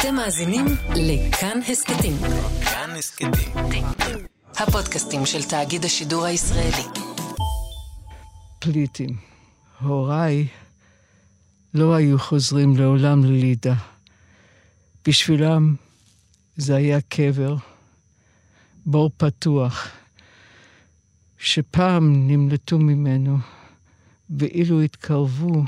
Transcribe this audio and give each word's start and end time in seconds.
אתם 0.00 0.14
מאזינים 0.14 0.64
לכאן 0.96 1.60
הסכתים. 1.68 2.16
כאן 2.64 2.90
הסכתים. 2.98 3.30
הפודקאסטים 4.56 5.26
של 5.26 5.42
תאגיד 5.42 5.84
השידור 5.84 6.24
הישראלי. 6.24 7.00
פליטים. 8.58 9.16
הוריי 9.80 10.46
לא 11.74 11.94
היו 11.94 12.18
חוזרים 12.18 12.76
לעולם 12.76 13.24
ללידה. 13.24 13.74
בשבילם 15.08 15.74
זה 16.56 16.76
היה 16.76 17.00
קבר, 17.00 17.56
בור 18.86 19.10
פתוח, 19.16 19.88
שפעם 21.38 22.28
נמלטו 22.28 22.78
ממנו, 22.78 23.38
ואילו 24.30 24.80
התקרבו, 24.80 25.64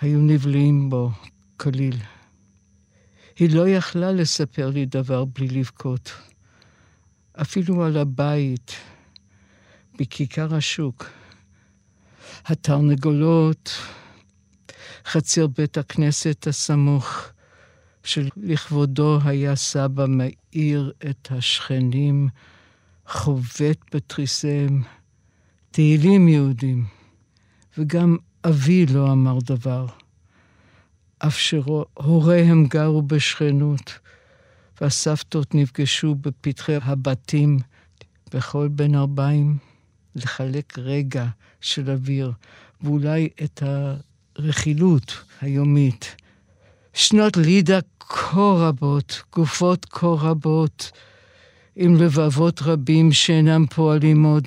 היו 0.00 0.18
נבלעים 0.18 0.90
בו 0.90 1.10
כליל. 1.56 1.96
היא 3.38 3.56
לא 3.56 3.68
יכלה 3.68 4.12
לספר 4.12 4.70
לי 4.70 4.86
דבר 4.86 5.24
בלי 5.24 5.48
לבכות. 5.48 6.12
אפילו 7.42 7.84
על 7.84 7.96
הבית, 7.96 8.72
בכיכר 9.98 10.54
השוק. 10.54 11.10
התרנגולות, 12.46 13.70
חצר 15.04 15.46
בית 15.46 15.78
הכנסת 15.78 16.46
הסמוך, 16.46 17.22
שלכבודו 18.04 19.18
היה 19.24 19.56
סבא 19.56 20.04
מאיר 20.08 20.92
את 21.10 21.28
השכנים, 21.30 22.28
חובט 23.06 23.94
בתריסיהם, 23.94 24.82
תהילים 25.70 26.28
יהודים, 26.28 26.84
וגם 27.78 28.16
אבי 28.44 28.86
לא 28.86 29.12
אמר 29.12 29.38
דבר. 29.44 29.86
אף 31.18 31.38
שהוריהם 31.38 32.66
גרו 32.66 33.02
בשכנות, 33.02 33.98
והסבתות 34.80 35.54
נפגשו 35.54 36.14
בפתחי 36.14 36.76
הבתים 36.82 37.58
בכל 38.34 38.68
בין 38.68 38.94
ארבעים, 38.94 39.56
לחלק 40.14 40.78
רגע 40.78 41.26
של 41.60 41.90
אוויר, 41.90 42.32
ואולי 42.80 43.28
את 43.44 43.62
הרכילות 44.36 45.24
היומית. 45.40 46.16
שנות 46.94 47.36
לידה 47.36 47.78
כה 48.00 48.54
רבות, 48.56 49.22
גופות 49.36 49.86
כה 49.90 50.06
רבות, 50.06 50.90
עם 51.76 51.96
לבבות 51.96 52.62
רבים 52.62 53.12
שאינם 53.12 53.66
פועלים 53.66 54.24
עוד. 54.24 54.44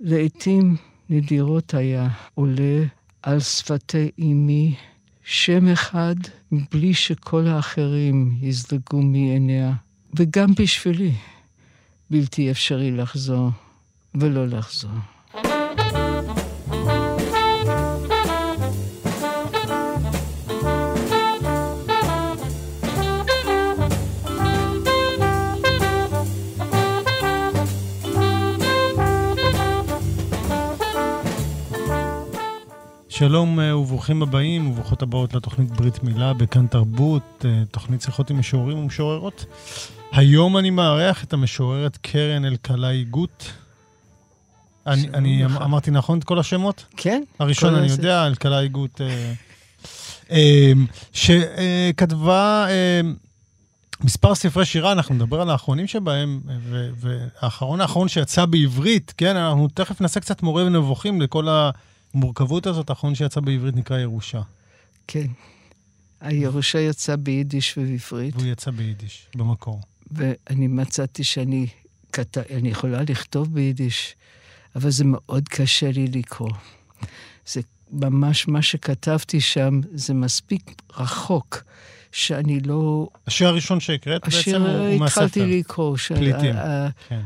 לעתים 0.00 0.76
נדירות 1.10 1.74
היה 1.74 2.08
עולה 2.34 2.84
על 3.22 3.40
שפתי 3.40 4.10
אמי 4.20 4.74
שם 5.30 5.68
אחד 5.68 6.14
מבלי 6.52 6.94
שכל 6.94 7.46
האחרים 7.46 8.38
יזלגו 8.42 9.02
מעיניה, 9.02 9.72
וגם 10.14 10.54
בשבילי 10.54 11.12
בלתי 12.10 12.50
אפשרי 12.50 12.90
לחזור 12.90 13.50
ולא 14.14 14.46
לחזור. 14.46 14.90
שלום 33.18 33.60
אה, 33.60 33.78
וברוכים 33.78 34.22
הבאים 34.22 34.70
וברוכות 34.70 35.02
הבאות 35.02 35.34
לתוכנית 35.34 35.70
ברית 35.70 36.02
מילה 36.02 36.32
בכאן 36.32 36.66
תרבות, 36.66 37.44
אה, 37.44 37.62
תוכנית 37.70 38.02
שיחות 38.02 38.30
עם 38.30 38.38
משוררים 38.38 38.78
ומשוררות. 38.78 39.44
היום 40.12 40.58
אני 40.58 40.70
מארח 40.70 41.24
את 41.24 41.32
המשוררת 41.32 41.96
קרן 41.96 42.44
אלקלעי 42.44 43.04
גוט. 43.04 43.44
אני, 44.86 45.08
אני 45.14 45.44
אמ- 45.44 45.56
אמרתי 45.56 45.90
נכון 45.90 46.18
את 46.18 46.24
כל 46.24 46.38
השמות? 46.38 46.84
כן. 46.96 47.22
הראשון 47.38 47.74
אני. 47.74 47.86
יודע, 47.86 48.26
אלקלעי 48.26 48.68
גוט, 48.68 49.00
אה, 50.30 50.72
שכתבה 51.12 52.66
מספר 54.00 54.34
ספרי 54.34 54.64
שירה, 54.64 54.92
אנחנו 54.92 55.14
נדבר 55.14 55.40
על 55.40 55.50
האחרונים 55.50 55.86
שבהם, 55.86 56.40
והאחרון 56.96 57.80
האחרון 57.80 58.08
שיצא 58.08 58.44
בעברית, 58.44 59.14
כן, 59.16 59.36
אנחנו 59.36 59.68
תכף 59.74 60.00
נעשה 60.00 60.20
קצת 60.20 60.42
מורה 60.42 60.64
ונבוכים 60.64 61.20
לכל 61.20 61.48
ה... 61.48 61.70
המורכבות 62.14 62.66
הזאת, 62.66 62.90
האחרון 62.90 63.14
שיצא 63.14 63.40
בעברית 63.40 63.76
נקרא 63.76 63.98
ירושה. 63.98 64.40
כן. 65.06 65.26
הירושה 66.20 66.80
יצא 66.80 67.16
ביידיש 67.16 67.78
ובעברית, 67.78 68.36
והוא 68.36 68.46
יצא 68.46 68.70
ביידיש, 68.70 69.26
במקור. 69.34 69.80
ואני 70.10 70.66
מצאתי 70.66 71.24
שאני 71.24 71.66
כת... 72.12 72.38
אני 72.38 72.68
יכולה 72.68 73.02
לכתוב 73.02 73.54
ביידיש, 73.54 74.14
אבל 74.76 74.90
זה 74.90 75.04
מאוד 75.04 75.48
קשה 75.48 75.90
לי 75.90 76.06
לקרוא. 76.06 76.50
זה 77.46 77.60
ממש 77.90 78.48
מה 78.48 78.62
שכתבתי 78.62 79.40
שם, 79.40 79.80
זה 79.92 80.14
מספיק 80.14 80.82
רחוק, 80.96 81.62
שאני 82.12 82.60
לא... 82.60 83.08
השיר 83.26 83.48
הראשון 83.48 83.80
שהקראת 83.80 84.24
בעצם 84.24 84.38
השיר 84.38 84.58
הוא, 84.58 84.98
מהספר. 84.98 85.24
התחלתי 85.24 85.58
לקרוא. 85.58 85.96
פליטים, 85.96 86.54
כן. 87.08 87.20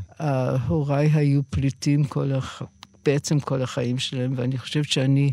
הוריי 0.66 1.10
היו 1.14 1.41
פליטים 1.50 2.04
כל 2.04 2.32
הח... 2.32 2.62
בעצם 3.04 3.40
כל 3.40 3.62
החיים 3.62 3.98
שלהם, 3.98 4.32
ואני 4.36 4.58
חושבת 4.58 4.88
שאני, 4.88 5.32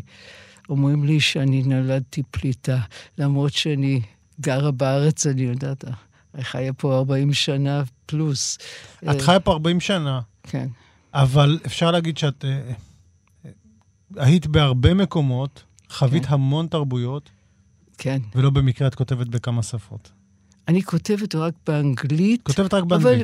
אומרים 0.68 1.04
לי 1.04 1.20
שאני 1.20 1.62
נולדתי 1.62 2.22
פליטה, 2.30 2.78
למרות 3.18 3.52
שאני 3.52 4.00
גרה 4.40 4.70
בארץ, 4.70 5.26
אני 5.26 5.42
יודעת, 5.42 5.84
אני 6.34 6.44
חיה 6.44 6.72
פה 6.72 6.96
40 6.96 7.32
שנה 7.32 7.82
פלוס. 8.06 8.58
את 9.02 9.08
אה, 9.08 9.20
חיה 9.20 9.40
פה 9.40 9.52
40 9.52 9.80
שנה, 9.80 10.20
כן, 10.42 10.68
אבל 11.14 11.58
אפשר 11.66 11.90
להגיד 11.90 12.18
שאת 12.18 12.44
אה, 12.44 12.50
אה, 12.50 13.50
היית 14.16 14.46
בהרבה 14.46 14.94
מקומות, 14.94 15.62
חווית 15.90 16.26
כן. 16.26 16.32
המון 16.32 16.66
תרבויות, 16.66 17.30
כן. 17.98 18.18
ולא 18.34 18.50
במקרה 18.50 18.88
את 18.88 18.94
כותבת 18.94 19.26
בכמה 19.26 19.62
שפות. 19.62 20.10
אני 20.68 20.82
כותבת 20.82 21.34
רק 21.34 21.54
באנגלית. 21.66 22.42
כותבת 22.42 22.74
רק 22.74 22.84
אבל 22.90 23.22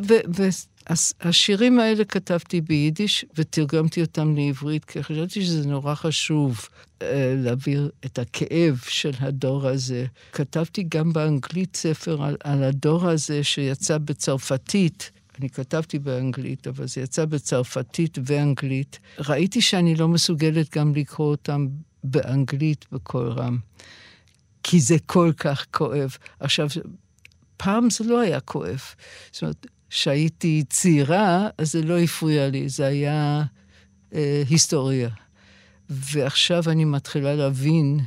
באנגלית. 0.88 1.12
והשירים 1.24 1.78
האלה 1.78 2.04
כתבתי 2.04 2.60
ביידיש 2.60 3.24
ותרגמתי 3.34 4.00
אותם 4.00 4.36
לעברית, 4.36 4.84
כי 4.84 5.02
חשבתי 5.02 5.44
שזה 5.44 5.68
נורא 5.68 5.94
חשוב 5.94 6.68
אה, 7.02 7.34
להעביר 7.36 7.90
את 8.04 8.18
הכאב 8.18 8.80
של 8.88 9.12
הדור 9.20 9.66
הזה. 9.68 10.06
כתבתי 10.32 10.84
גם 10.88 11.12
באנגלית 11.12 11.76
ספר 11.76 12.22
על, 12.22 12.36
על 12.44 12.62
הדור 12.62 13.08
הזה 13.08 13.44
שיצא 13.44 13.98
בצרפתית. 13.98 15.10
אני 15.38 15.50
כתבתי 15.50 15.98
באנגלית, 15.98 16.66
אבל 16.66 16.86
זה 16.86 17.00
יצא 17.00 17.24
בצרפתית 17.24 18.18
ואנגלית. 18.24 18.98
ראיתי 19.18 19.60
שאני 19.60 19.94
לא 19.94 20.08
מסוגלת 20.08 20.76
גם 20.76 20.94
לקרוא 20.94 21.26
אותם 21.26 21.66
באנגלית 22.04 22.86
בקול 22.92 23.28
רם, 23.28 23.58
כי 24.62 24.80
זה 24.80 24.96
כל 25.06 25.32
כך 25.36 25.66
כואב. 25.70 26.16
עכשיו, 26.40 26.68
פעם 27.56 27.90
זה 27.90 28.04
לא 28.04 28.20
היה 28.20 28.40
כואב. 28.40 28.80
זאת 29.32 29.42
אומרת, 29.42 29.66
כשהייתי 29.90 30.64
צעירה, 30.68 31.48
אז 31.58 31.72
זה 31.72 31.82
לא 31.82 31.98
הפריע 31.98 32.48
לי, 32.48 32.68
זה 32.68 32.86
היה 32.86 33.42
אה, 34.14 34.42
היסטוריה. 34.48 35.08
ועכשיו 35.90 36.62
אני 36.66 36.84
מתחילה 36.84 37.34
להבין 37.34 38.00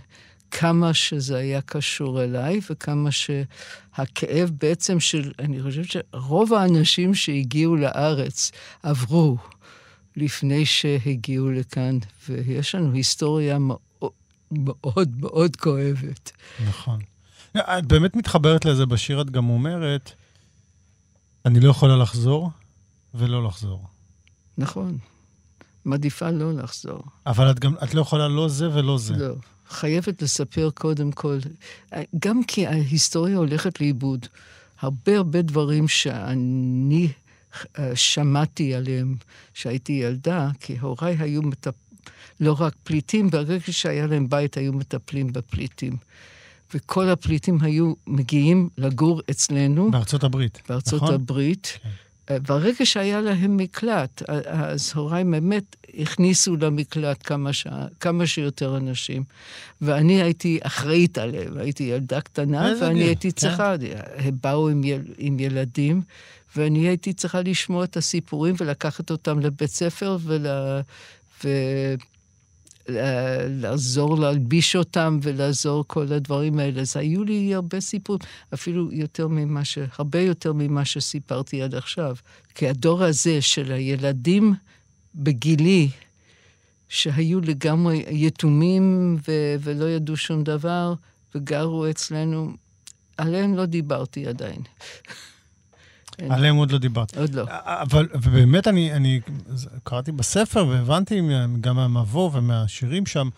כמה 0.51 0.94
שזה 0.94 1.38
היה 1.38 1.62
קשור 1.62 2.23
אליי, 2.23 2.59
וכמה 2.69 3.09
שהכאב 3.12 4.51
בעצם 4.62 5.00
של, 5.00 5.31
אני 5.39 5.63
חושבת 5.63 5.85
שרוב 5.91 6.53
האנשים 6.53 7.16
שהגיעו 7.16 7.75
לארץ 7.75 8.51
עברו 8.84 9.38
לפני 10.16 10.66
שהגיעו 10.66 11.51
לכאן, 11.51 11.97
ויש 12.29 12.75
לנו 12.75 12.94
היסטוריה 12.94 13.57
מאוד 13.59 14.12
מאוד, 14.51 15.09
מאוד 15.19 15.56
כואבת. 15.56 16.31
נכון. 16.68 17.00
את 17.57 17.85
באמת 17.85 18.16
מתחברת 18.16 18.65
לזה 18.65 18.86
בשיר, 18.86 19.21
את 19.21 19.30
גם 19.30 19.50
אומרת, 19.50 20.12
אני 21.45 21.59
לא 21.59 21.69
יכולה 21.69 21.97
לחזור 21.97 22.51
ולא 23.13 23.44
לחזור. 23.44 23.88
נכון. 24.57 24.97
מעדיפה 25.86 26.30
לא 26.30 26.53
לחזור. 26.53 27.03
אבל 27.25 27.51
את 27.51 27.59
גם, 27.59 27.74
את 27.83 27.94
לא 27.94 28.01
יכולה 28.01 28.27
לא 28.27 28.47
זה 28.47 28.69
ולא 28.69 28.97
זה. 28.97 29.13
לא. 29.18 29.33
חייבת 29.69 30.21
לספר 30.21 30.69
קודם 30.74 31.12
כל, 31.12 31.38
גם 32.19 32.44
כי 32.44 32.68
ההיסטוריה 32.68 33.38
הולכת 33.38 33.81
לאיבוד. 33.81 34.25
הרבה 34.80 35.18
הרבה 35.18 35.41
דברים 35.41 35.88
שאני 35.88 37.07
אה, 37.80 37.95
שמעתי 37.95 38.75
עליהם 38.75 39.15
כשהייתי 39.53 39.91
ילדה, 39.91 40.50
כי 40.59 40.77
הוריי 40.80 41.15
היו 41.19 41.41
מטפ... 41.41 41.74
לא 42.39 42.56
רק 42.59 42.74
פליטים, 42.83 43.30
ברגע 43.30 43.71
שהיה 43.71 44.07
להם 44.07 44.30
בית 44.30 44.57
היו 44.57 44.74
מטפלים 44.74 45.33
בפליטים. 45.33 45.97
וכל 46.74 47.10
הפליטים 47.10 47.57
היו 47.62 47.94
מגיעים 48.07 48.69
לגור 48.77 49.21
אצלנו, 49.30 49.92
בארצות 49.92 50.24
הברית, 50.24 50.62
בארצות 50.69 51.04
נכון? 51.04 51.13
הברית, 51.13 51.80
כן. 51.83 51.89
ברגע 52.38 52.86
שהיה 52.86 53.21
להם 53.21 53.57
מקלט, 53.57 54.21
אז 54.45 54.92
הוריי 54.95 55.24
באמת 55.24 55.75
הכניסו 55.98 56.56
למקלט 56.56 57.18
כמה, 57.24 57.54
ש... 57.54 57.68
כמה 58.00 58.27
שיותר 58.27 58.77
אנשים. 58.77 59.24
ואני 59.81 60.21
הייתי 60.21 60.60
אחראית 60.62 61.18
עליהם, 61.18 61.57
הייתי 61.57 61.83
ילדה 61.83 62.21
קטנה, 62.21 62.74
ואני 62.81 62.94
גיל, 62.94 63.04
הייתי 63.04 63.31
כן. 63.31 63.36
צריכה, 63.36 63.75
הם 64.15 64.36
באו 64.44 64.69
עם, 64.69 64.83
יל... 64.83 65.01
עם 65.18 65.39
ילדים, 65.39 66.01
ואני 66.56 66.88
הייתי 66.88 67.13
צריכה 67.13 67.42
לשמוע 67.42 67.83
את 67.83 67.98
הסיפורים 67.98 68.56
ולקחת 68.60 69.12
אותם 69.12 69.39
לבית 69.39 69.69
ספר 69.69 70.18
ול... 70.22 70.45
ו... 71.44 71.50
לעזור 73.50 74.18
להלביש 74.18 74.75
אותם 74.75 75.19
ולעזור 75.24 75.83
כל 75.88 76.13
הדברים 76.13 76.59
האלה. 76.59 76.81
אז 76.81 76.97
היו 76.97 77.24
לי 77.24 77.56
הרבה 77.56 77.80
סיפורים, 77.80 78.19
אפילו 78.53 78.91
יותר 78.91 79.27
ממה 79.27 79.65
ש... 79.65 79.77
הרבה 79.97 80.21
יותר 80.21 80.53
ממה 80.53 80.86
שסיפרתי 80.86 81.62
עד 81.62 81.75
עכשיו. 81.75 82.15
כי 82.56 82.68
הדור 82.68 83.03
הזה 83.03 83.41
של 83.41 83.71
הילדים 83.71 84.53
בגילי, 85.15 85.89
שהיו 86.89 87.39
לגמרי 87.39 88.06
יתומים 88.09 89.18
ו- 89.27 89.56
ולא 89.59 89.86
ידעו 89.86 90.18
שום 90.18 90.44
דבר, 90.44 90.94
וגרו 91.36 91.89
אצלנו, 91.89 92.51
עליהם 93.18 93.56
לא 93.56 93.65
דיברתי 93.65 94.27
עדיין. 94.27 94.62
עליהם 96.30 96.56
עוד 96.56 96.71
לא 96.71 96.77
דיברת. 96.77 97.18
עוד 97.18 97.33
לא. 97.33 97.44
אבל 97.66 98.07
באמת, 98.31 98.68
אני, 98.68 98.94
אני 98.94 99.19
קראתי 99.83 100.12
בספר 100.12 100.68
והבנתי 100.68 101.21
גם 101.62 101.75
מהמבוא 101.75 102.30
ומהשירים 102.33 103.06
שם, 103.06 103.30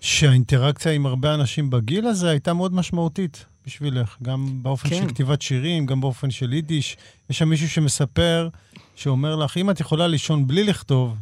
שהאינטראקציה 0.00 0.92
עם 0.92 1.06
הרבה 1.06 1.34
אנשים 1.34 1.70
בגיל 1.70 2.06
הזה 2.06 2.30
הייתה 2.30 2.52
מאוד 2.52 2.74
משמעותית 2.74 3.44
בשבילך, 3.66 4.16
גם 4.22 4.62
באופן 4.62 4.88
כן. 4.88 4.96
של 4.96 5.08
כתיבת 5.08 5.42
שירים, 5.42 5.86
גם 5.86 6.00
באופן 6.00 6.30
של 6.30 6.52
יידיש. 6.52 6.96
יש 7.30 7.38
שם 7.38 7.48
מישהו 7.48 7.68
שמספר, 7.68 8.48
שאומר 8.94 9.36
לך, 9.36 9.56
אם 9.56 9.70
את 9.70 9.80
יכולה 9.80 10.06
לישון 10.06 10.46
בלי 10.46 10.64
לכתוב, 10.64 11.16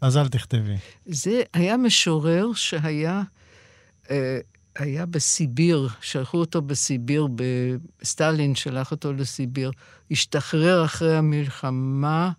אז 0.00 0.16
אל 0.16 0.28
תכתבי. 0.28 0.76
זה 1.06 1.42
היה 1.54 1.76
משורר 1.76 2.52
שהיה... 2.54 3.22
אה, 4.10 4.38
היה 4.78 5.06
בסיביר, 5.06 5.88
שלחו 6.00 6.38
אותו 6.38 6.62
בסיביר, 6.62 7.28
סטלין 8.04 8.54
שלח 8.54 8.90
אותו 8.90 9.12
לסיביר, 9.12 9.70
השתחרר 10.10 10.84
אחרי 10.84 11.16
המלחמה 11.16 12.30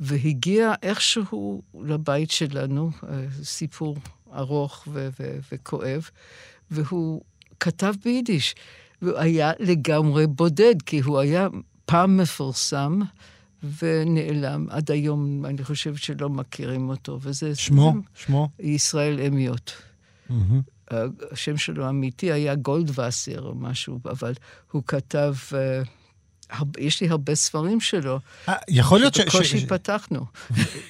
והגיע 0.00 0.72
איכשהו 0.82 1.62
לבית 1.80 2.30
שלנו, 2.30 2.90
אה, 3.08 3.24
סיפור 3.42 3.96
ארוך 4.34 4.88
ו- 4.92 5.08
ו- 5.20 5.38
וכואב, 5.52 6.10
והוא 6.70 7.22
כתב 7.60 7.94
ביידיש. 8.04 8.54
והוא 9.02 9.18
היה 9.18 9.52
לגמרי 9.58 10.26
בודד, 10.26 10.82
כי 10.86 11.00
הוא 11.00 11.18
היה 11.18 11.48
פעם 11.84 12.16
מפורסם 12.16 13.00
ונעלם. 13.82 14.66
עד 14.70 14.90
היום 14.90 15.44
אני 15.46 15.64
חושבת 15.64 15.98
שלא 16.02 16.28
מכירים 16.28 16.88
אותו, 16.88 17.18
וזה... 17.22 17.54
שמו? 17.54 17.92
זה, 17.94 18.24
שמו? 18.24 18.48
ישראל 18.60 19.20
אמיות. 19.20 19.72
Mm-hmm. 20.30 20.77
השם 21.32 21.56
שלו 21.56 21.88
אמיתי 21.88 22.32
היה 22.32 22.54
גולדווסר 22.54 23.42
או 23.42 23.54
משהו, 23.54 24.00
אבל 24.04 24.34
הוא 24.72 24.82
כתב... 24.86 25.34
אה, 25.54 25.82
יש 26.78 27.00
לי 27.00 27.08
הרבה 27.08 27.34
ספרים 27.34 27.80
שלו. 27.80 28.18
אה, 28.48 28.54
יכול 28.68 28.98
להיות 28.98 29.14
ש... 29.14 29.18
שבקושי 29.18 29.66
פתחנו. 29.66 30.24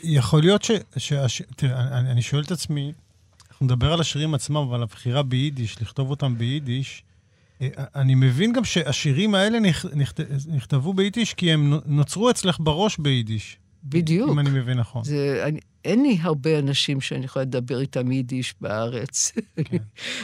יכול 0.03 0.41
להיות 0.41 0.63
ש... 0.63 0.71
ש... 0.97 1.43
תראה, 1.57 1.99
אני, 1.99 2.11
אני 2.11 2.23
שואל 2.23 2.43
את 2.43 2.51
עצמי, 2.51 2.93
אנחנו 3.51 3.67
נדבר 3.67 3.93
על 3.93 4.01
השירים 4.01 4.35
עצמם, 4.35 4.57
אבל 4.57 4.83
הבחירה 4.83 5.23
ביידיש, 5.23 5.83
לכתוב 5.83 6.11
אותם 6.11 6.39
ביידיש, 6.39 7.03
אה, 7.63 7.69
אני 7.95 8.15
מבין 8.15 8.53
גם 8.53 8.65
שהשירים 8.65 9.35
האלה 9.35 9.61
נכ... 9.61 9.87
נכ... 9.95 10.13
נכתבו 10.49 10.95
ביידיש 10.95 11.35
כי 11.35 11.53
הם 11.53 11.75
נוצרו 11.87 12.31
אצלך 12.31 12.57
בראש 12.61 12.99
ביידיש. 12.99 13.57
בדיוק. 13.85 14.31
אם 14.31 14.39
אני 14.39 14.51
מבין 14.51 14.79
נכון. 14.79 15.05
זה, 15.05 15.45
אני, 15.47 15.61
אין 15.85 16.03
לי 16.03 16.19
הרבה 16.21 16.59
אנשים 16.59 17.01
שאני 17.01 17.25
יכולה 17.25 17.45
לדבר 17.45 17.81
איתם 17.81 18.13
יידיש 18.13 18.55
בארץ. 18.61 19.33
כן. 19.65 19.77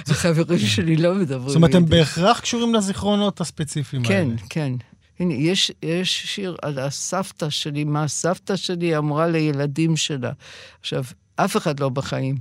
החברים 0.12 0.66
שלי 0.74 0.96
לא 0.96 1.14
מדברים 1.14 1.40
יידיש. 1.40 1.52
זאת 1.52 1.56
אומרת, 1.56 1.74
הם 1.74 1.86
בהכרח 1.86 2.40
קשורים 2.40 2.74
לזיכרונות 2.74 3.40
הספציפיים 3.40 4.02
האלה. 4.04 4.14
כן, 4.14 4.28
כן. 4.50 4.72
הנה, 5.18 5.34
יש, 5.34 5.72
יש 5.82 6.26
שיר 6.26 6.56
על 6.62 6.78
הסבתא 6.78 7.50
שלי, 7.50 7.84
מה 7.84 8.04
הסבתא 8.04 8.56
שלי 8.56 8.96
אמרה 8.96 9.28
לילדים 9.28 9.96
שלה. 9.96 10.32
עכשיו, 10.80 11.04
אף 11.36 11.56
אחד 11.56 11.80
לא 11.80 11.88
בחיים, 11.88 12.36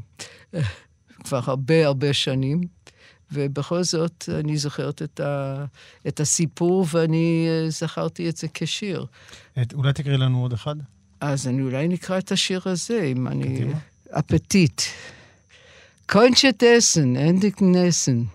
כבר 1.24 1.40
הרבה 1.44 1.86
הרבה 1.86 2.14
שנים, 2.14 2.62
ובכל 3.32 3.84
זאת 3.84 4.30
אני 4.40 4.58
זוכרת 4.58 5.02
את, 5.02 5.20
ה, 5.20 5.66
את 6.08 6.20
הסיפור 6.20 6.86
ואני 6.92 7.48
אה, 7.50 7.70
זכרתי 7.70 8.30
את 8.30 8.38
זה 8.38 8.48
כשיר. 8.54 9.06
את, 9.62 9.74
אולי 9.74 9.94
תקראי 9.94 10.18
לנו 10.18 10.42
עוד 10.42 10.54
אחד? 10.54 10.76
אז 11.23 11.49
אני 11.49 11.63
אולי 11.63 11.89
נקרא 11.89 12.19
את 12.19 12.33
השיר 12.33 12.61
הזה, 12.65 13.03
אם 13.03 13.29
אני... 13.29 13.65
אפטיט. 14.11 14.83
Konntet 16.09 16.63
essen, 16.63 17.17
endlich 17.17 17.61
essen. 17.61 18.31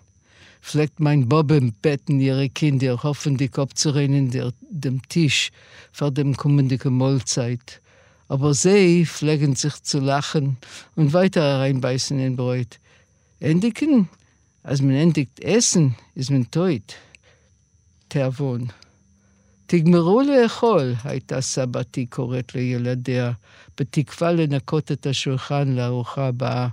Fleckt 0.62 1.00
mein 1.00 1.28
Bobbenbetten 1.28 2.20
ihre 2.20 2.48
Kinder, 2.48 3.02
hoffentlich 3.02 3.58
abzurennen 3.58 4.30
der, 4.30 4.54
dem 4.70 5.02
Tisch 5.10 5.50
vor 5.92 6.12
dem 6.12 6.38
kommenden 6.38 6.94
Mahlzeit. 6.94 7.82
Aber 8.28 8.54
sie 8.54 9.08
pflegen 9.08 9.56
sich 9.56 9.82
zu 9.82 10.00
lachen 10.00 10.58
und 10.96 11.14
weiter 11.14 11.60
reinbeißen 11.60 12.20
in 12.20 12.36
Brot. 12.36 12.80
Endigen, 13.40 14.08
als 14.62 14.82
man 14.82 14.96
endigt 14.96 15.40
essen, 15.40 15.96
ist 16.14 16.30
man 16.30 16.50
tot. 16.52 16.96
Tervon. 18.10 18.72
תגמרו 19.71 20.23
לאכול, 20.23 20.95
הייתה 21.05 21.41
סבתי 21.41 22.07
קוראת 22.07 22.55
לילדיה, 22.55 23.33
בתקווה 23.81 24.33
לנקות 24.33 24.93
את 24.93 25.07
השולחן 25.07 25.69
לארוחה 25.69 26.27
הבאה. 26.27 26.69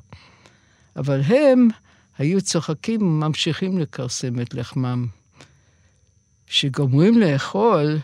אבל 0.95 1.21
הם 1.21 1.67
היו 2.17 2.41
צוחקים 2.41 3.01
וממשיכים 3.01 3.77
לכרסם 3.77 4.41
את 4.41 4.53
לחמם. 4.53 5.07
כשגומרים 6.47 7.19
לאכול, 7.19 7.97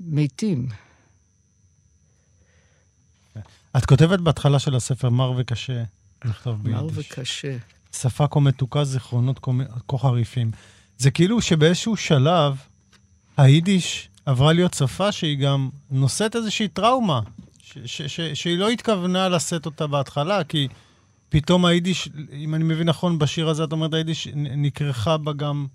מתים. 0.00 0.68
את 3.76 3.86
כותבת 3.86 4.20
בהתחלה 4.20 4.58
של 4.58 4.74
הספר 4.74 5.10
מר 5.10 5.32
וקשה 5.36 5.82
לכתוב 6.24 6.62
ביידיש. 6.62 6.82
מר 6.82 6.88
וקשה. 6.94 7.56
שפה 7.96 8.26
כה 8.28 8.40
מתוקה, 8.40 8.84
זיכרונות 8.84 9.38
כה 9.88 9.98
חריפים. 9.98 10.50
זה 10.98 11.10
כאילו 11.10 11.40
שבאיזשהו 11.40 11.96
שלב 11.96 12.56
היידיש 13.38 14.08
עברה 14.26 14.52
להיות 14.52 14.74
שפה 14.74 15.12
שהיא 15.12 15.38
גם 15.38 15.68
נושאת 15.90 16.36
איזושהי 16.36 16.68
טראומה, 16.68 17.20
ש- 17.58 17.78
ש- 17.84 18.02
ש- 18.02 18.20
שהיא 18.20 18.58
לא 18.58 18.68
התכוונה 18.68 19.28
לשאת 19.28 19.66
אותה 19.66 19.86
בהתחלה, 19.86 20.44
כי 20.44 20.68
פתאום 21.28 21.64
היידיש, 21.64 22.08
אם 22.32 22.54
אני 22.54 22.64
מבין 22.64 22.88
נכון, 22.88 23.18
בשיר 23.18 23.48
הזה 23.48 23.64
את 23.64 23.72
אומרת, 23.72 23.94
היידיש 23.94 24.28
נקרחה 24.34 25.16
בה 25.16 25.32
גם 25.32 25.66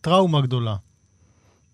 טראומה 0.00 0.40
גדולה. 0.40 0.76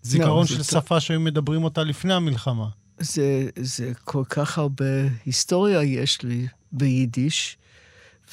זיכרון 0.01 0.39
לא, 0.39 0.45
של 0.45 0.63
שפה 0.63 0.99
שהיו 0.99 1.19
מדברים 1.19 1.63
אותה 1.63 1.83
לפני 1.83 2.13
המלחמה. 2.13 2.67
זה, 2.99 3.49
זה 3.55 3.91
כל 4.03 4.23
כך 4.29 4.57
הרבה 4.57 4.85
היסטוריה 5.25 5.83
יש 5.83 6.21
לי 6.21 6.47
ביידיש, 6.71 7.57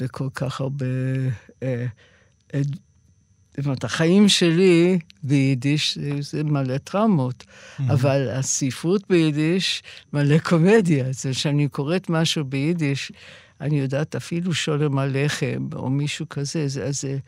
וכל 0.01 0.29
כך 0.35 0.61
הרבה 0.61 0.87
אה, 1.63 1.87
זאת 3.59 3.67
אומרת, 3.67 3.85
החיים 3.85 4.29
שלי 4.29 4.99
ביידיש 5.23 5.99
זה 6.21 6.45
מלא 6.45 6.79
טראומות, 6.79 7.45
mm-hmm. 7.45 7.83
אבל 7.93 8.29
הספרות 8.31 9.03
ביידיש 9.11 9.83
מלא 10.13 10.39
קומדיה. 10.39 11.05
זה 11.11 11.35
שאני 11.35 11.69
קוראת 11.69 12.11
משהו 12.11 12.45
ביידיש, 12.45 13.13
אני 13.61 13.81
יודעת, 13.81 14.17
אפילו 14.17 14.55
שולם 14.55 14.99
הלחם 14.99 15.69
או 15.75 15.91
מישהו 15.91 16.29
כזה, 16.29 16.69
זה, 16.69 16.93
זה, 16.93 17.19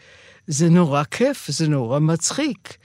זה 0.47 0.69
נורא 0.69 1.03
כיף, 1.11 1.51
זה 1.51 1.69
נורא 1.69 1.99
מצחיק. 1.99 2.77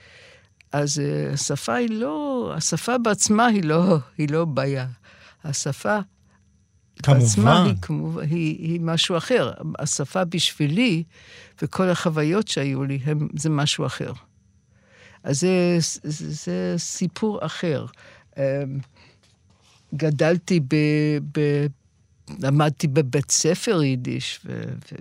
אז 0.71 0.99
אה, 0.99 1.33
השפה 1.33 1.73
היא 1.75 1.89
לא, 1.89 2.51
השפה 2.55 2.97
בעצמה 2.97 3.45
היא 3.45 3.63
לא, 3.63 3.97
היא 4.17 4.29
לא 4.31 4.45
בעיה. 4.45 4.87
השפה 5.43 5.99
כמובן. 7.03 7.19
בעצמה 7.19 7.65
היא, 7.65 7.75
היא, 8.21 8.57
היא 8.59 8.79
משהו 8.81 9.17
אחר. 9.17 9.51
השפה 9.79 10.23
בשבילי, 10.25 11.03
וכל 11.61 11.89
החוויות 11.89 12.47
שהיו 12.47 12.83
לי, 12.83 12.99
הם, 13.05 13.27
זה 13.35 13.49
משהו 13.49 13.85
אחר. 13.85 14.13
אז 15.23 15.39
זה, 15.39 15.77
זה, 16.03 16.31
זה 16.31 16.73
סיפור 16.77 17.45
אחר. 17.45 17.85
אמ, 18.37 18.43
גדלתי 19.95 20.59
ב... 20.59 20.75
ב 21.37 21.65
למדתי 22.39 22.87
בבית 22.87 23.31
ספר 23.31 23.83
יידיש, 23.83 24.39
ו... 24.45 24.63
ו 24.91 24.95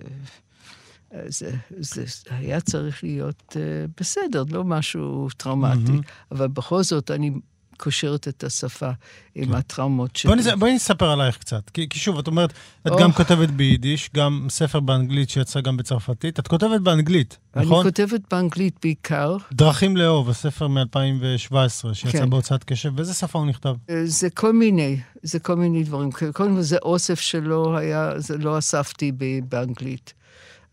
זה, 1.27 1.51
זה 1.79 2.05
היה 2.29 2.61
צריך 2.61 3.03
להיות 3.03 3.55
uh, 3.55 3.91
בסדר, 3.99 4.43
לא 4.49 4.63
משהו 4.63 5.27
טראומטי. 5.37 5.91
Mm-hmm. 5.91 6.31
אבל 6.31 6.47
בכל 6.47 6.83
זאת, 6.83 7.11
אני 7.11 7.31
קושרת 7.77 8.27
את 8.27 8.43
השפה 8.43 8.89
עם 9.35 9.45
כן. 9.45 9.53
הטראומות 9.53 10.15
שלי. 10.15 10.35
בואי 10.35 10.55
בואי 10.55 10.75
נספר 10.75 11.09
עלייך 11.11 11.37
קצת. 11.37 11.69
כי, 11.69 11.89
כי 11.89 11.99
שוב, 11.99 12.17
את 12.17 12.27
אומרת, 12.27 12.53
את 12.87 12.91
או. 12.91 12.97
גם 12.97 13.11
כותבת 13.11 13.49
ביידיש, 13.49 14.09
גם 14.15 14.47
ספר 14.49 14.79
באנגלית 14.79 15.29
שיצא 15.29 15.61
גם 15.61 15.77
בצרפתית. 15.77 16.39
את 16.39 16.47
כותבת 16.47 16.81
באנגלית, 16.81 17.37
אני 17.55 17.65
נכון? 17.65 17.83
כותבת 17.83 18.21
באנגלית 18.31 18.79
בעיקר. 18.83 19.37
דרכים 19.53 19.97
לאהוב, 19.97 20.29
הספר 20.29 20.67
מ-2017, 20.67 21.93
שיצא 21.93 22.11
כן. 22.11 22.29
בהוצאת 22.29 22.63
קשב. 22.63 22.95
באיזה 22.95 23.13
שפה 23.13 23.39
הוא 23.39 23.47
נכתב? 23.47 23.75
אה, 23.89 24.01
זה 24.05 24.29
כל 24.29 24.53
מיני, 24.53 24.99
זה 25.23 25.39
כל 25.39 25.55
מיני 25.55 25.83
דברים. 25.83 26.11
קודם 26.11 26.55
כל 26.55 26.61
זה 26.61 26.77
אוסף 26.77 27.19
שלא 27.19 27.77
היה, 27.77 28.13
זה 28.17 28.37
לא 28.37 28.57
אספתי 28.57 29.11
באנגלית. 29.49 30.13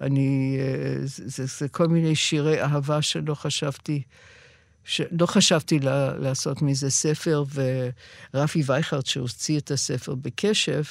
אני, 0.00 0.58
אה, 0.60 1.06
זה, 1.06 1.22
זה, 1.26 1.44
זה 1.58 1.68
כל 1.68 1.88
מיני 1.88 2.14
שירי 2.14 2.62
אהבה 2.62 3.02
שלא 3.02 3.34
חשבתי, 3.34 4.02
שלא 4.84 5.26
חשבתי 5.26 5.78
לה, 5.78 6.16
לעשות 6.18 6.62
מזה 6.62 6.90
ספר, 6.90 7.44
ורפי 8.34 8.62
וייכרד, 8.66 9.06
שהוציא 9.06 9.58
את 9.58 9.70
הספר 9.70 10.14
בקשב, 10.14 10.82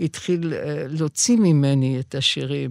התחיל 0.00 0.54
אה, 0.54 0.84
להוציא 0.88 1.36
ממני 1.36 2.00
את 2.00 2.14
השירים, 2.14 2.70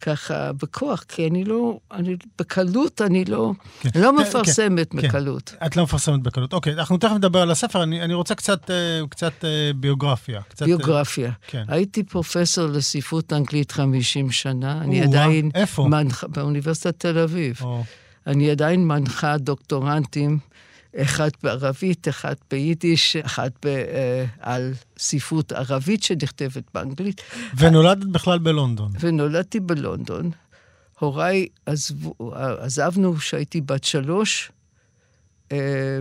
ככה 0.00 0.52
בכוח, 0.52 1.04
כי 1.08 1.26
אני 1.28 1.44
לא, 1.44 1.78
אני, 1.92 2.16
בקלות 2.38 3.00
אני 3.02 3.24
לא, 3.24 3.52
כן. 3.80 3.88
לא 3.94 4.10
כן, 4.16 4.22
מפרסמת 4.22 4.90
כן. 4.90 4.98
בקלות. 4.98 5.54
את 5.66 5.76
לא 5.76 5.82
מפרסמת 5.82 6.22
בקלות. 6.22 6.52
אוקיי, 6.52 6.72
אנחנו 6.72 6.98
תכף 6.98 7.12
נדבר 7.12 7.40
על 7.42 7.50
הספר, 7.50 7.82
אני, 7.82 8.02
אני 8.02 8.14
רוצה 8.14 8.34
קצת, 8.34 8.70
אה, 8.70 9.00
קצת 9.08 9.44
אה, 9.44 9.70
ביוגרפיה. 9.76 10.42
קצת, 10.48 10.66
ביוגרפיה. 10.66 11.32
כן. 11.46 11.64
הייתי 11.68 12.02
פרופסור 12.02 12.66
לספרות 12.66 13.32
אנגלית 13.32 13.72
50 13.72 14.30
שנה, 14.30 14.80
אני 14.80 15.00
או-אה, 15.00 15.08
עדיין... 15.08 15.50
איפה? 15.54 15.88
מנחה, 15.88 16.28
באוניברסיטת 16.28 16.98
תל 16.98 17.18
אביב. 17.18 17.56
או, 17.62 17.82
אני 18.30 18.50
עדיין 18.50 18.86
מנחה 18.86 19.38
דוקטורנטים, 19.38 20.38
אחד 20.96 21.30
בערבית, 21.42 22.08
אחד 22.08 22.34
ביידיש, 22.50 23.16
אחד 23.16 23.50
ב, 23.62 23.66
אה, 23.66 24.24
על 24.38 24.72
ספרות 24.98 25.52
ערבית 25.52 26.02
שנכתבת 26.02 26.64
באנגלית, 26.74 27.20
ונולדת 27.56 28.06
בכלל 28.06 28.38
בלונדון. 28.38 28.92
ונולדתי 29.00 29.60
בלונדון. 29.60 30.30
הוריי 30.98 31.46
עזבו, 31.66 32.14
עזבנו 32.58 33.14
כשהייתי 33.14 33.60
בת 33.60 33.84
שלוש. 33.84 34.52
אה, 35.52 36.00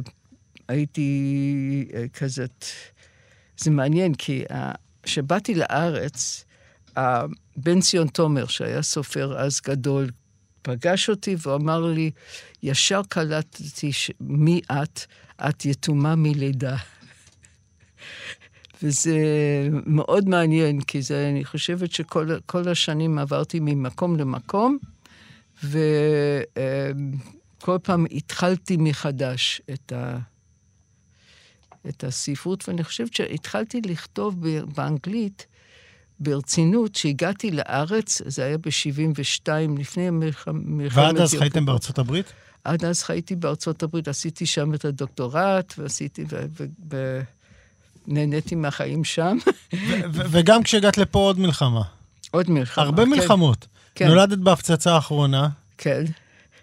הייתי 0.68 1.88
אה, 1.94 2.06
כזאת... 2.14 2.66
זה 3.58 3.72
מעניין, 3.72 4.14
כי 4.14 4.44
אה, 4.52 4.72
כשבאתי 5.04 5.56
לארץ, 5.56 6.46
אה, 6.98 7.26
בן 7.58 7.80
ציון 7.80 8.08
תומר, 8.08 8.46
שהיה 8.46 8.82
סופר 8.82 9.40
אז 9.40 9.62
גדול, 9.68 10.10
פגש 10.62 11.10
אותי 11.10 11.36
והוא 11.40 11.56
אמר 11.56 11.86
לי, 11.86 12.12
ישר 12.64 13.02
קלטתי 13.10 13.94
ש- 13.94 14.12
מי 14.20 14.62
את? 14.72 15.06
את 15.50 15.66
יתומה 15.66 16.16
מלידה. 16.16 16.78
וזה 18.84 19.18
מאוד 19.86 20.30
מעניין, 20.30 20.82
כי 20.82 21.02
זה, 21.02 21.30
אני 21.30 21.46
חושבת 21.46 21.92
שכל 21.92 22.28
כל 22.46 22.70
השנים 22.70 23.18
עברתי 23.18 23.60
ממקום 23.62 24.18
למקום, 24.18 24.78
וכל 25.64 25.78
פעם 27.84 28.06
התחלתי 28.12 28.78
מחדש 28.78 29.62
את, 29.74 29.92
ה, 29.92 30.18
את 31.90 32.04
הספרות, 32.04 32.70
ואני 32.70 32.84
חושבת 32.84 33.14
שהתחלתי 33.14 33.82
לכתוב 33.82 34.36
באנגלית 34.76 35.48
ברצינות, 36.20 36.92
כשהגעתי 36.94 37.52
לארץ, 37.52 38.22
זה 38.26 38.46
היה 38.46 38.58
ב-72, 38.58 39.50
לפני 39.80 40.08
המלח- 40.08 40.48
מלחמת... 40.54 41.04
ועד 41.06 41.18
אז 41.18 41.34
חייתם. 41.36 41.66
בארצות 41.66 42.00
הברית? 42.00 42.26
עד 42.64 42.86
אז 42.86 43.04
חייתי 43.04 43.36
בארצות 43.36 43.84
הברית, 43.84 44.08
עשיתי 44.08 44.46
שם 44.46 44.74
את 44.74 44.86
הדוקטורט, 44.86 45.74
ועשיתי, 45.78 46.24
ו... 46.30 46.46
ו... 46.60 46.66
ו... 46.92 47.22
נהניתי 48.08 48.56
מהחיים 48.56 49.04
שם. 49.04 49.38
וגם 50.14 50.64
כשהגעת 50.64 50.98
לפה 50.98 51.20
עוד 51.20 51.40
מלחמה. 51.40 51.82
עוד 52.32 52.50
מלחמה. 52.50 52.86
הרבה 52.86 53.04
כן, 53.04 53.10
מלחמות. 53.10 53.68
כן. 53.96 54.08
נולדת 54.08 54.38
בהפצצה 54.38 54.94
האחרונה, 54.96 55.50
כן, 55.78 56.04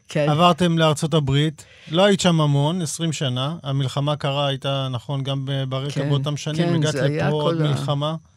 כן. 0.08 0.26
עברתם 0.28 0.78
לארצות 0.78 1.14
הברית, 1.14 1.64
לא 1.90 2.04
היית 2.04 2.20
שם 2.20 2.40
המון, 2.40 2.82
20 2.82 3.12
שנה, 3.12 3.56
המלחמה 3.62 4.16
קרה, 4.16 4.46
הייתה, 4.46 4.88
נכון, 4.90 5.22
גם 5.22 5.44
ברקע 5.68 5.90
כן, 5.94 6.08
באותם 6.08 6.36
שנים, 6.36 6.56
כן, 6.68 6.74
הגעת 6.74 6.94
לפה 6.94 7.26
עוד 7.30 7.60
ה- 7.60 7.64
מלחמה. 7.64 8.14
כן. 8.18 8.35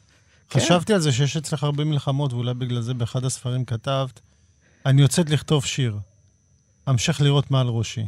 חשבתי 0.54 0.94
על 0.94 1.00
זה 1.00 1.12
שיש 1.12 1.38
אצלך 1.38 1.64
הרבה 1.64 1.84
מלחמות, 1.84 2.34
ואולי 2.34 2.54
בגלל 2.54 2.82
זה 2.82 2.94
באחד 2.94 3.26
הספרים 3.26 3.66
כתבת, 3.66 4.20
אני 4.86 5.02
יוצאת 5.02 5.30
לכתוב 5.30 5.66
שיר, 5.66 5.98
המשך 6.86 7.22
לראות 7.22 7.52
מעל 7.52 7.68
ראשי. 7.68 8.06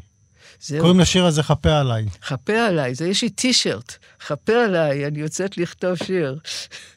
זהו, 0.62 0.80
קוראים 0.82 1.00
לשיר 1.00 1.26
הזה 1.26 1.44
חפה 1.44 1.80
עליי, 1.80 2.06
חפה 2.24 2.54
עליי, 2.68 2.96
זה 2.96 3.08
יש 3.08 3.22
לי 3.22 3.30
טישרט, 3.30 3.96
חפה 4.22 4.54
עליי, 4.66 5.08
אני 5.08 5.20
יוצאת 5.20 5.58
לכתוב 5.58 5.96
שיר. 5.96 6.40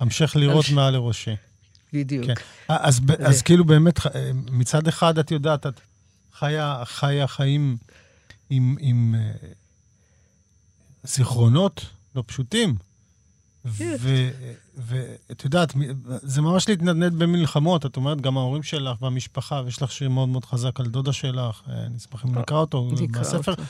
המשך 0.01 0.37
לראות 0.37 0.65
מעל 0.71 0.97
ראשי. 0.97 1.31
בדיוק. 1.93 2.27
כן. 2.27 2.35
אז, 2.69 3.01
ב- 3.01 3.11
אז 3.11 3.43
כאילו 3.43 3.65
באמת, 3.65 3.99
ח- 3.99 4.07
מצד 4.51 4.89
אחד 4.89 5.19
את 5.19 5.31
יודעת, 5.31 5.67
את 5.67 5.81
חיה, 6.33 6.83
חיה 6.85 7.27
חיים 7.27 7.77
עם, 8.51 8.77
עם 8.81 9.15
אה, 9.19 9.49
זיכרונות 11.05 11.87
לא 12.15 12.23
פשוטים. 12.27 12.75
כן. 13.79 13.97
ואת 14.77 15.45
יודעת, 15.45 15.75
זה 16.23 16.43
ממש 16.43 16.69
להתנדנד 16.69 17.15
במלחמות. 17.19 17.87
את 17.87 17.97
אומרת, 17.97 18.21
גם 18.21 18.37
ההורים 18.37 18.63
שלך 18.63 19.03
והמשפחה, 19.03 19.63
ויש 19.65 19.83
לך 19.83 19.93
שיר 19.93 20.09
מאוד 20.09 20.29
מאוד 20.29 20.45
חזק 20.45 20.81
על 20.81 20.87
דודה 20.87 21.13
שלך, 21.13 21.63
אה, 21.69 21.87
אני 21.87 21.97
אשמח 21.97 22.25
אם 22.25 22.39
נקרא 22.39 22.57
אותו 22.57 22.91
בספר. 23.11 23.53
אותו. 23.53 23.63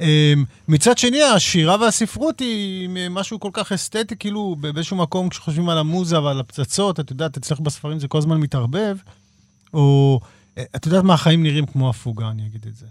אמ, 0.00 0.44
מצד 0.68 0.98
שני, 0.98 1.22
השירה 1.22 1.76
והספרות 1.80 2.40
היא 2.40 2.88
משהו 3.10 3.40
כל 3.40 3.50
כך 3.52 3.72
אסתטי, 3.72 4.16
כאילו 4.16 4.56
באיזשהו 4.60 4.96
מקום, 4.96 5.28
כשחושבים 5.28 5.68
על 5.68 5.78
המוזה 5.78 6.22
ועל 6.22 6.40
הפצצות, 6.40 7.00
את 7.00 7.10
יודעת, 7.10 7.36
אצלך 7.36 7.60
בספרים 7.60 7.98
זה 7.98 8.08
כל 8.08 8.18
הזמן 8.18 8.36
מתערבב, 8.36 8.96
או 9.74 10.20
אה, 10.58 10.64
את 10.76 10.86
יודעת 10.86 11.04
מה, 11.04 11.14
החיים 11.14 11.42
נראים 11.42 11.66
כמו 11.66 11.90
הפוגה, 11.90 12.30
אני 12.30 12.46
אגיד 12.46 12.66
את 12.66 12.76
זה. 12.76 12.86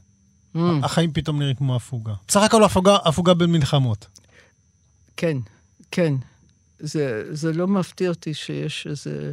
Mm, 0.55 0.59
החיים 0.83 1.13
פתאום 1.13 1.39
נראים 1.39 1.55
כמו 1.55 1.75
הפוגה. 1.75 2.13
בסך 2.27 2.41
הכל 2.41 2.63
הפוגה, 2.63 2.97
הפוגה 3.05 3.33
בין 3.33 3.51
מלחמות. 3.51 4.07
כן, 5.17 5.37
כן. 5.91 6.13
זה, 6.81 7.23
זה 7.31 7.53
לא 7.53 7.67
מפתיע 7.67 8.09
אותי 8.09 8.33
שיש 8.33 8.87
איזה, 8.87 9.31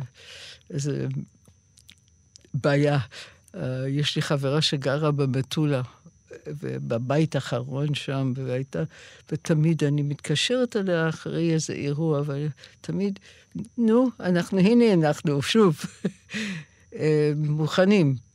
איזה 0.70 1.06
בעיה. 2.54 2.98
Uh, 3.54 3.58
יש 3.88 4.16
לי 4.16 4.22
חברה 4.22 4.62
שגרה 4.62 5.10
במטולה, 5.10 5.82
ובבית 6.46 7.34
האחרון 7.34 7.94
שם, 7.94 8.32
והייתה, 8.36 8.82
ותמיד 9.32 9.84
אני 9.84 10.02
מתקשרת 10.02 10.76
אליה 10.76 11.08
אחרי 11.08 11.54
איזה 11.54 11.72
אירוע, 11.72 12.22
ותמיד, 12.26 13.18
נו, 13.78 14.10
אנחנו, 14.20 14.58
הנה 14.58 14.92
אנחנו, 14.92 15.42
שוב, 15.42 15.76
אה, 16.94 17.32
מוכנים. 17.36 18.27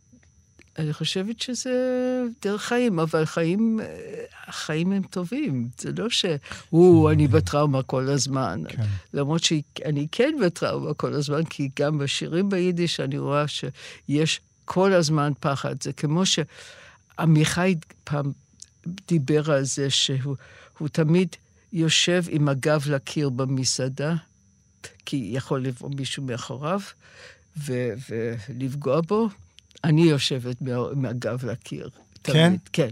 אני 0.77 0.94
חושבת 0.94 1.42
שזה 1.42 1.72
דרך 2.42 2.62
חיים, 2.62 3.00
אבל 3.00 3.25
חיים, 3.25 3.80
החיים 4.48 4.92
הם 4.92 5.03
טובים. 5.03 5.68
זה 5.77 5.92
לא 5.98 6.10
שהוא, 6.10 7.12
אני 7.12 7.27
בטראומה 7.27 7.84
כל 7.84 8.10
הזמן. 8.10 8.63
כן. 8.68 8.84
למרות 9.13 9.44
שאני 9.44 10.08
כן 10.12 10.34
בטראומה 10.42 10.94
כל 10.94 11.13
הזמן, 11.13 11.44
כי 11.44 11.70
גם 11.80 11.98
בשירים 11.98 12.50
ביידיש 12.50 13.00
אני 13.00 13.18
רואה 13.18 13.48
שיש 13.48 14.42
כל 14.65 14.94
הזמן 14.94 15.32
פחד. 15.39 15.84
זה 15.84 15.94
כמו 15.94 16.24
שעמיחי 16.25 17.75
פעם 18.03 18.32
דיבר 19.08 19.51
על 19.51 19.63
זה, 19.63 19.89
שהוא 19.89 20.36
הוא 20.77 20.88
תמיד 20.88 21.36
יושב 21.74 22.24
עם 22.30 22.50
הגב 22.50 22.84
לקיר 22.89 23.30
במסעדה, 23.30 24.15
כי 25.06 25.30
יכול 25.34 25.63
לבוא 25.63 25.89
מישהו 25.98 26.24
מאחוריו 26.24 26.80
ו- 27.58 27.94
ולפגוע 28.10 29.01
בו. 29.01 29.30
אני 29.84 30.02
יושבת 30.02 30.62
מה- 30.62 30.72
עם 30.92 31.06
הגב 31.06 31.46
לקיר. 31.46 31.90
כן? 32.24 32.48
תמיד. 32.50 32.60
כן, 32.74 32.88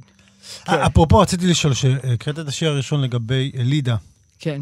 כן. 0.66 0.74
אפרופו, 0.74 1.18
רציתי 1.18 1.48
לשאול, 1.48 1.74
שהקראת 1.74 2.40
את 2.40 2.48
השיר 2.48 2.70
הראשון 2.70 3.02
לגבי 3.02 3.52
לידה. 3.56 3.96
כן. 4.40 4.62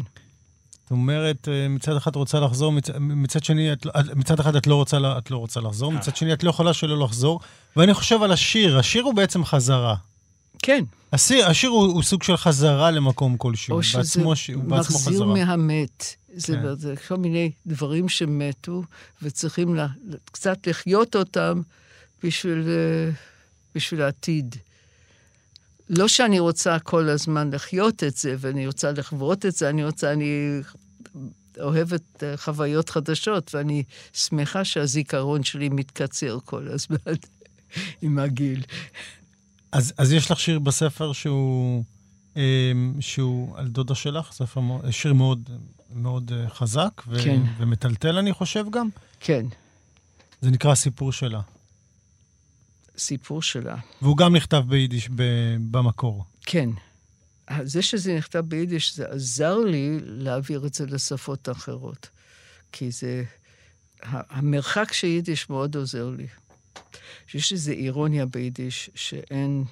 זאת 0.82 0.90
אומרת, 0.90 1.48
אה, 1.48 1.68
מצד 1.68 1.96
אחד 1.96 2.16
רוצה 2.16 2.40
לחזור, 2.40 2.72
מצ... 2.72 2.90
מצד 3.00 3.44
שני, 3.44 3.72
את... 3.72 3.86
לא- 3.86 3.92
מצד 4.14 4.40
אחד 4.40 4.56
את 4.56 4.66
לא, 4.66 4.74
רוצה, 4.74 4.98
את 5.18 5.30
לא 5.30 5.36
רוצה 5.36 5.60
לחזור, 5.60 5.92
מצד 5.92 6.16
שני 6.16 6.32
את 6.32 6.44
לא 6.44 6.50
יכולה 6.50 6.72
שלא 6.72 6.98
לחזור. 7.04 7.40
ואני 7.76 7.94
חושב 7.94 8.22
על 8.22 8.32
השיר, 8.32 8.78
השיר 8.78 9.02
הוא 9.02 9.14
בעצם 9.14 9.44
חזרה. 9.44 9.94
כן. 10.62 10.84
השיר, 11.12 11.46
השיר 11.46 11.70
הוא, 11.70 11.82
הוא 11.86 12.02
סוג 12.02 12.22
של 12.22 12.36
חזרה 12.36 12.90
למקום 12.90 13.36
כלשהו. 13.36 13.76
או 13.76 13.82
שזה 13.82 13.98
בעצמו, 13.98 14.32
הוא 14.54 14.64
בעצמו 14.64 14.76
מחזיר 14.96 15.12
חזרה. 15.14 15.26
מהמת. 15.26 16.04
זה. 16.34 16.52
כן. 16.56 16.74
זה 16.74 16.94
כל 17.08 17.16
מיני 17.16 17.50
דברים 17.66 18.08
שמתו, 18.08 18.82
וצריכים 19.22 19.74
לה, 19.74 19.86
קצת 20.32 20.66
לחיות 20.66 21.16
אותם 21.16 21.60
בשביל, 22.24 22.68
אה, 22.68 23.10
בשביל 23.74 24.02
העתיד. 24.02 24.56
לא 25.88 26.08
שאני 26.08 26.38
רוצה 26.38 26.78
כל 26.78 27.08
הזמן 27.08 27.50
לחיות 27.54 28.04
את 28.04 28.16
זה, 28.16 28.34
ואני 28.38 28.66
רוצה 28.66 28.92
לחוות 28.92 29.46
את 29.46 29.56
זה, 29.56 29.68
אני 29.68 29.84
רוצה, 29.84 30.12
אני 30.12 30.60
אוהבת 31.60 32.22
אה, 32.22 32.36
חוויות 32.36 32.90
חדשות, 32.90 33.54
ואני 33.54 33.82
שמחה 34.12 34.64
שהזיכרון 34.64 35.42
שלי 35.42 35.68
מתקצר 35.68 36.38
כל 36.44 36.68
הזמן 36.68 36.96
עם 38.02 38.18
הגיל. 38.18 38.62
אז, 39.72 39.92
אז 39.98 40.12
יש 40.12 40.30
לך 40.30 40.40
שיר 40.40 40.58
בספר 40.58 41.12
שהוא 41.12 41.84
שהוא 43.00 43.56
על 43.56 43.68
דודה 43.68 43.94
שלך, 43.94 44.32
ספר, 44.32 44.60
שיר 44.90 45.12
מאוד, 45.12 45.50
מאוד 45.94 46.32
חזק 46.48 47.02
ו- 47.08 47.22
כן. 47.24 47.42
ומטלטל, 47.58 48.18
אני 48.18 48.32
חושב 48.32 48.64
גם. 48.70 48.88
כן, 49.20 49.46
זה 50.40 50.50
נקרא 50.50 50.72
הסיפור 50.72 51.12
שלה. 51.12 51.40
סיפור 53.00 53.42
שלה. 53.42 53.76
והוא 54.02 54.16
גם 54.16 54.36
נכתב 54.36 54.62
ביידיש 54.68 55.08
ב- 55.14 55.56
במקור. 55.70 56.24
כן. 56.40 56.70
זה 57.62 57.82
שזה 57.82 58.16
נכתב 58.16 58.38
ביידיש, 58.38 58.96
זה 58.96 59.06
עזר 59.08 59.58
לי 59.58 59.98
להעביר 60.02 60.66
את 60.66 60.74
זה 60.74 60.86
לשפות 60.86 61.48
אחרות. 61.48 62.08
כי 62.72 62.90
זה... 62.90 63.24
המרחק 64.02 64.92
של 64.92 65.06
יידיש 65.06 65.50
מאוד 65.50 65.76
עוזר 65.76 66.10
לי. 66.10 66.26
יש 67.34 67.52
איזו 67.52 67.72
אירוניה 67.72 68.26
ביידיש 68.26 68.90
שאין... 68.94 69.64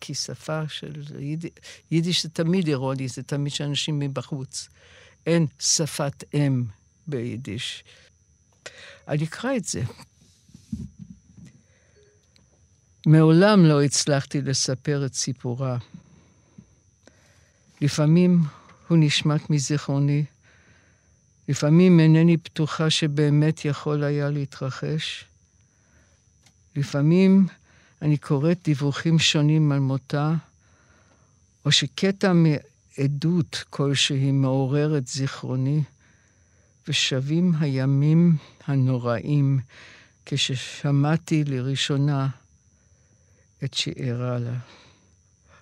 כי 0.00 0.14
שפה 0.14 0.68
של 0.68 1.02
יידיש, 1.18 1.50
יידיש 1.90 2.22
זה 2.22 2.28
תמיד 2.28 2.68
אירוני, 2.68 3.08
זה 3.08 3.22
תמיד 3.22 3.52
שאנשים 3.52 3.98
מבחוץ. 3.98 4.68
אין 5.26 5.46
שפת 5.58 6.24
אם 6.34 6.64
ביידיש. 7.06 7.84
אני 9.08 9.24
אקרא 9.24 9.56
את 9.56 9.64
זה. 9.64 9.82
מעולם 13.06 13.64
לא 13.64 13.82
הצלחתי 13.82 14.40
לספר 14.40 15.06
את 15.06 15.14
סיפורה. 15.14 15.78
לפעמים 17.80 18.40
הוא 18.88 18.98
נשמט 19.00 19.50
מזיכרוני, 19.50 20.24
לפעמים 21.48 22.00
אינני 22.00 22.36
בטוחה 22.36 22.90
שבאמת 22.90 23.64
יכול 23.64 24.04
היה 24.04 24.30
להתרחש. 24.30 25.24
לפעמים 26.76 27.46
אני 28.02 28.16
קוראת 28.16 28.58
דיווחים 28.64 29.18
שונים 29.18 29.72
על 29.72 29.78
מותה, 29.78 30.34
או 31.64 31.72
שקטע 31.72 32.32
מעדות 32.32 33.64
כלשהי 33.70 34.32
מעורר 34.32 34.98
את 34.98 35.08
זיכרוני, 35.08 35.82
ושבים 36.88 37.52
הימים 37.60 38.36
הנוראים 38.66 39.60
כששמעתי 40.26 41.44
לראשונה 41.44 42.28
את 43.64 43.74
שאירה 43.74 44.38
לה. 44.38 44.58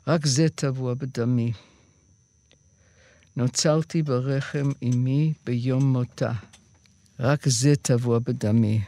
רק 0.06 0.26
זה 0.26 0.48
טבוע 0.48 0.94
בדמי. 0.94 1.52
נוצרתי 3.36 4.02
ברחם 4.02 4.70
אמי 4.82 5.32
ביום 5.44 5.92
מותה. 5.92 6.32
רק 7.20 7.48
זה 7.48 7.76
טבוע 7.76 8.18
בדמי. 8.18 8.80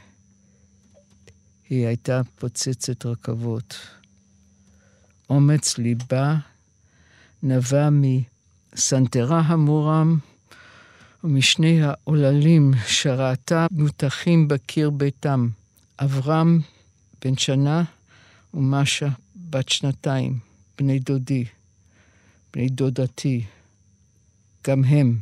היא 1.71 1.87
הייתה 1.87 2.21
פוצצת 2.39 3.07
רכבות. 3.07 3.77
אומץ 5.31 5.79
ליבה 5.79 6.37
נבע 7.43 7.89
מסנטרה 7.93 9.41
המורם 9.41 10.19
ומשני 11.25 11.83
העוללים 11.83 12.73
שראתה 12.87 13.67
מותחים 13.71 14.49
בקיר 14.49 14.91
ביתם. 14.91 15.49
אברהם 15.99 16.61
בן 17.25 17.37
שנה 17.37 17.85
ומשה 18.55 19.09
בת 19.51 19.69
שנתיים, 19.69 20.39
בני 20.79 20.99
דודי, 20.99 21.45
בני 22.53 22.69
דודתי. 22.69 23.45
גם 24.67 24.85
הם 24.85 25.19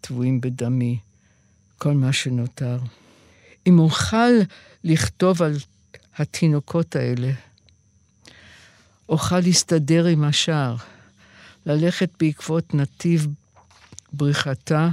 טבועים 0.00 0.40
בדמי, 0.40 0.98
כל 1.78 1.94
מה 1.94 2.12
שנותר. 2.12 2.78
אם 3.66 3.78
אוכל 3.78 4.32
לכתוב 4.84 5.42
על 5.42 5.56
התינוקות 6.16 6.96
האלה, 6.96 7.32
אוכל 9.08 9.40
להסתדר 9.40 10.06
עם 10.06 10.24
השאר, 10.24 10.76
ללכת 11.66 12.10
בעקבות 12.20 12.74
נתיב 12.74 13.26
בריחתה 14.12 14.88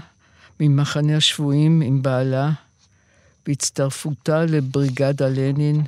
ממחנה 0.60 1.18
השבויים 1.18 1.82
עם 1.82 2.02
בעלה, 2.02 2.52
בהצטרפותה 3.46 4.46
לבריגדה 4.46 5.30
לנין, 5.30 5.82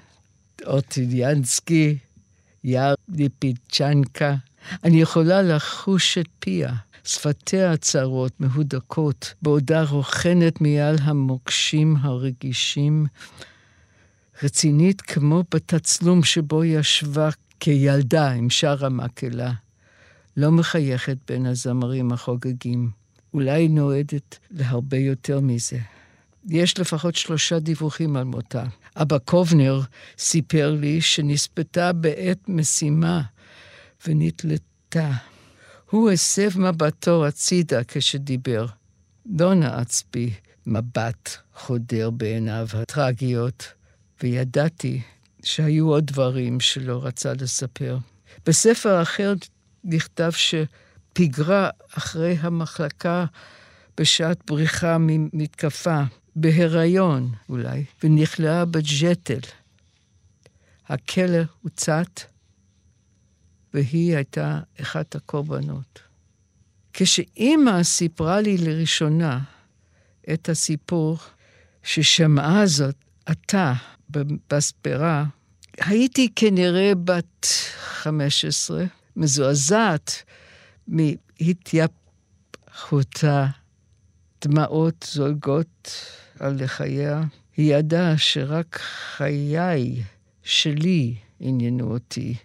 אורטיליאנסקי, 0.66 1.98
יער 2.64 2.94
ליפיצ'נקה. 3.10 4.36
אני 4.84 5.02
יכולה 5.02 5.42
לחוש 5.42 6.18
את 6.18 6.28
פיה. 6.40 6.74
שפתיה 7.04 7.72
הצרות, 7.72 8.32
מהודקות, 8.40 9.34
בעודה 9.42 9.84
רוכנת 9.84 10.62
מעל 10.62 10.96
המוקשים 11.02 11.96
הרגישים, 12.02 13.06
רצינית 14.44 15.02
כמו 15.02 15.44
בתצלום 15.52 16.24
שבו 16.24 16.64
ישבה 16.64 17.30
כילדה 17.60 18.32
עם 18.32 18.50
שאר 18.50 18.86
המקהלה, 18.86 19.52
לא 20.38 20.52
מחייכת 20.52 21.18
בין 21.28 21.46
הזמרים 21.46 22.12
החוגגים, 22.12 22.90
אולי 23.34 23.68
נועדת 23.68 24.38
להרבה 24.52 24.98
יותר 24.98 25.40
מזה. 25.40 25.80
יש 26.50 26.80
לפחות 26.80 27.16
שלושה 27.16 27.60
דיווחים 27.60 28.16
על 28.16 28.24
מותה. 28.24 28.64
אבא 28.96 29.18
קובנר 29.18 29.82
סיפר 30.18 30.76
לי 30.80 31.02
שנספתה 31.02 31.94
בעת 31.94 32.40
משימה 32.48 33.22
ונתלתה. 34.08 35.12
הוא 35.90 36.12
הסב 36.12 36.60
מבטו 36.60 37.26
הצידה 37.26 37.84
כשדיבר. 37.84 38.66
לא 39.40 39.54
נעץ 39.54 40.04
בי 40.14 40.34
מבט 40.66 41.38
חודר 41.56 42.10
בעיניו 42.10 42.68
הטרגיות, 42.74 43.74
וידעתי 44.24 45.02
שהיו 45.44 45.88
עוד 45.88 46.06
דברים 46.06 46.60
שלא 46.60 47.06
רצה 47.06 47.34
לספר. 47.34 47.98
בספר 48.46 49.02
אחר 49.02 49.34
נכתב 49.84 50.32
שפיגרה 50.32 51.70
אחרי 51.92 52.38
המחלקה 52.40 53.26
בשעת 53.98 54.38
בריחה 54.48 54.98
ממתקפה, 55.00 56.02
בהיריון 56.36 57.34
אולי, 57.50 57.86
ונכלאה 58.04 58.66
בג'טל. 58.66 59.40
הכלא 60.88 61.40
הוצת, 61.62 62.22
והיא 63.74 64.16
הייתה 64.16 64.60
אחת 64.82 65.16
הקורבנות. 65.16 66.00
כשאימא 66.94 67.84
סיפרה 67.84 68.42
לי 68.42 68.58
לראשונה 68.58 69.40
את 70.34 70.50
הסיפור 70.50 71.18
ששמעה 71.84 72.68
זאת 72.68 72.96
עתה 73.26 73.74
בספרה, 74.50 75.26
הייתי 75.78 76.30
כנראה 76.36 76.92
בת 77.04 77.46
15, 77.80 78.86
מזועזעת 79.16 80.24
מהתייפחותה, 80.88 81.88
דמעות 84.42 85.06
זולגות 85.12 85.92
על 86.40 86.64
לחייה. 86.64 87.24
היא 87.58 87.76
ידעה 87.76 88.18
שרק 88.18 88.80
חיי 89.16 90.04
שלי 90.44 91.16
עניינו 91.40 91.92
אותי. 91.94 92.36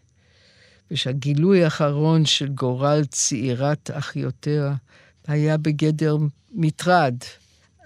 ושהגילוי 0.91 1.65
האחרון 1.65 2.27
של 2.27 2.49
גורל 2.49 3.05
צעירת 3.05 3.91
אחיותיה 3.93 4.75
היה 5.27 5.57
בגדר 5.57 6.17
מטרד, 6.53 7.15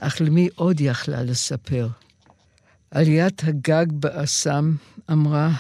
אך 0.01 0.21
למי 0.21 0.49
עוד 0.55 0.81
יכלה 0.81 1.23
לספר? 1.23 1.89
עליית 2.91 3.45
הגג 3.45 3.87
באסם 3.93 4.75
אמרה, 5.11 5.51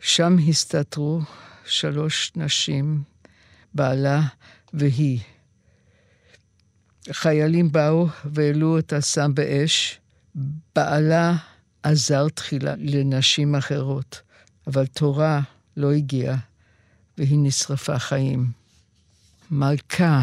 שם 0.00 0.36
הסתתרו 0.48 1.20
שלוש 1.66 2.32
נשים, 2.36 3.02
בעלה 3.74 4.20
והיא. 4.72 5.20
חיילים 7.12 7.72
באו 7.72 8.06
והעלו 8.24 8.78
את 8.78 8.92
אסם 8.92 9.34
באש. 9.34 10.00
בעלה 10.76 11.36
עזר 11.82 12.28
תחילה 12.28 12.74
לנשים 12.78 13.54
אחרות, 13.54 14.20
אבל 14.66 14.86
תורה 14.86 15.40
לא 15.76 15.92
הגיעה, 15.92 16.36
והיא 17.18 17.38
נשרפה 17.42 17.98
חיים. 17.98 18.50
מלכה 19.50 20.22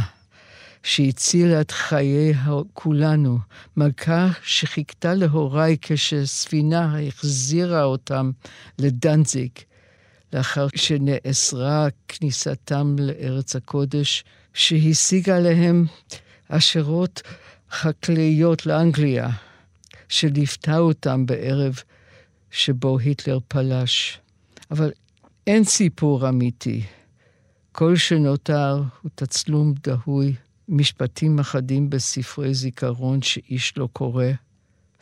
שהצילה 0.83 1.61
את 1.61 1.71
חיי 1.71 2.33
כולנו, 2.73 3.39
מלכה 3.77 4.27
שחיכתה 4.43 5.13
להוריי 5.13 5.77
כשספינה 5.81 6.99
החזירה 7.07 7.83
אותם 7.83 8.31
לדנזיג, 8.79 9.51
לאחר 10.33 10.67
שנאסרה 10.75 11.87
כניסתם 12.07 12.95
לארץ 12.99 13.55
הקודש, 13.55 14.23
שהשיגה 14.53 15.39
להם 15.39 15.85
אשרות 16.57 17.21
חקלאיות 17.71 18.65
לאנגליה, 18.65 19.29
שליוותה 20.09 20.77
אותם 20.77 21.25
בערב 21.25 21.79
שבו 22.51 22.99
היטלר 22.99 23.39
פלש. 23.47 24.19
אבל 24.71 24.91
אין 25.47 25.63
סיפור 25.63 26.29
אמיתי. 26.29 26.83
כל 27.71 27.95
שנותר 27.95 28.83
הוא 29.01 29.11
תצלום 29.15 29.73
דהוי, 29.83 30.35
משפטים 30.69 31.39
אחדים 31.39 31.89
בספרי 31.89 32.53
זיכרון 32.53 33.21
שאיש 33.21 33.77
לא 33.77 33.89
קורא, 33.93 34.25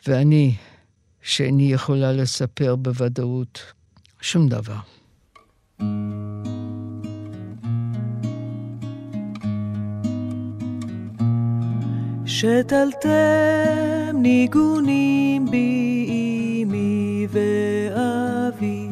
ואני, 0.06 0.54
שאיני 1.22 1.72
יכולה 1.72 2.12
לספר 2.12 2.76
בוודאות 2.76 3.62
שום 4.20 4.48
דבר. 4.48 4.78
thank 5.80 6.46
you 6.46 6.59
שתלתם 12.30 13.10
ניגונים 14.14 15.46
בי 15.50 16.64
אמי 16.66 17.26
ואבי, 17.30 18.88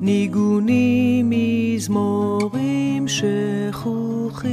ניגונים 0.00 1.30
מזמורים 1.30 3.08
שכוחים. 3.08 4.44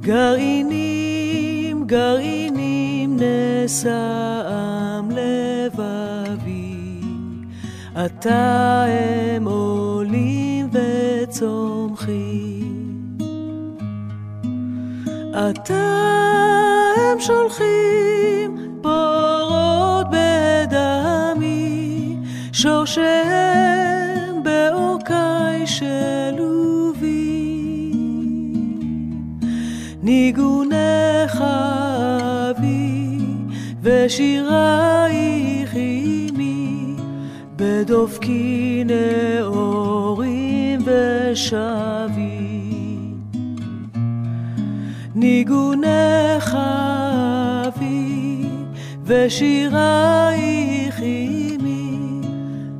גרעינים, 0.00 1.86
גרעינים 1.86 3.16
נשאם 3.20 5.10
לבבי, 5.10 6.74
עתה 7.94 8.84
הם 8.88 9.17
שולחים 17.28 18.56
בורות 18.80 20.06
בדמי, 20.10 22.16
שורשיהם 22.52 24.42
בעורקי 24.42 25.66
שלובי. 25.66 27.32
ניגונך 30.02 31.44
אבי 32.50 33.18
ושירייך 33.82 35.70
עמי, 35.74 36.94
בדופקי 37.56 38.84
נאורים 38.86 40.80
ושבי. 40.84 41.87
ושירייך 49.08 51.00
עמי, 51.00 52.20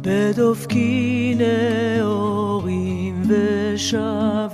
בדופקי 0.01 1.35
נאורים 1.39 3.23
ושבי. 3.29 4.48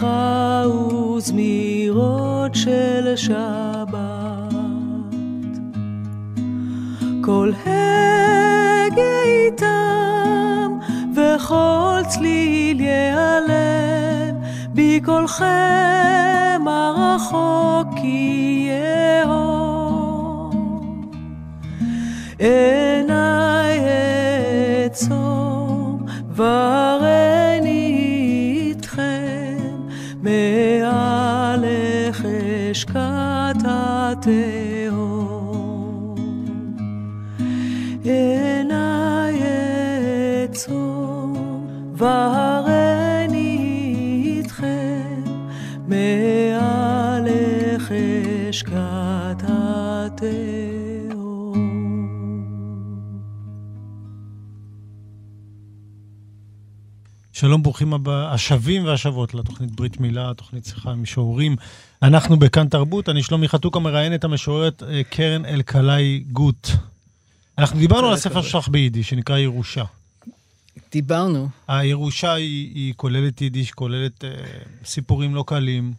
איכה 0.00 0.64
וזמירות 1.16 2.54
של 2.54 3.16
שבת. 3.16 4.54
כל 7.24 7.52
הגה 7.66 9.02
איתם, 9.24 10.78
וכל 11.14 12.00
צליל 12.08 12.80
ייעלם, 12.80 14.36
בקולכם 14.74 15.44
הרחוק 16.66 17.98
יהום. 19.24 20.50
עיניי 22.38 23.80
אעצום, 24.84 26.06
והריני 42.00 43.56
איתכם, 44.38 45.24
מעלך 45.88 47.92
אשקט 48.50 49.42
התהום. 49.42 50.30
שלום, 57.32 57.62
ברוכים 57.62 57.94
הבא, 57.94 58.32
השבים 58.32 58.84
והשבות 58.84 59.34
לתוכנית 59.34 59.70
ברית 59.70 60.00
מילה, 60.00 60.34
תוכנית 60.34 60.64
שיחה 60.64 60.90
עם 60.90 61.02
משוררים. 61.02 61.56
אנחנו 62.02 62.38
בכאן 62.38 62.68
תרבות, 62.68 63.08
אני 63.08 63.22
שלומי 63.22 63.48
חתוקה 63.48 63.78
מראיין 63.78 64.14
את 64.14 64.24
המשוררת 64.24 64.82
אה, 64.82 65.02
קרן 65.10 65.44
אלקלעי 65.44 66.24
גוט. 66.32 66.68
אנחנו 67.58 67.78
דיברנו 67.78 68.08
על 68.08 68.14
הספר 68.14 68.42
שלך 68.42 68.68
ביידיש, 68.68 69.08
שנקרא 69.08 69.38
ירושה. 69.38 69.84
דיברנו. 70.92 71.48
הירושה 71.68 72.32
היא, 72.32 72.74
היא 72.74 72.94
כוללת 72.96 73.40
יידיש, 73.40 73.70
כוללת 73.70 74.24
אה, 74.24 74.30
סיפורים 74.84 75.34
לא 75.34 75.44
קלים. 75.46 75.92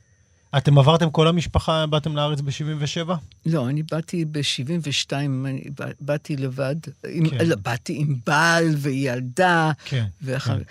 אתם 0.57 0.77
עברתם 0.77 1.09
כל 1.09 1.27
המשפחה, 1.27 1.85
באתם 1.87 2.15
לארץ 2.15 2.41
ב-77? 2.41 3.09
לא, 3.45 3.69
אני 3.69 3.83
באתי 3.83 4.25
ב-72, 4.25 5.11
אני 5.13 5.63
בא- 5.79 5.85
באתי 5.99 6.37
לבד. 6.37 6.75
עם, 7.09 7.29
כן. 7.29 7.45
לא, 7.47 7.55
באתי 7.55 7.97
עם 7.97 8.15
בעל 8.25 8.65
וילדה. 8.77 9.71
כן. 9.85 10.05
ואחר, 10.21 10.57
כן. 10.57 10.63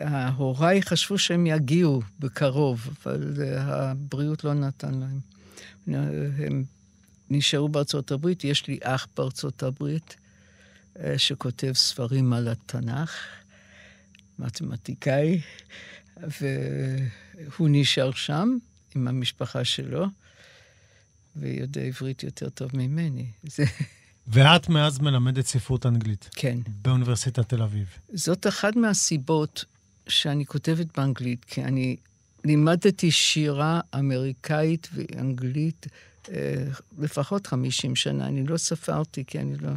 וההוריי 0.00 0.82
חשבו 0.82 1.18
שהם 1.18 1.46
יגיעו 1.46 2.02
בקרוב, 2.20 2.88
אבל 3.06 3.32
אה, 3.42 3.62
הבריאות 3.90 4.44
לא 4.44 4.54
נתן 4.54 4.94
להם. 4.94 5.20
הם 6.38 6.64
נשארו 7.30 7.68
בארצות 7.68 8.10
הברית, 8.12 8.44
יש 8.44 8.66
לי 8.66 8.78
אח 8.82 9.06
בארצות 9.16 9.62
הברית 9.62 10.16
שכותב 11.16 11.72
ספרים 11.74 12.32
על 12.32 12.48
התנ"ך, 12.48 13.10
מתמטיקאי, 14.38 15.40
והוא 16.16 17.68
נשאר 17.70 18.12
שם 18.12 18.58
עם 18.94 19.08
המשפחה 19.08 19.64
שלו, 19.64 20.06
ויודע 21.36 21.80
עברית 21.80 22.22
יותר 22.22 22.48
טוב 22.48 22.70
ממני. 22.74 23.26
זה, 23.42 23.64
ואת 24.28 24.68
מאז 24.68 24.98
מלמדת 24.98 25.46
ספרות 25.46 25.86
אנגלית 25.86 26.30
כן. 26.36 26.58
באוניברסיטת 26.82 27.48
תל 27.48 27.62
אביב. 27.62 27.86
זאת 28.12 28.46
אחת 28.46 28.76
מהסיבות 28.76 29.64
שאני 30.08 30.46
כותבת 30.46 30.98
באנגלית, 30.98 31.44
כי 31.44 31.64
אני 31.64 31.96
לימדתי 32.44 33.10
שירה 33.10 33.80
אמריקאית 33.98 34.88
ואנגלית 34.94 35.86
אה, 36.28 36.64
לפחות 36.98 37.46
50 37.46 37.96
שנה. 37.96 38.26
אני 38.26 38.46
לא 38.46 38.56
ספרתי, 38.56 39.24
כי 39.26 39.38
אני 39.38 39.56
לא... 39.58 39.70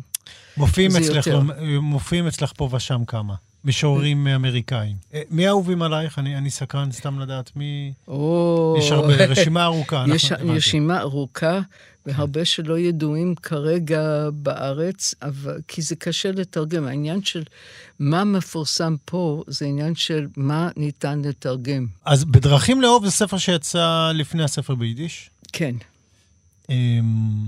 מופיעים 0.57 0.91
אצלך. 0.95 1.27
לא, 1.27 1.41
מופיעים 1.81 2.27
אצלך 2.27 2.53
פה 2.57 2.69
ושם 2.71 3.05
כמה. 3.05 3.33
משוררים 3.65 4.27
אמריקאים. 4.27 4.95
אה, 5.13 5.21
מי 5.29 5.47
האהובים 5.47 5.81
עלייך? 5.81 6.19
אני, 6.19 6.37
אני 6.37 6.49
סקרן 6.49 6.91
סתם 6.91 7.19
לדעת 7.19 7.51
מי... 7.55 7.93
או... 8.07 8.75
יש 8.79 8.91
הרבה, 8.91 9.25
רשימה 9.31 9.63
ארוכה. 9.63 10.05
יש. 10.15 10.31
רשימה 10.31 10.99
ארוכה, 10.99 11.59
והרבה 12.05 12.45
שלא 12.45 12.79
ידועים 12.79 13.35
כרגע 13.35 14.29
בארץ, 14.33 15.13
אבל, 15.21 15.59
כי 15.67 15.81
זה 15.81 15.95
קשה 15.95 16.31
לתרגם. 16.31 16.87
העניין 16.87 17.23
של 17.23 17.43
מה 17.99 18.23
מפורסם 18.23 18.95
פה, 19.05 19.43
זה 19.47 19.65
עניין 19.65 19.95
של 19.95 20.27
מה 20.37 20.69
ניתן 20.77 21.21
לתרגם. 21.25 21.85
אז 22.05 22.25
בדרכים 22.25 22.81
לאהוב 22.81 23.05
זה 23.05 23.11
ספר 23.11 23.37
שיצא 23.37 24.11
לפני 24.13 24.43
הספר 24.43 24.75
ביידיש. 24.75 25.29
כן, 25.53 25.75
אמ, 26.69 27.45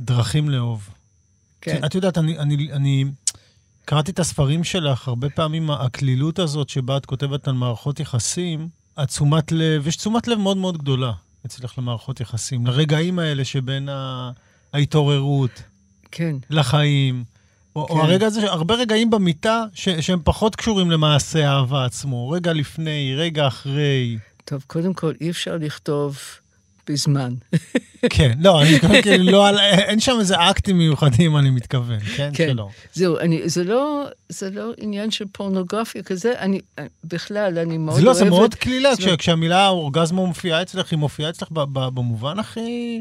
דרכים 0.00 0.48
לאהוב. 0.48 0.88
כן. 1.62 1.84
את 1.86 1.94
יודעת, 1.94 2.18
אני, 2.18 2.38
אני, 2.38 2.72
אני 2.72 3.04
קראתי 3.84 4.10
את 4.10 4.18
הספרים 4.18 4.64
שלך, 4.64 5.08
הרבה 5.08 5.30
פעמים 5.30 5.70
הקלילות 5.70 6.38
הזאת 6.38 6.68
שבה 6.68 6.96
את 6.96 7.06
כותבת 7.06 7.48
על 7.48 7.54
מערכות 7.54 8.00
יחסים, 8.00 8.68
התשומת 8.96 9.52
לב, 9.52 9.86
יש 9.86 9.96
תשומת 9.96 10.28
לב 10.28 10.38
מאוד 10.38 10.56
מאוד 10.56 10.78
גדולה 10.78 11.12
אצלך 11.46 11.78
למערכות 11.78 12.20
יחסים, 12.20 12.66
לרגעים 12.66 13.18
האלה 13.18 13.44
שבין. 13.44 13.88
ההתעוררות 14.72 15.62
כן. 16.10 16.36
לחיים. 16.50 17.24
או, 17.76 17.86
כן. 17.86 17.94
או 17.94 18.02
הרגע 18.02 18.26
הזה, 18.26 18.50
הרבה 18.50 18.74
רגעים 18.74 19.10
במיטה 19.10 19.64
ש, 19.74 19.88
שהם 19.88 20.20
פחות 20.24 20.56
קשורים 20.56 20.90
למעשה 20.90 21.50
האהבה 21.50 21.84
עצמו. 21.84 22.30
רגע 22.30 22.52
לפני, 22.52 23.14
רגע 23.16 23.46
אחרי. 23.46 24.18
טוב, 24.44 24.64
קודם 24.66 24.94
כל, 24.94 25.12
אי 25.20 25.30
אפשר 25.30 25.56
לכתוב 25.56 26.18
בזמן. 26.88 27.34
כן, 28.10 28.38
לא, 28.40 28.62
אני 28.62 28.74
מתכוון 28.74 29.02
כאילו, 29.02 29.32
לא, 29.32 29.58
אין 29.60 30.00
שם 30.00 30.16
איזה 30.20 30.34
אקטים 30.50 30.78
מיוחדים, 30.78 31.36
אני 31.36 31.50
מתכוון, 31.50 32.00
כן? 32.00 32.30
כן. 32.34 32.48
שלא. 32.52 32.68
זהו, 32.94 33.18
אני, 33.18 33.48
זה, 33.48 33.64
לא, 33.64 34.04
זה 34.28 34.50
לא 34.50 34.72
עניין 34.78 35.10
של 35.10 35.24
פורנוגרפיה 35.32 36.02
כזה, 36.02 36.32
אני, 36.38 36.60
בכלל, 37.04 37.58
אני 37.58 37.78
מאוד 37.78 37.96
זה 37.96 38.02
לא, 38.02 38.10
אוהבת... 38.10 38.24
זה 38.24 38.30
מאוד 38.30 38.54
קלילה, 38.54 38.94
זה- 38.94 39.02
כש- 39.02 39.08
כשהמילה 39.08 39.68
אורגזמה 39.68 40.26
מופיעה 40.26 40.62
אצלך, 40.62 40.90
היא 40.90 40.98
מופיעה 40.98 41.30
אצלך 41.30 41.48
ב- 41.50 41.60
ב- 41.78 41.88
במובן 41.94 42.38
הכי 42.38 43.00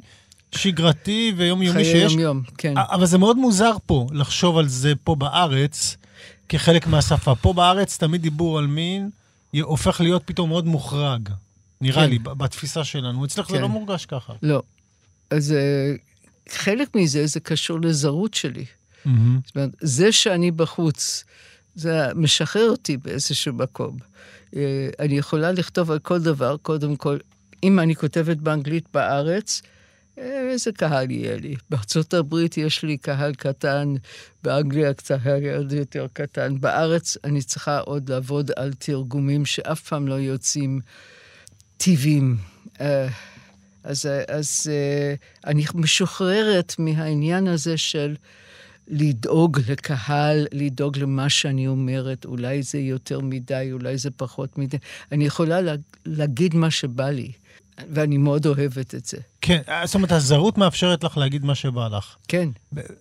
שגרתי 0.56 1.34
ויומיומי 1.38 1.74
חיי 1.76 1.86
שיש. 1.86 2.12
יום-יום, 2.12 2.41
כן. 2.58 2.74
אבל 2.78 3.06
זה 3.06 3.17
מאוד 3.17 3.38
מוזר 3.38 3.72
פה, 3.86 4.08
לחשוב 4.12 4.58
על 4.58 4.67
זה 4.67 4.94
פה 5.04 5.15
בארץ, 5.15 5.98
כחלק 6.50 6.88
מהשפה. 6.88 7.36
פה 7.36 7.54
בארץ 7.54 7.98
תמיד 7.98 8.22
דיבור 8.22 8.60
על 8.60 8.67
מין 8.67 9.10
הופך 9.62 10.02
להיות 10.02 10.22
פתאום 10.26 10.50
מאוד 10.50 10.65
מוחרג, 10.65 11.30
נראה 11.82 12.04
כן. 12.04 12.10
לי, 12.10 12.20
בתפיסה 12.20 12.84
שלנו. 12.84 13.26
אצלך 13.26 13.48
זה 13.48 13.56
כן. 13.56 13.62
לא 13.62 13.70
מורגש 13.70 14.06
ככה. 14.06 14.34
לא. 14.44 14.62
אז 15.30 15.52
אה, 15.52 15.94
חלק 16.50 16.96
מזה, 16.96 17.28
זה 17.28 17.39
קשור 17.39 17.82
לזרות 17.82 18.34
שלי. 18.34 18.65
מהמם. 19.06 19.39
זאת 19.46 19.56
אומרת, 19.56 19.70
זה 19.82 20.12
שאני 20.12 20.52
בחוץ, 20.52 21.24
זה 21.76 22.08
משחרר 22.15 22.70
אותי 22.70 22.98
באיזשהו 22.98 23.54
מקום. 23.54 23.98
אה, 24.56 24.89
אני 25.00 25.17
יכולה 25.17 25.52
לכתוב 25.52 25.91
על 25.91 26.00
כל 26.00 26.20
דבר, 26.20 26.58
קודם 26.58 26.96
כל, 26.96 27.17
אם 27.63 27.80
אני 27.80 27.96
כותבת 27.96 28.38
באנגלית 28.38 28.86
בארץ, 28.94 29.62
אה, 30.17 30.50
איזה 30.50 30.72
קהל 30.72 31.12
יהיה 31.12 31.38
לי? 31.38 31.56
בארצות 31.70 32.13
הברית 32.13 32.58
יש 32.58 32.84
לי 32.84 32.98
קהל 32.98 33.34
קטן, 33.34 33.94
באנגליה 34.44 34.94
קצת 34.94 35.20
עוד 35.58 35.72
יותר 35.72 36.08
קטן. 36.13 36.60
בארץ 36.60 37.17
אני 37.24 37.41
צריכה 37.41 37.80
עוד 37.80 38.10
לעבוד 38.10 38.52
על 38.56 38.74
תרגומים 38.74 39.46
שאף 39.46 39.82
פעם 39.89 40.08
לא 40.08 40.13
יוצאים 40.13 40.82
טבעיים. 41.84 42.38
אה, 42.82 43.08
אז, 43.84 44.06
אה, 44.06 44.24
אז 44.28 44.72
אה, 44.72 45.13
אני 45.46 45.65
משוחררת 45.76 46.76
מהעניין 46.80 47.48
הזה 47.48 47.78
של 47.78 48.15
לדאוג 48.88 49.60
לקהל, 49.70 50.48
לדאוג 50.52 50.98
למה 50.98 51.30
שאני 51.30 51.67
אומרת, 51.67 52.26
אולי 52.26 52.63
זה 52.63 52.80
יותר 52.80 53.20
מדי, 53.20 53.70
אולי 53.72 53.98
זה 53.98 54.12
פחות 54.12 54.58
מדי. 54.58 54.78
אני 55.12 55.26
יכולה 55.26 55.62
לה, 55.62 55.74
להגיד 56.06 56.56
מה 56.56 56.72
שבא 56.72 57.10
לי, 57.10 57.32
ואני 57.94 58.17
מאוד 58.17 58.46
אוהבת 58.46 58.96
את 58.96 59.06
זה. 59.06 59.17
כן, 59.41 59.62
זאת 59.86 59.96
אומרת, 59.96 60.12
הזרות 60.12 60.58
מאפשרת 60.58 61.04
לך 61.04 61.17
להגיד 61.17 61.46
מה 61.46 61.56
שבא 61.56 61.88
לך. 61.88 62.15
כן, 62.28 62.50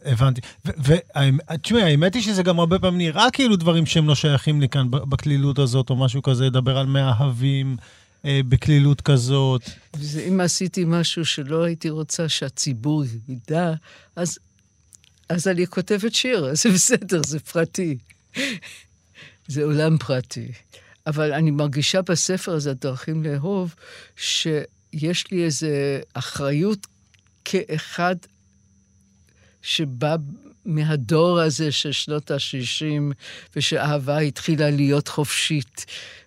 הבנתי. 0.05 0.41
ותשמעי, 0.65 1.83
האמת 1.83 2.15
היא 2.15 2.23
שזה 2.23 2.43
גם 2.43 2.59
הרבה 2.59 2.79
פעמים 2.79 2.99
נראה 2.99 3.31
כאילו 3.33 3.57
דברים 3.57 3.87
שהם 3.87 4.09
לא 4.09 4.15
שייכים 4.15 4.61
לי 4.61 4.69
כאן 4.69 4.91
בקלילות 4.91 5.59
הזאת, 5.59 5.91
או 5.91 5.97
משהו 5.97 6.23
כזה, 6.23 6.47
לדבר 6.47 6.79
על 6.79 6.87
מאהבים 6.87 7.77
אה, 7.79 8.00
בקלילות 8.25 9.01
כזאת. 9.01 9.63
אם 10.29 10.41
עשיתי 10.41 10.85
משהו 10.87 11.25
שלא 11.25 11.65
הייתי 11.65 11.91
רוצה 11.91 12.29
שהציבור 12.29 13.05
ידע, 13.29 13.73
אז, 14.17 14.39
אז 15.29 15.49
אני 15.49 15.67
כותבת 15.67 16.15
שיר, 16.15 16.47
אז 16.47 16.63
זה 16.63 16.71
בסדר, 16.71 17.21
זה 17.27 17.39
פרטי. 17.39 17.99
זה 19.49 19.65
עולם 19.65 19.99
פרטי. 19.99 20.53
אבל 21.07 21.33
אני 21.33 21.51
מרגישה 21.51 22.03
בספר 22.03 22.53
הזה, 22.53 22.75
דרכים 22.75 23.23
לאהוב, 23.23 23.75
שיש 24.17 25.31
לי 25.31 25.45
איזו 25.45 25.67
אחריות 26.15 26.87
כאחד 27.45 28.17
שבא 29.63 30.17
מהדור 30.71 31.41
הזה 31.41 31.73
של 31.73 31.93
שנות 31.93 32.31
ה-60, 32.31 33.15
ושאהבה 33.57 34.19
התחילה 34.19 34.71
להיות 34.71 35.09
חופשית, 35.09 35.87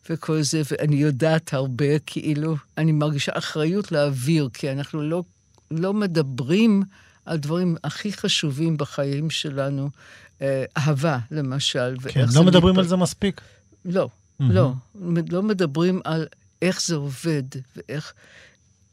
וכל 0.09 0.41
זה, 0.41 0.61
ואני 0.71 0.95
יודעת 0.95 1.53
הרבה, 1.53 1.99
כאילו, 1.99 2.55
אני 2.77 2.91
מרגישה 2.91 3.31
אחריות 3.35 3.91
להעביר, 3.91 4.49
כי 4.53 4.71
אנחנו 4.71 5.01
לא, 5.01 5.23
לא 5.71 5.93
מדברים 5.93 6.83
על 7.25 7.37
דברים 7.37 7.75
הכי 7.83 8.13
חשובים 8.13 8.77
בחיים 8.77 9.29
שלנו, 9.29 9.89
אה, 10.41 10.65
אהבה, 10.77 11.19
למשל, 11.31 11.95
כן, 12.09 12.25
לא 12.33 12.43
מדברים 12.43 12.79
על 12.79 12.87
זה 12.87 12.95
מספיק. 12.95 13.41
לא, 13.85 14.09
לא. 14.39 14.73
לא 15.29 15.43
מדברים 15.43 16.01
על 16.03 16.27
איך 16.61 16.81
זה 16.81 16.95
עובד, 16.95 17.43
ואיך 17.75 18.13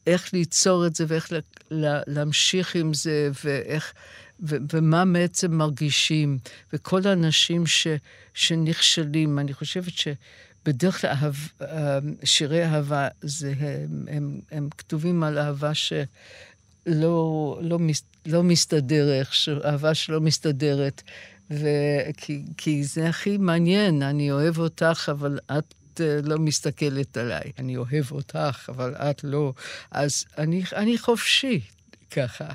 איך 0.07 0.33
ליצור 0.33 0.87
את 0.87 0.95
זה, 0.95 1.05
ואיך 1.09 1.33
לה, 1.33 1.39
לה, 1.71 2.01
להמשיך 2.07 2.75
עם 2.75 2.95
זה, 2.95 3.31
ואיך, 3.45 3.93
ו, 4.43 4.57
ומה 4.73 5.05
בעצם 5.13 5.53
מרגישים. 5.55 6.39
וכל 6.73 7.01
האנשים 7.07 7.67
ש, 7.67 7.87
שנכשלים, 8.35 9.39
אני 9.39 9.55
חושבת 9.55 9.93
שבדרך 9.93 11.01
כלל 11.01 11.11
אהב, 11.11 11.35
אה, 11.63 11.99
שירי 12.25 12.65
אהבה, 12.65 13.09
זה, 13.21 13.55
הם, 13.59 14.05
הם, 14.09 14.41
הם 14.51 14.69
כתובים 14.79 15.23
על 15.23 15.39
אהבה 15.39 15.75
שלא 15.75 16.05
לא, 17.63 17.79
לא 18.27 18.43
מסתדר 18.43 19.13
איכשהו, 19.13 19.57
אהבה 19.65 19.95
שלא 19.95 20.21
מסתדרת. 20.21 21.03
וכי, 21.51 22.43
כי 22.57 22.85
זה 22.85 23.09
הכי 23.09 23.37
מעניין, 23.37 24.03
אני 24.03 24.33
אוהב 24.33 24.59
אותך, 24.59 25.09
אבל 25.13 25.39
את 25.59 25.75
אה, 26.01 26.21
לא 26.23 26.39
מסתכלת 26.39 27.17
עליי. 27.17 27.53
אני 27.59 27.77
אוהב 27.77 28.11
אותך, 28.11 28.69
אבל 28.69 28.95
את 28.95 29.25
לא. 29.25 29.53
אז 29.91 30.25
אני, 30.39 30.63
אני 30.77 30.99
חופשי 30.99 31.61
ככה. 32.11 32.49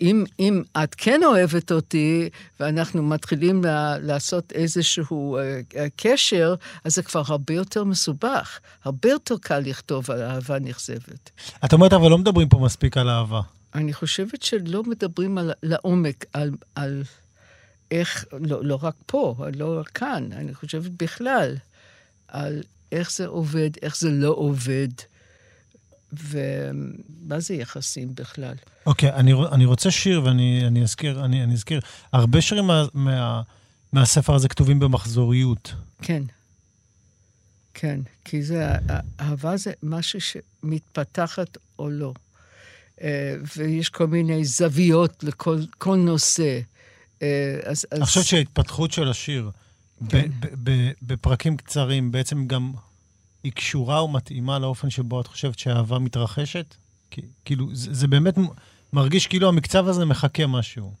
אם, 0.00 0.24
אם 0.38 0.62
את 0.84 0.94
כן 0.94 1.20
אוהבת 1.24 1.72
אותי, 1.72 2.28
ואנחנו 2.60 3.02
מתחילים 3.02 3.64
לה, 3.64 3.98
לעשות 3.98 4.52
איזשהו 4.52 5.36
אה, 5.36 5.60
אה, 5.76 5.86
קשר, 5.96 6.54
אז 6.84 6.94
זה 6.94 7.02
כבר 7.02 7.22
הרבה 7.26 7.54
יותר 7.54 7.84
מסובך. 7.84 8.58
הרבה 8.84 9.10
יותר 9.10 9.34
קל 9.40 9.58
לכתוב 9.58 10.10
על 10.10 10.22
אהבה 10.22 10.58
נכזבת. 10.58 11.30
את 11.64 11.72
אומרת, 11.72 11.92
אבל 11.92 12.10
לא 12.10 12.18
מדברים 12.18 12.48
פה 12.48 12.58
מספיק 12.58 12.96
על 12.96 13.08
אהבה. 13.08 13.40
אני 13.74 13.92
חושבת 13.92 14.42
שלא 14.42 14.82
מדברים 14.82 15.38
על, 15.38 15.52
לעומק 15.62 16.24
על, 16.32 16.50
על 16.74 17.02
איך, 17.90 18.24
לא, 18.40 18.64
לא 18.64 18.78
רק 18.82 18.94
פה, 19.06 19.36
לא 19.56 19.80
רק 19.80 19.88
כאן, 19.88 20.28
אני 20.32 20.54
חושבת 20.54 20.90
בכלל, 20.96 21.56
על 22.28 22.62
איך 22.92 23.12
זה 23.12 23.26
עובד, 23.26 23.70
איך 23.82 23.96
זה 23.96 24.10
לא 24.10 24.28
עובד, 24.28 24.88
ומה 26.12 27.40
זה 27.40 27.54
יחסים 27.54 28.14
בכלל. 28.14 28.54
אוקיי, 28.86 29.12
אני, 29.12 29.32
רוצ- 29.34 29.52
אני 29.52 29.64
רוצה 29.64 29.90
שיר, 29.90 30.24
ואני 30.24 30.66
אני 30.66 30.82
אזכיר, 30.82 31.24
אני, 31.24 31.44
אני 31.44 31.54
אזכיר, 31.54 31.80
הרבה 32.12 32.40
שירים 32.40 32.64
מה, 32.66 32.84
מה, 32.94 33.42
מהספר 33.92 34.34
הזה 34.34 34.48
כתובים 34.48 34.78
במחזוריות. 34.78 35.74
כן. 36.02 36.22
כן, 37.74 38.00
כי 38.24 38.42
זה, 38.42 38.68
אהבה 39.20 39.56
זה 39.56 39.72
משהו 39.82 40.18
שמתפתחת 40.20 41.56
או 41.78 41.90
לא. 41.90 42.14
אה, 43.02 43.34
ויש 43.56 43.88
כל 43.88 44.06
מיני 44.06 44.44
זוויות 44.44 45.24
לכל 45.24 45.58
כל 45.78 45.96
נושא. 45.96 46.60
אה, 47.22 47.58
אז. 47.64 47.86
אני 47.92 48.04
חושב 48.04 48.22
שההתפתחות 48.22 48.92
של 48.92 49.08
השיר 49.08 49.50
ב- 50.00 50.08
כן. 50.10 50.28
ב- 50.40 50.70
ב- 50.70 50.92
בפרקים 51.02 51.56
קצרים 51.56 52.12
בעצם 52.12 52.46
גם 52.46 52.72
היא 53.44 53.52
קשורה 53.52 54.04
ומתאימה 54.04 54.58
לאופן 54.58 54.90
שבו 54.90 55.20
את 55.20 55.26
חושבת 55.26 55.58
שהאהבה 55.58 55.98
מתרחשת? 55.98 56.74
כי- 57.10 57.22
כאילו, 57.44 57.68
זה, 57.74 57.94
זה 57.94 58.06
באמת 58.08 58.34
מרגיש 58.92 59.26
כאילו 59.26 59.48
המקצב 59.48 59.88
הזה 59.88 60.04
מחכה 60.04 60.46
משהו. 60.46 60.92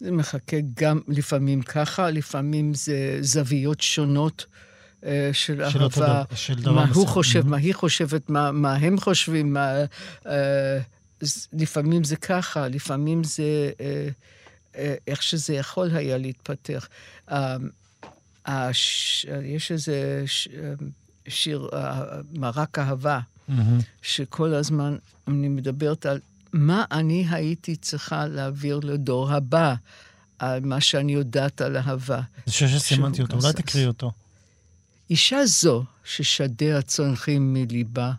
זה 0.00 0.10
מחכה 0.12 0.56
גם 0.74 1.00
לפעמים 1.08 1.62
ככה, 1.62 2.10
לפעמים 2.10 2.74
זה 2.74 3.18
זוויות 3.20 3.80
שונות 3.80 4.46
אה, 5.04 5.30
של 5.32 5.62
של 5.70 5.82
אהבה. 5.82 5.88
דבר- 5.96 6.22
של 6.34 6.54
דבר 6.54 6.72
מה 6.72 6.82
הוא 6.82 6.90
מסוים. 6.90 7.06
חושב, 7.06 7.46
מה 7.46 7.56
היא 7.56 7.74
חושבת, 7.74 8.30
מה, 8.30 8.52
מה 8.52 8.74
הם 8.74 9.00
חושבים, 9.00 9.52
מה... 9.52 9.72
אה, 10.26 10.78
אז 11.20 11.48
לפעמים 11.52 12.04
זה 12.04 12.16
ככה, 12.16 12.68
לפעמים 12.68 13.24
זה 13.24 13.70
אה, 13.80 14.08
אה, 14.76 14.94
איך 15.06 15.22
שזה 15.22 15.54
יכול 15.54 15.90
היה 15.96 16.18
להתפתח. 16.18 16.88
אה, 17.30 17.56
הש, 18.46 19.26
יש 19.44 19.72
איזה 19.72 20.22
ש, 20.26 20.48
אה, 20.48 20.72
שיר, 21.28 21.68
אה, 21.72 22.02
מרק 22.32 22.78
אהבה, 22.78 23.20
מהמם. 23.48 23.78
שכל 24.02 24.54
הזמן 24.54 24.96
אני 25.28 25.48
מדברת 25.48 26.06
על 26.06 26.20
מה 26.52 26.84
אני 26.90 27.26
הייתי 27.30 27.76
צריכה 27.76 28.26
להעביר 28.26 28.80
לדור 28.82 29.32
הבא, 29.32 29.74
על 30.38 30.60
מה 30.60 30.80
שאני 30.80 31.12
יודעת 31.12 31.60
על 31.60 31.76
אהבה. 31.76 32.20
זה 32.46 32.52
שיר 32.52 32.68
שסימנתי 32.68 33.22
אותו, 33.22 33.36
אולי. 33.36 33.52
תקריא 33.52 33.86
אותו. 33.86 34.12
אישה 35.10 35.46
זו 35.46 35.84
ששדיה 36.04 36.82
צונחים 36.82 37.54
מליבה, 37.54 38.12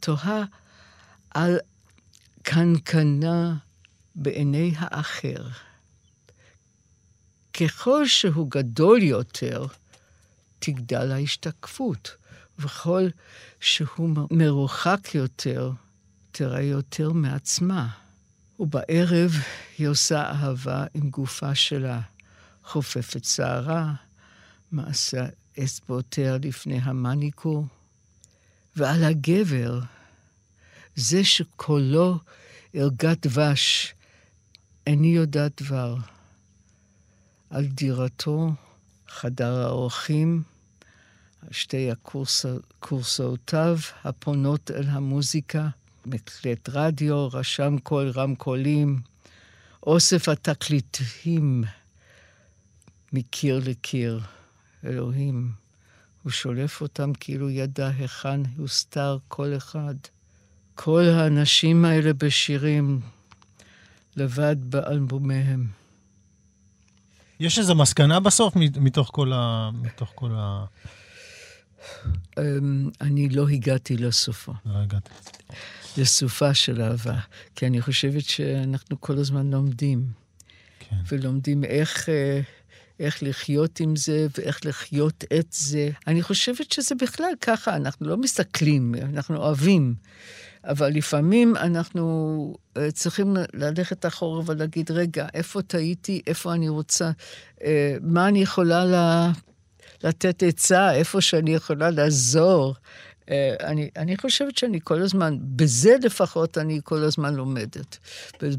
תוהה 0.00 0.44
על 1.30 1.58
קנקנה 2.42 3.54
בעיני 4.14 4.72
האחר. 4.76 5.48
ככל 7.54 8.06
שהוא 8.06 8.50
גדול 8.50 9.02
יותר, 9.02 9.66
תגדל 10.58 11.12
ההשתקפות, 11.12 12.16
וככל 12.58 13.08
שהוא 13.60 14.10
מרוחק 14.30 15.14
יותר, 15.14 15.70
תראה 16.32 16.62
יותר 16.62 17.12
מעצמה. 17.12 17.88
ובערב 18.58 19.32
היא 19.78 19.88
עושה 19.88 20.22
אהבה 20.22 20.84
עם 20.94 21.10
גופה 21.10 21.54
שלה, 21.54 22.00
חופפת 22.64 23.24
שערה, 23.24 23.92
מעשה 24.72 25.26
אצבעותיה 25.64 26.38
לפני 26.42 26.78
המניקור, 26.82 27.66
ועל 28.76 29.04
הגבר 29.04 29.80
זה 30.96 31.24
שקולו 31.24 32.18
ערגת 32.74 33.26
דבש, 33.26 33.94
איני 34.86 35.06
יודעת 35.06 35.62
דבר. 35.62 35.96
על 37.50 37.66
דירתו, 37.66 38.50
חדר 39.20 39.66
האורחים, 39.66 40.42
שתי 41.50 41.90
הכורסאותיו 41.90 43.78
הפונות 44.04 44.70
אל 44.70 44.88
המוזיקה, 44.88 45.68
מקלט 46.06 46.68
רדיו, 46.68 47.28
רשם 47.32 47.76
קול 47.82 48.10
רמקולים, 48.10 49.00
אוסף 49.86 50.28
התקליטים 50.28 51.64
מקיר 53.12 53.60
לקיר. 53.64 54.20
אלוהים, 54.84 55.52
הוא 56.22 56.32
שולף 56.32 56.80
אותם 56.80 57.12
כאילו 57.20 57.50
ידע 57.50 57.88
היכן 57.88 58.40
יוסתר 58.58 59.18
כל 59.28 59.56
אחד. 59.56 59.94
כל 60.74 61.02
האנשים 61.02 61.84
האלה 61.84 62.12
בשירים, 62.12 63.00
לבד 64.16 64.56
באלבומיהם. 64.60 65.85
יש 67.40 67.58
איזו 67.58 67.74
מסקנה 67.74 68.20
בסוף 68.20 68.54
מתוך 68.56 69.10
כל 69.12 69.32
ה... 69.32 69.70
מתוך 69.82 70.12
כל 70.14 70.30
ה... 70.34 70.64
אמ, 72.38 72.90
אני 73.00 73.28
לא 73.28 73.48
הגעתי 73.48 73.96
לסופו. 73.96 74.52
לא 74.66 74.78
הגעתי. 74.78 75.10
לסופה 75.96 76.54
של 76.54 76.82
אהבה, 76.82 77.18
כי 77.54 77.66
אני 77.66 77.82
חושבת 77.82 78.24
שאנחנו 78.24 79.00
כל 79.00 79.18
הזמן 79.18 79.50
לומדים. 79.50 80.06
כן. 80.78 80.96
ולומדים 81.08 81.64
איך, 81.64 82.08
אה, 82.08 82.40
איך 83.00 83.22
לחיות 83.22 83.80
עם 83.80 83.96
זה 83.96 84.26
ואיך 84.38 84.60
לחיות 84.64 85.24
את 85.38 85.46
זה. 85.50 85.90
אני 86.06 86.22
חושבת 86.22 86.72
שזה 86.72 86.94
בכלל 86.94 87.32
ככה, 87.40 87.76
אנחנו 87.76 88.08
לא 88.08 88.16
מסתכלים, 88.16 88.94
אנחנו 88.94 89.36
אוהבים. 89.36 89.94
אבל 90.66 90.88
לפעמים 90.88 91.56
אנחנו 91.56 92.54
אה, 92.76 92.90
צריכים 92.90 93.36
ללכת 93.54 94.06
אחורה 94.06 94.42
ולהגיד, 94.46 94.90
רגע, 94.90 95.26
איפה 95.34 95.62
טעיתי, 95.62 96.22
איפה 96.26 96.52
אני 96.52 96.68
רוצה, 96.68 97.10
אה, 97.64 97.96
מה 98.02 98.28
אני 98.28 98.42
יכולה 98.42 98.84
לה, 98.84 99.32
לתת 100.04 100.42
עצה, 100.42 100.94
איפה 100.94 101.20
שאני 101.20 101.54
יכולה 101.54 101.90
לעזור. 101.90 102.74
אה, 103.30 103.54
אני, 103.60 103.90
אני 103.96 104.16
חושבת 104.16 104.58
שאני 104.58 104.78
כל 104.84 105.02
הזמן, 105.02 105.36
בזה 105.40 105.96
לפחות 106.02 106.58
אני 106.58 106.80
כל 106.84 107.04
הזמן 107.04 107.34
לומדת. 107.34 107.98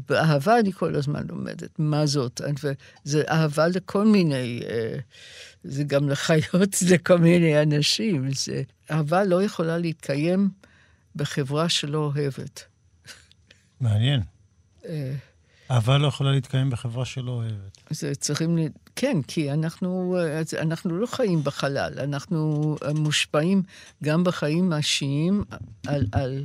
באהבה 0.08 0.58
אני 0.58 0.72
כל 0.72 0.96
הזמן 0.96 1.22
לומדת. 1.28 1.70
מה 1.78 2.06
זאת? 2.06 2.40
וזה 2.62 3.22
אהבה 3.28 3.68
לכל 3.68 4.04
מיני, 4.04 4.60
זה 5.64 5.84
גם 5.84 6.08
לחיות, 6.08 6.76
לכל 6.90 7.18
מיני 7.18 7.62
אנשים. 7.62 8.30
זה, 8.34 8.62
אהבה 8.90 9.24
לא 9.24 9.42
יכולה 9.42 9.78
להתקיים 9.78 10.50
בחברה 11.18 11.68
שלא 11.68 11.98
אוהבת. 11.98 12.64
מעניין. 13.80 14.20
אה, 14.86 15.14
אהבה 15.70 15.98
לא 15.98 16.06
יכולה 16.06 16.32
להתקיים 16.32 16.70
בחברה 16.70 17.04
שלא 17.04 17.30
אוהבת. 17.30 17.78
זה 17.90 18.14
צריכים, 18.14 18.58
כן, 18.96 19.22
כי 19.22 19.52
אנחנו, 19.52 20.16
אנחנו 20.60 20.98
לא 20.98 21.06
חיים 21.06 21.44
בחלל, 21.44 21.92
אנחנו 21.98 22.76
מושפעים 22.94 23.62
גם 24.04 24.24
בחיים 24.24 24.72
האישיים 24.72 25.44
על, 25.86 26.06
על, 26.12 26.44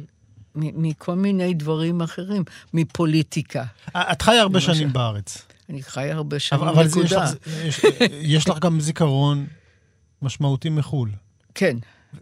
מכל 0.56 1.16
מיני 1.16 1.54
דברים 1.54 2.02
אחרים, 2.02 2.44
מפוליטיקה. 2.74 3.64
את 3.98 4.22
חיה 4.22 4.42
הרבה 4.42 4.62
שנים 4.62 4.94
בארץ. 4.94 5.46
אני 5.70 5.84
חיה 5.84 6.16
הרבה 6.16 6.40
שנים, 6.40 6.62
אבל, 6.62 6.70
אבל 6.70 6.88
נקודה. 6.88 7.32
יש 7.66 7.86
לך, 7.86 7.92
יש, 8.02 8.02
יש 8.12 8.50
לך 8.50 8.60
גם 8.60 8.80
זיכרון 8.80 9.48
משמעותי 10.22 10.70
מחו"ל. 10.70 11.10
כן. 11.56 11.78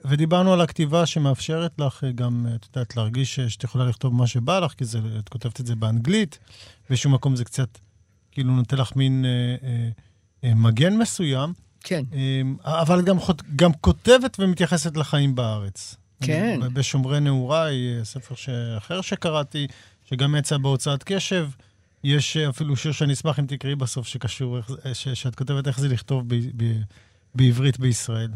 ודיברנו 0.05 0.53
על 0.53 0.61
הכתיבה 0.61 1.05
שמאפשרת 1.05 1.71
לך 1.79 2.03
גם, 2.15 2.47
את 2.55 2.65
יודעת, 2.65 2.97
להרגיש 2.97 3.35
שאת 3.35 3.63
יכולה 3.63 3.85
לכתוב 3.85 4.13
מה 4.13 4.27
שבא 4.27 4.59
לך, 4.59 4.73
כי 4.73 4.85
זה, 4.85 4.99
את 5.19 5.29
כותבת 5.29 5.59
את 5.59 5.67
זה 5.67 5.75
באנגלית, 5.75 6.39
באיזשהו 6.89 7.09
מקום 7.09 7.35
זה 7.35 7.45
קצת 7.45 7.77
כאילו 8.31 8.51
נותן 8.51 8.77
לך 8.77 8.95
מין 8.95 9.25
אה, 9.25 9.29
אה, 9.67 9.89
אה, 10.43 10.55
מגן 10.55 10.97
מסוים. 10.97 11.53
כן. 11.83 12.03
אה, 12.13 12.81
אבל 12.81 13.01
גם, 13.01 13.17
גם 13.55 13.73
כותבת 13.73 14.37
ומתייחסת 14.39 14.97
לחיים 14.97 15.35
בארץ. 15.35 15.95
כן. 16.21 16.59
אני, 16.61 16.69
בשומרי 16.73 17.19
נעוריי, 17.19 17.97
אה, 17.99 18.05
ספר. 18.05 18.35
אחר 18.77 19.01
שקראתי, 19.01 19.67
שגם 20.05 20.35
יצא 20.35 20.57
בהוצאת 20.57 21.03
קשב, 21.03 21.49
יש 22.03 22.37
אה, 22.37 22.49
אפילו 22.49 22.75
שיר 22.75 22.91
שאני 22.91 23.13
אשמח 23.13 23.39
אם 23.39 23.45
תקראי 23.45 23.75
בסוף, 23.75 24.07
שקשור, 24.07 24.59
אה, 24.85 24.93
ש, 24.93 25.07
שאת 25.07 25.35
כותבת 25.35 25.67
איך 25.67 25.79
זה 25.79 25.87
לכתוב 25.87 26.23
ב, 26.27 26.35
ב, 26.35 26.81
בעברית 27.35 27.79
בישראל. 27.79 28.31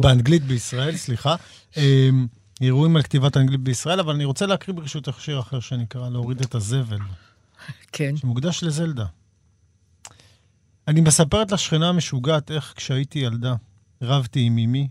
באנגלית 0.00 0.42
בישראל, 0.42 0.96
סליחה. 0.96 1.34
אמ, 1.76 2.26
אירועים 2.60 2.96
על 2.96 3.02
כתיבת 3.02 3.36
אנגלית 3.36 3.60
בישראל, 3.60 4.00
אבל 4.00 4.14
אני 4.14 4.24
רוצה 4.24 4.46
להקריא 4.46 4.76
ברשותך 4.76 5.20
שיר 5.20 5.40
אחר 5.40 5.60
שנקרא 5.60 6.08
להוריד 6.08 6.40
את 6.40 6.54
הזבל. 6.54 6.98
כן. 7.92 8.16
שמוקדש 8.16 8.62
לזלדה. 8.62 9.06
אני 10.88 11.00
מספרת 11.00 11.52
לשכנה 11.52 11.88
המשוגעת 11.88 12.50
איך 12.50 12.72
כשהייתי 12.76 13.18
ילדה, 13.18 13.54
רבתי 14.02 14.40
עם 14.40 14.58
אמי, 14.58 14.88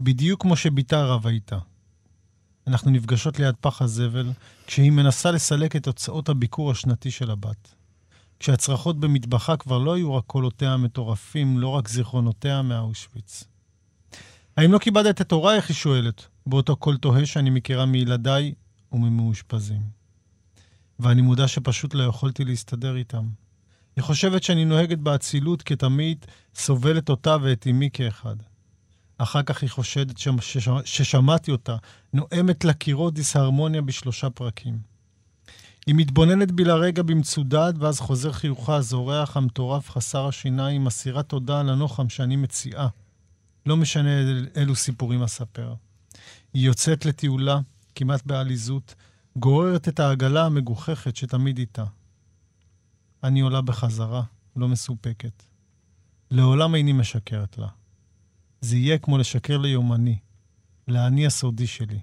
בדיוק 0.00 0.42
כמו 0.42 0.56
שבתה 0.56 1.04
רבה 1.04 1.30
איתה. 1.30 1.58
אנחנו 2.66 2.90
נפגשות 2.90 3.38
ליד 3.38 3.54
פח 3.60 3.82
הזבל, 3.82 4.32
כשהיא 4.66 4.90
מנסה 4.90 5.30
לסלק 5.30 5.76
את 5.76 5.86
הוצאות 5.86 6.28
הביקור 6.28 6.70
השנתי 6.70 7.10
של 7.10 7.30
הבת. 7.30 7.74
כשהצרחות 8.40 9.00
במטבחה 9.00 9.56
כבר 9.56 9.78
לא 9.78 9.94
היו 9.94 10.14
רק 10.14 10.24
קולותיה 10.26 10.72
המטורפים, 10.72 11.58
לא 11.58 11.68
רק 11.68 11.88
זיכרונותיה 11.88 12.62
מאושוויץ. 12.62 13.44
האם 14.56 14.72
לא 14.72 14.78
כיבדת 14.78 15.20
את 15.20 15.32
הורייך? 15.32 15.68
היא 15.68 15.74
שואלת, 15.74 16.26
באותו 16.46 16.76
קול 16.76 16.96
תוהה 16.96 17.26
שאני 17.26 17.50
מכירה 17.50 17.86
מילדיי 17.86 18.54
וממאושפזים. 18.92 19.82
ואני 20.98 21.22
מודע 21.22 21.48
שפשוט 21.48 21.94
לא 21.94 22.02
יכולתי 22.02 22.44
להסתדר 22.44 22.96
איתם. 22.96 23.28
היא 23.96 24.04
חושבת 24.04 24.42
שאני 24.42 24.64
נוהגת 24.64 24.98
באצילות 24.98 25.62
כתמיד, 25.62 26.26
סובלת 26.54 27.08
אותה 27.08 27.36
ואת 27.42 27.66
אמי 27.70 27.88
כאחד. 27.92 28.36
אחר 29.18 29.42
כך 29.42 29.62
היא 29.62 29.70
חושדת 29.70 30.16
ששמעתי 30.84 31.50
אותה, 31.50 31.76
נואמת 32.12 32.64
לקירות 32.64 33.14
דיסהרמוניה 33.14 33.82
בשלושה 33.82 34.30
פרקים. 34.30 34.95
היא 35.86 35.94
מתבוננת 35.94 36.52
בי 36.52 36.64
לרגע 36.64 37.02
במצודד, 37.02 37.72
ואז 37.78 38.00
חוזר 38.00 38.32
חיוכה 38.32 38.76
הזורח, 38.76 39.36
המטורף, 39.36 39.90
חסר 39.90 40.26
השיניים, 40.26 40.84
מסירה 40.84 41.22
תודה 41.22 41.60
על 41.60 41.68
הנוחם 41.68 42.08
שאני 42.08 42.36
מציעה. 42.36 42.88
לא 43.66 43.76
משנה 43.76 44.20
אל, 44.20 44.48
אילו 44.56 44.74
סיפורים 44.74 45.22
אספר. 45.22 45.74
היא 46.54 46.66
יוצאת 46.66 47.06
לטיולה, 47.06 47.58
כמעט 47.94 48.26
בעליזות, 48.26 48.94
גוררת 49.36 49.88
את 49.88 50.00
העגלה 50.00 50.46
המגוחכת 50.46 51.16
שתמיד 51.16 51.58
איתה. 51.58 51.84
אני 53.24 53.40
עולה 53.40 53.60
בחזרה, 53.60 54.22
לא 54.56 54.68
מסופקת. 54.68 55.42
לעולם 56.30 56.74
איני 56.74 56.92
משקרת 56.92 57.58
לה. 57.58 57.68
זה 58.60 58.76
יהיה 58.76 58.98
כמו 58.98 59.18
לשקר 59.18 59.58
ליומני, 59.58 60.18
לאני 60.88 61.26
הסודי 61.26 61.66
שלי, 61.66 62.00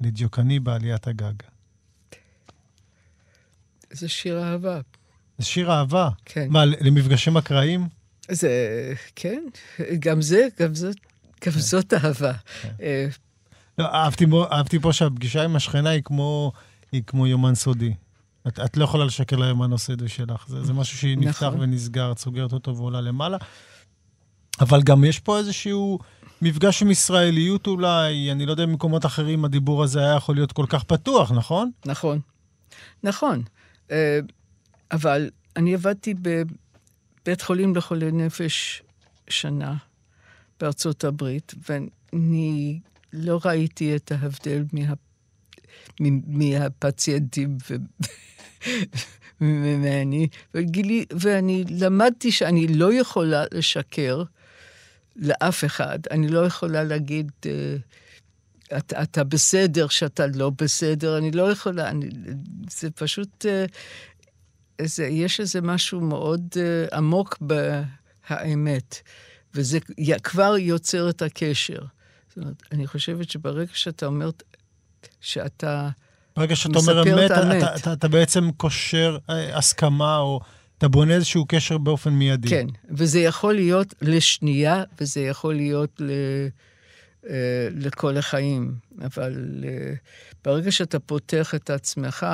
לדיוקני 0.00 0.60
בעליית 0.60 1.06
הגג. 1.06 1.34
זה 3.92 4.08
שיר 4.08 4.42
אהבה. 4.42 4.80
זה 5.38 5.44
שיר 5.44 5.72
אהבה? 5.72 6.08
כן. 6.24 6.46
מה, 6.50 6.64
למפגשים 6.64 7.36
אקראיים? 7.36 7.88
זה, 8.30 8.50
כן, 9.16 9.42
גם 9.98 10.22
זה, 10.22 10.48
גם 10.60 10.74
זאת, 10.74 10.96
גם 11.46 11.52
כן. 11.52 11.60
זאת 11.60 11.94
אהבה. 11.94 12.32
כן. 12.62 12.68
אה, 12.82 13.06
לא, 13.78 13.84
אהבתי, 13.84 14.26
אהבתי 14.52 14.78
פה 14.78 14.92
שהפגישה 14.92 15.44
עם 15.44 15.56
השכנה 15.56 15.90
היא 15.90 16.02
כמו, 16.02 16.52
היא 16.92 17.02
כמו 17.06 17.26
יומן 17.26 17.54
סודי. 17.54 17.94
את, 18.48 18.60
את 18.60 18.76
לא 18.76 18.84
יכולה 18.84 19.04
לשקר 19.04 19.36
ליומן 19.36 19.72
הסודי 19.72 20.08
שלך. 20.08 20.44
זה, 20.48 20.64
זה 20.64 20.72
משהו 20.72 20.98
שנפתח 20.98 21.42
נכון. 21.42 21.60
ונסגר, 21.60 22.12
את 22.12 22.18
סוגרת 22.18 22.52
אותו 22.52 22.76
ועולה 22.76 23.00
למעלה. 23.00 23.36
אבל 24.60 24.82
גם 24.82 25.04
יש 25.04 25.18
פה 25.18 25.38
איזשהו 25.38 25.98
מפגש 26.42 26.82
עם 26.82 26.90
ישראליות 26.90 27.66
אולי, 27.66 28.32
אני 28.32 28.46
לא 28.46 28.50
יודע, 28.50 28.66
במקומות 28.66 29.06
אחרים 29.06 29.44
הדיבור 29.44 29.82
הזה 29.82 30.00
היה 30.00 30.14
יכול 30.14 30.34
להיות 30.34 30.52
כל 30.52 30.66
כך 30.68 30.84
פתוח, 30.84 31.32
נכון? 31.32 31.70
נכון. 31.86 32.20
נכון. 33.04 33.42
אה, 33.90 34.20
אבל 34.92 35.30
אני 35.56 35.74
עבדתי 35.74 36.14
בבית 36.14 37.42
חולים 37.42 37.76
לחולי 37.76 38.12
נפש 38.12 38.82
שנה 39.28 39.74
בארצות 40.60 41.04
הברית, 41.04 41.54
ואני 41.68 42.80
לא 43.12 43.40
ראיתי 43.44 43.96
את 43.96 44.12
ההבדל 44.12 44.64
מה, 44.72 44.94
מהפציינטים 46.26 47.56
ו... 47.70 47.74
ממני, 49.40 50.28
וגילי, 50.54 51.04
ואני 51.12 51.64
למדתי 51.70 52.32
שאני 52.32 52.66
לא 52.66 52.94
יכולה 52.94 53.44
לשקר 53.52 54.22
לאף 55.16 55.64
אחד. 55.64 55.98
אני 56.10 56.28
לא 56.28 56.46
יכולה 56.46 56.84
להגיד, 56.84 57.30
אה, 57.46 57.76
אתה, 58.76 59.02
אתה 59.02 59.24
בסדר, 59.24 59.88
שאתה 59.88 60.26
לא 60.26 60.50
בסדר, 60.50 61.18
אני 61.18 61.30
לא 61.30 61.52
יכולה, 61.52 61.88
אני, 61.88 62.08
זה 62.70 62.90
פשוט, 62.90 63.46
אה, 63.46 63.64
זה, 64.86 65.06
יש 65.06 65.40
איזה 65.40 65.60
משהו 65.60 66.00
מאוד 66.00 66.40
uh, 66.52 66.96
עמוק 66.96 67.38
בהאמת, 67.40 69.00
וזה 69.54 69.78
כבר 70.22 70.56
יוצר 70.58 71.10
את 71.10 71.22
הקשר. 71.22 71.80
זאת 72.28 72.38
אומרת, 72.38 72.62
אני 72.72 72.86
חושבת 72.86 73.30
שברגע 73.30 73.72
שאתה 73.74 74.06
אומר 74.06 74.30
שאתה... 75.20 75.88
ברגע 76.36 76.56
שאתה 76.56 76.78
אומר 76.78 77.02
אמת, 77.02 77.30
את 77.30 77.36
האמת. 77.36 77.62
אתה, 77.62 77.76
אתה, 77.76 77.92
אתה 77.92 78.08
בעצם 78.08 78.50
קושר 78.56 79.18
אה, 79.30 79.58
הסכמה, 79.58 80.18
או 80.18 80.40
אתה 80.78 80.88
בונה 80.88 81.14
איזשהו 81.14 81.44
קשר 81.48 81.78
באופן 81.78 82.10
מיידי. 82.10 82.48
כן, 82.48 82.66
וזה 82.90 83.20
יכול 83.20 83.54
להיות 83.54 83.94
לשנייה, 84.02 84.84
וזה 85.00 85.20
יכול 85.20 85.54
להיות 85.54 86.00
ל... 86.00 86.10
אה, 87.28 87.68
לכל 87.70 88.16
החיים. 88.16 88.74
אבל 89.04 89.64
אה, 89.68 89.94
ברגע 90.44 90.72
שאתה 90.72 90.98
פותח 90.98 91.54
את 91.54 91.70
עצמך, 91.70 92.26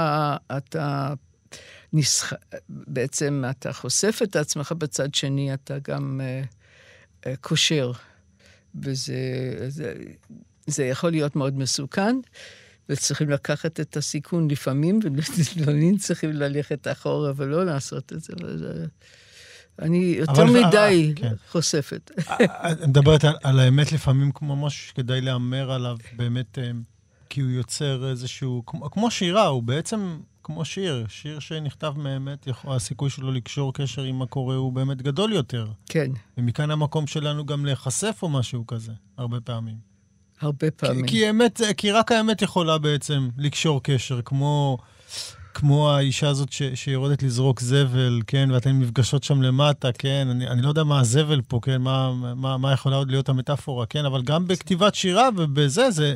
אתה 0.57 1.15
נסח... 1.93 2.33
בעצם 2.69 3.45
אתה 3.51 3.73
חושף 3.73 4.19
את 4.23 4.37
עצמך, 4.37 4.73
בצד 4.73 5.15
שני 5.15 5.55
אתה 5.55 5.79
גם 5.89 6.21
אה, 7.27 7.37
קושר. 7.37 7.93
וזה 8.83 9.15
זה, 9.69 9.95
זה 10.67 10.85
יכול 10.85 11.11
להיות 11.11 11.37
מאוד 11.37 11.59
מסוכן, 11.59 12.17
וצריכים 12.89 13.31
לקחת 13.31 13.81
את 13.81 13.97
הסיכון 13.97 14.51
לפעמים, 14.51 15.01
ולפעמים 15.03 15.97
צריכים 15.97 16.33
ללכת 16.33 16.87
אחורה 16.89 17.33
ולא 17.37 17.67
לעשות 17.67 18.13
את 18.13 18.23
זה. 18.23 18.33
וזה... 18.43 18.87
אני 19.83 19.99
יותר 20.19 20.33
אבל- 20.33 20.67
מדי 20.67 20.77
אה, 21.09 21.15
כן. 21.17 21.33
חושפת. 21.51 22.11
את 22.73 22.81
מדברת 22.89 23.25
על, 23.25 23.35
על 23.43 23.59
האמת 23.59 23.93
לפעמים 23.93 24.33
כמו 24.33 24.57
משהו 24.57 24.89
שכדאי 24.89 25.21
להמר 25.21 25.73
עליו, 25.73 25.97
באמת, 26.17 26.59
אה, 26.59 26.71
כי 27.31 27.41
הוא 27.41 27.51
יוצר 27.51 28.11
איזשהו, 28.11 28.63
כמו, 28.67 28.91
כמו 28.91 29.11
שירה, 29.11 29.47
הוא 29.47 29.63
בעצם 29.63 30.19
כמו 30.43 30.65
שיר. 30.65 31.05
שיר 31.09 31.39
שנכתב 31.39 31.95
מאמת, 31.97 32.47
יכול, 32.47 32.77
הסיכוי 32.77 33.11
שלו 33.11 33.33
לקשור 33.33 33.75
קשר 33.75 34.03
עם 34.03 34.23
הקורא 34.23 34.55
הוא 34.55 34.73
באמת 34.73 35.03
גדול 35.03 35.33
יותר. 35.33 35.67
כן, 35.89 36.11
ומכאן 36.39 36.71
המקום 36.71 37.07
שלנו 37.07 37.47
גם 37.47 37.65
להיחשף 37.65 38.19
או 38.23 38.29
משהו 38.29 38.67
כזה, 38.67 38.93
הרבה 39.19 39.41
פעמים. 39.41 39.77
הרבה 40.41 40.71
כי, 40.71 40.77
פעמים. 40.77 41.07
כי, 41.07 41.31
אמת, 41.31 41.61
כי 41.77 41.91
רק 41.93 42.13
האמת 42.13 42.43
יכולה 42.43 42.79
בעצם 42.79 43.29
לקשור 43.39 43.83
קשר, 43.83 44.21
כמו, 44.25 44.79
כמו 45.57 45.91
האישה 45.91 46.29
הזאת 46.29 46.53
ש, 46.53 46.63
שיורדת 46.75 47.23
לזרוק 47.23 47.61
זבל, 47.61 48.21
כן, 48.27 48.49
ואתן 48.53 48.79
נפגשות 48.79 49.25
שם 49.25 49.43
למטה, 49.43 49.93
כן, 49.93 50.29
אני, 50.31 50.49
אני 50.49 50.63
לא 50.63 50.69
יודע 50.69 50.85
מה 50.85 51.01
הזבל 51.01 51.41
פה, 51.49 51.61
כן, 51.63 51.83
מה, 51.83 52.13
מה, 52.35 52.57
מה 52.57 52.73
יכולה 52.73 52.97
עוד 52.97 53.11
להיות 53.11 53.29
המטאפורה, 53.29 53.87
כן, 53.87 54.05
אבל 54.05 54.23
גם 54.23 54.47
בכתיבת 54.47 54.95
שירה 54.95 55.29
ובזה, 55.37 55.91
זה, 55.91 56.15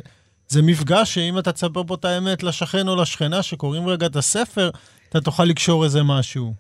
זה 0.49 0.63
מפגש 0.63 1.15
שאם 1.15 1.39
אתה 1.39 1.53
תספר 1.53 1.83
פה 1.87 1.95
את 1.95 2.05
האמת 2.05 2.43
לשכן 2.43 2.89
או 2.89 2.97
לשכנה 2.97 3.43
שקוראים 3.43 3.89
רגע 3.89 4.07
את 4.07 4.17
הספר, 4.17 4.71
אתה 5.09 5.21
תוכל 5.21 5.45
לקשור 5.45 5.85
איזה 5.85 6.03
משהו. 6.03 6.55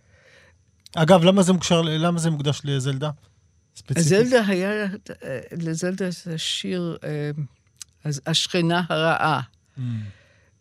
אגב, 0.96 1.24
למה 1.24 1.42
זה, 1.42 1.52
מוקשר, 1.52 1.82
למה 1.82 2.18
זה 2.18 2.30
מוקדש 2.30 2.60
לזלדה? 2.64 3.10
ספציפית. 3.76 4.02
זלדה 4.04 4.46
היה, 4.46 4.70
אה, 5.24 5.40
לזלדה 5.52 6.10
זה 6.10 6.38
שיר, 6.38 6.96
אה, 7.04 7.30
השכנה 8.26 8.82
הרעה. 8.88 9.40
Mm. 9.78 9.80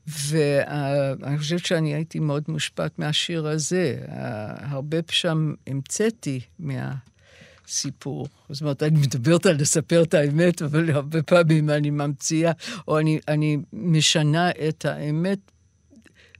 ואני 0.09 1.37
חושבת 1.37 1.65
שאני 1.65 1.93
הייתי 1.93 2.19
מאוד 2.19 2.43
מושפעת 2.47 2.99
מהשיר 2.99 3.47
הזה. 3.47 3.97
הרבה 4.57 4.97
שם 5.11 5.53
המצאתי 5.67 6.39
מהסיפור. 6.59 8.27
זאת 8.49 8.61
אומרת, 8.61 8.83
אני 8.83 8.99
מדברת 8.99 9.45
על 9.45 9.55
לספר 9.55 10.03
את 10.03 10.13
האמת, 10.13 10.61
אבל 10.61 10.91
הרבה 10.91 11.23
פעמים 11.23 11.69
אני 11.69 11.89
ממציאה, 11.89 12.51
או 12.87 12.99
אני, 12.99 13.19
אני 13.27 13.57
משנה 13.73 14.51
את 14.67 14.85
האמת 14.85 15.39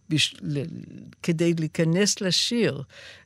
בש... 0.10 0.36
ל... 0.42 0.64
כדי 1.24 1.54
להיכנס 1.60 2.22
לשיר, 2.22 2.82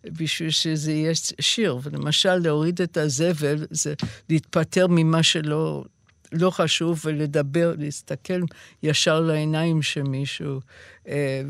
בשביל 0.06 0.50
שזה 0.50 0.92
יהיה 0.92 1.12
שיר. 1.42 1.80
ולמשל, 1.84 2.36
להוריד 2.36 2.82
את 2.82 2.98
הזבל 2.98 3.66
זה 3.70 3.94
להתפטר 4.30 4.88
ממה 4.90 5.24
שלא 5.24 5.84
לא 6.34 6.50
חשוב 6.50 7.02
ולדבר, 7.06 7.74
להסתכל 7.78 8.42
ישר 8.84 9.20
לעיניים 9.20 9.82
של 9.82 10.04
מישהו 10.04 10.60
אה, 11.08 11.42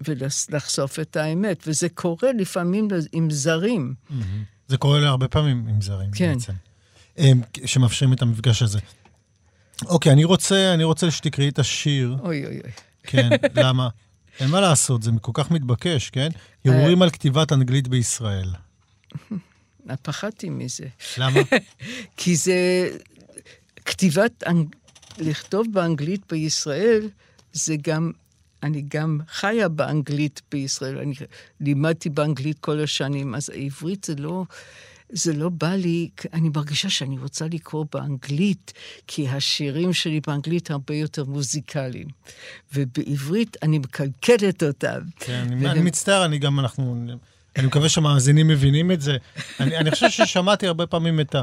ולחשוף 0.00 0.98
את 0.98 1.16
האמת. 1.16 1.64
וזה 1.66 1.88
קורה 1.88 2.32
לפעמים 2.32 2.88
עם 3.12 3.30
זרים. 3.30 3.94
זה 4.68 4.76
קורה 4.76 5.00
להרבה 5.00 5.28
פעמים 5.28 5.66
עם 5.68 5.80
זרים, 5.80 6.10
כן. 6.10 6.34
בעצם. 6.34 6.52
שמאפשרים 7.66 8.12
את 8.12 8.22
המפגש 8.22 8.62
הזה. 8.62 8.78
אוקיי, 9.86 10.12
אני 10.12 10.24
רוצה, 10.24 10.74
אני 10.74 10.84
רוצה 10.84 11.10
שתקראי 11.10 11.48
את 11.48 11.58
השיר, 11.58 12.16
אוי 12.20 12.46
אוי 12.46 12.60
אוי. 12.60 12.70
כן, 13.02 13.28
למה? 13.62 13.88
אין 14.40 14.50
מה 14.50 14.60
לעשות, 14.60 15.02
זה 15.02 15.10
כל 15.20 15.32
כך 15.34 15.50
מתבקש, 15.50 16.10
כן? 16.10 16.28
הרהורים 16.64 17.02
על 17.02 17.10
כתיבת 17.10 17.52
אנגלית 17.52 17.88
בישראל. 17.88 18.50
פחדתי 20.02 20.50
מזה. 20.50 20.86
למה? 21.18 21.40
כי 22.16 22.36
זה... 22.36 22.88
כתיבת... 23.88 24.44
לכתוב 25.18 25.66
באנגלית 25.72 26.20
בישראל, 26.30 27.08
זה 27.52 27.74
גם... 27.82 28.12
אני 28.62 28.84
גם 28.88 29.18
חיה 29.28 29.68
באנגלית 29.68 30.42
בישראל. 30.52 30.98
אני 30.98 31.14
לימדתי 31.60 32.08
באנגלית 32.08 32.58
כל 32.58 32.80
השנים, 32.80 33.34
אז 33.34 33.50
העברית 33.50 34.04
זה 34.04 34.14
לא... 34.14 34.44
זה 35.12 35.32
לא 35.32 35.48
בא 35.48 35.74
לי, 35.74 36.08
אני 36.32 36.48
מרגישה 36.48 36.90
שאני 36.90 37.18
רוצה 37.18 37.46
לקרוא 37.52 37.86
באנגלית, 37.92 38.72
כי 39.06 39.28
השירים 39.28 39.92
שלי 39.92 40.20
באנגלית 40.26 40.70
הרבה 40.70 40.94
יותר 40.94 41.24
מוזיקליים. 41.24 42.06
ובעברית 42.74 43.56
אני 43.62 43.78
מקלקלת 43.78 44.62
אותם. 44.62 45.00
כן, 45.20 45.46
אני, 45.52 45.70
אני 45.70 45.80
מצטער, 45.80 46.24
אני 46.24 46.38
גם, 46.38 46.60
אנחנו... 46.60 47.06
אני 47.56 47.66
מקווה 47.66 47.88
שהמאזינים 47.88 48.48
מבינים 48.48 48.92
את 48.92 49.00
זה. 49.00 49.16
אני, 49.60 49.76
אני 49.76 49.90
חושב 49.90 50.10
ששמעתי 50.10 50.66
הרבה 50.66 50.86
פעמים 50.86 51.20
את 51.20 51.34
ה... 51.34 51.42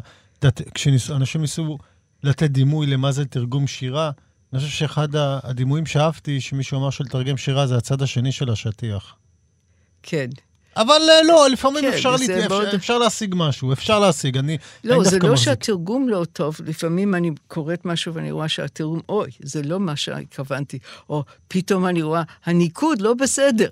כשאנשים 0.73 1.41
ניסו 1.41 1.77
לתת 2.25 2.49
דימוי 2.51 2.87
למה 2.87 3.11
זה 3.11 3.25
תרגום 3.25 3.67
שירה, 3.67 4.11
אני 4.53 4.61
חושב 4.61 4.71
שאחד 4.71 5.07
הדימויים 5.15 5.85
שאהבתי, 5.85 6.41
שמישהו 6.41 6.79
אמר 6.79 6.89
שלתרגם 6.89 7.37
שירה, 7.37 7.67
זה 7.67 7.77
הצד 7.77 8.01
השני 8.01 8.31
של 8.31 8.49
השטיח. 8.51 9.15
כן. 10.03 10.29
אבל 10.77 11.01
לא, 11.27 11.47
לפעמים 11.49 11.81
כן, 11.81 11.87
אפשר, 11.93 12.11
להת... 12.11 12.29
מאוד- 12.49 12.63
אפשר, 12.65 12.75
אפשר 12.75 12.97
להשיג 12.97 13.33
משהו, 13.37 13.73
אפשר 13.73 13.99
להשיג. 13.99 14.37
אני, 14.37 14.57
לא, 14.83 14.95
אני 14.95 15.05
זה 15.05 15.19
לא 15.19 15.29
מחזיק. 15.31 15.45
שהתרגום 15.45 16.09
לא 16.09 16.25
טוב, 16.33 16.57
לפעמים 16.65 17.15
אני 17.15 17.31
קוראת 17.47 17.85
משהו 17.85 18.13
ואני 18.13 18.31
רואה 18.31 18.47
שהתרגום, 18.49 19.01
אוי, 19.09 19.31
זה 19.43 19.63
לא 19.63 19.79
מה 19.79 19.95
שהתכוונתי. 19.95 20.79
או 21.09 21.23
פתאום 21.47 21.85
אני 21.85 22.01
רואה, 22.01 22.23
הניקוד 22.45 23.01
לא 23.01 23.13
בסדר. 23.13 23.69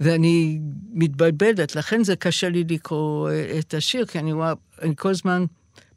ואני 0.00 0.58
מתבלבלת, 0.92 1.76
לכן 1.76 2.04
זה 2.04 2.16
קשה 2.16 2.48
לי 2.48 2.64
לקרוא 2.70 3.30
אה, 3.30 3.58
את 3.58 3.74
השיר, 3.74 4.06
כי 4.06 4.18
אני 4.18 4.32
רואה, 4.32 4.52
אני 4.82 4.94
כל 4.96 5.10
הזמן 5.10 5.44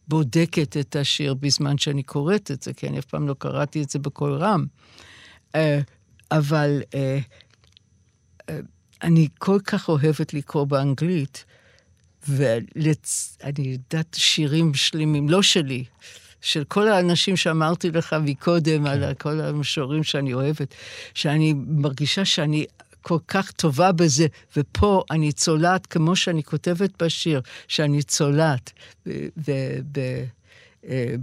בודקת 0.08 0.78
את 0.78 0.96
השיר 0.96 1.34
בזמן 1.34 1.78
שאני 1.78 2.04
קוראת 2.04 2.52
את 2.52 2.64
זה, 2.64 2.74
כי 2.74 2.88
אני 2.88 3.00
אף 3.00 3.06
פעם 3.06 3.28
לא 3.28 3.36
קראתי 3.40 3.84
את 3.84 3.90
זה 3.90 4.00
בקול 4.00 4.34
רם. 4.34 4.66
אה, 5.56 5.80
אבל 6.32 6.82
אה, 6.96 7.20
אה, 8.50 8.60
אני 9.04 9.28
כל 9.38 9.60
כך 9.64 9.90
אוהבת 9.90 10.34
לקרוא 10.34 10.64
באנגלית, 10.64 11.46
ואני 12.28 13.62
יודעת 13.62 14.16
שירים 14.16 14.74
שלמים, 14.74 15.30
לא 15.30 15.42
שלי, 15.42 15.84
של 16.42 16.64
כל 16.64 16.88
האנשים 16.88 17.38
שאמרתי 17.38 17.92
לך 17.92 18.16
מקודם, 18.22 18.86
על 18.86 19.14
כל 19.14 19.42
המשוררים 19.42 20.04
שאני 20.04 20.34
אוהבת, 20.34 20.74
שאני 21.14 21.54
מרגישה 21.68 22.26
שאני 22.26 22.66
כל 23.04 23.18
כך 23.28 23.52
טובה 23.52 23.92
בזה, 23.92 24.28
ופה 24.58 25.04
אני 25.12 25.32
צולעת 25.32 25.86
כמו 25.86 26.16
שאני 26.16 26.44
כותבת 26.44 27.04
בשיר, 27.04 27.42
שאני 27.68 28.04
צולעת 28.04 28.72
אה, 29.08 30.26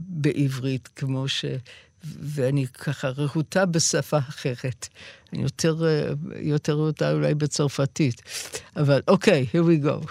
בעברית, 0.09 0.89
כמו 0.97 1.28
ש... 1.28 1.45
ואני 2.05 2.66
ככה 2.66 3.09
רהוטה 3.09 3.66
בשפה 3.66 4.18
אחרת. 4.18 4.89
אני 5.33 5.43
יותר, 5.43 5.87
אה, 5.87 6.12
יותר 6.41 6.72
רהוטה 6.72 7.12
אולי 7.12 7.35
בצרפתית. 7.35 8.22
אבל 8.76 9.01
אוקיי, 9.09 9.47
here 9.53 9.64
we 9.64 9.87
go. 9.87 10.11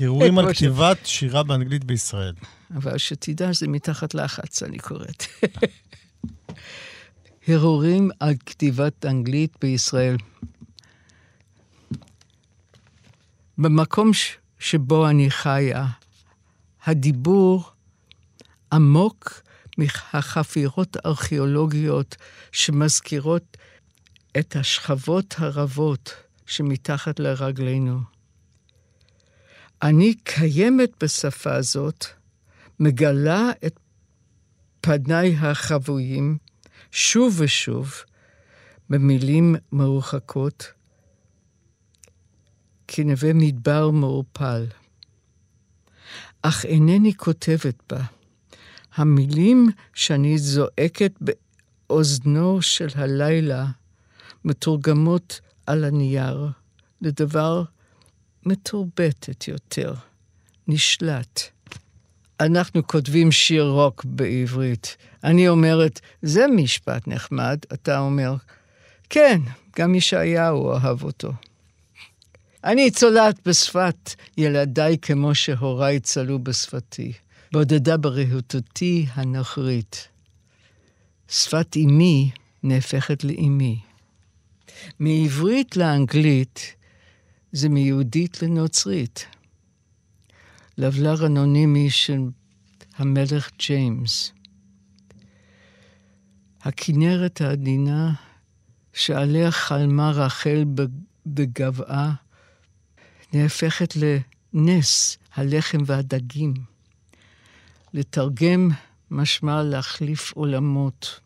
הרהורים 0.00 0.38
על 0.38 0.54
כתיבת 0.54 1.06
שירה 1.06 1.42
באנגלית 1.42 1.84
בישראל. 1.84 2.34
אבל 2.74 2.98
שתדע 2.98 3.54
שזה 3.54 3.68
מתחת 3.68 4.14
לחץ, 4.14 4.62
אני 4.62 4.78
קוראת. 4.78 5.24
הרהורים 7.48 8.10
על 8.20 8.34
כתיבת 8.46 9.06
אנגלית 9.06 9.56
בישראל. 9.60 10.16
במקום 13.58 14.14
ש- 14.14 14.36
שבו 14.58 15.08
אני 15.08 15.30
חיה, 15.30 15.86
הדיבור 16.84 17.70
עמוק 18.72 19.42
מהחפירות 19.78 20.96
הארכיאולוגיות 20.96 22.16
שמזכירות 22.52 23.56
את 24.38 24.56
השכבות 24.56 25.34
הרבות 25.38 26.14
שמתחת 26.46 27.20
לרגלינו. 27.20 28.00
אני 29.82 30.14
קיימת 30.14 30.90
בשפה 31.04 31.62
זאת, 31.62 32.04
מגלה 32.80 33.50
את 33.66 33.80
פניי 34.80 35.36
החבויים 35.36 36.38
שוב 36.90 37.34
ושוב 37.38 37.94
במילים 38.90 39.56
מרוחקות, 39.72 40.72
כנווה 42.88 43.32
מדבר 43.32 43.90
מעורפל. 43.90 44.66
אך 46.42 46.64
אינני 46.64 47.14
כותבת 47.14 47.82
בה. 47.90 48.02
המילים 48.94 49.68
שאני 49.94 50.38
זועקת 50.38 51.12
אוזנו 51.90 52.62
של 52.62 52.88
הלילה 52.94 53.66
מתורגמות 54.44 55.40
על 55.66 55.84
הנייר 55.84 56.48
לדבר 57.02 57.62
מתורבתת 58.46 59.48
יותר, 59.48 59.94
נשלט. 60.68 61.40
אנחנו 62.40 62.86
כותבים 62.86 63.32
שיר 63.32 63.64
רוק 63.64 64.04
בעברית. 64.04 64.96
אני 65.24 65.48
אומרת, 65.48 66.00
זה 66.22 66.46
משפט 66.56 67.08
נחמד, 67.08 67.58
אתה 67.72 67.98
אומר, 67.98 68.34
כן, 69.10 69.40
גם 69.78 69.94
ישעיהו 69.94 70.72
אהב 70.72 71.02
אותו. 71.02 71.32
אני 72.68 72.90
צולעת 72.90 73.48
בשפת 73.48 74.14
ילדיי 74.38 74.98
כמו 74.98 75.34
שהוריי 75.34 76.00
צלו 76.00 76.38
בשפתי, 76.38 77.12
בודדה 77.52 77.96
ברהוטותי 77.96 79.06
הנוכרית. 79.14 80.08
שפת 81.28 81.76
אמי 81.76 82.30
נהפכת 82.62 83.24
לאמי. 83.24 83.80
מעברית 84.98 85.76
לאנגלית 85.76 86.74
זה 87.52 87.68
מיהודית 87.68 88.42
לנוצרית. 88.42 89.26
לבלר 90.78 91.26
אנונימי 91.26 91.90
של 91.90 92.20
המלך 92.96 93.50
ג'יימס. 93.58 94.32
הכנרת 96.62 97.40
העדינה 97.40 98.12
שעליה 98.92 99.50
חלמה 99.50 100.10
רחל 100.10 100.64
בגבעה, 101.26 102.12
נהפכת 103.32 103.94
לנס 103.96 105.18
הלחם 105.34 105.78
והדגים. 105.86 106.54
לתרגם 107.94 108.68
משמע 109.10 109.62
להחליף 109.62 110.32
עולמות. 110.32 111.20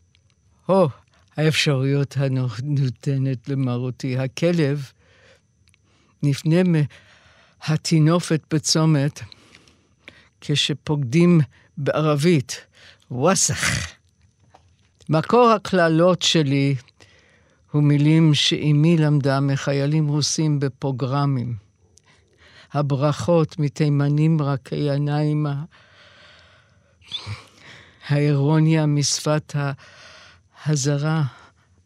הו, 0.67 0.89
האפשרויות 1.37 2.17
הנותנת 2.17 3.49
למרותי. 3.49 4.19
הכלב 4.19 4.91
נפנה 6.23 6.57
מהטינופת 7.69 8.55
בצומת 8.55 9.21
כשפוקדים 10.41 11.41
בערבית, 11.77 12.67
וואסך. 13.11 13.93
מקור 15.09 15.51
הקללות 15.51 16.23
שלי 16.23 16.75
הוא 17.71 17.83
מילים 17.83 18.35
שאימי 18.35 18.97
למדה 18.97 19.41
מחיילים 19.41 20.09
רוסים 20.09 20.61
בפרוגרמים. 20.61 21.62
הברכות 22.73 23.59
מתימנים 23.59 24.43
רכי 24.43 24.91
עיניים, 24.91 25.47
האירוניה 28.09 28.87
משפת 28.87 29.57
הזרה 30.67 31.25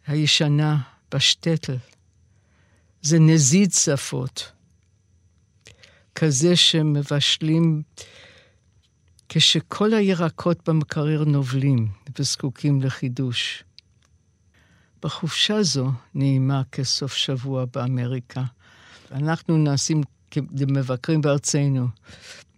הישנה 0.07 0.79
בשטטל. 1.15 1.77
זה 3.03 3.19
נזיד 3.19 3.73
שפות, 3.73 4.53
כזה 6.15 6.57
שמבשלים 6.57 7.83
כשכל 9.29 9.95
הירקות 9.95 10.69
במקרר 10.69 11.25
נובלים 11.25 11.89
וזקוקים 12.19 12.83
לחידוש. 12.83 13.65
בחופשה 15.03 15.63
זו, 15.63 15.91
נעימה 16.15 16.63
כסוף 16.73 17.15
שבוע 17.15 17.65
באמריקה, 17.65 18.43
אנחנו 19.13 19.57
נעשים 19.57 20.03
כמבקרים 20.31 21.21
בארצנו, 21.21 21.89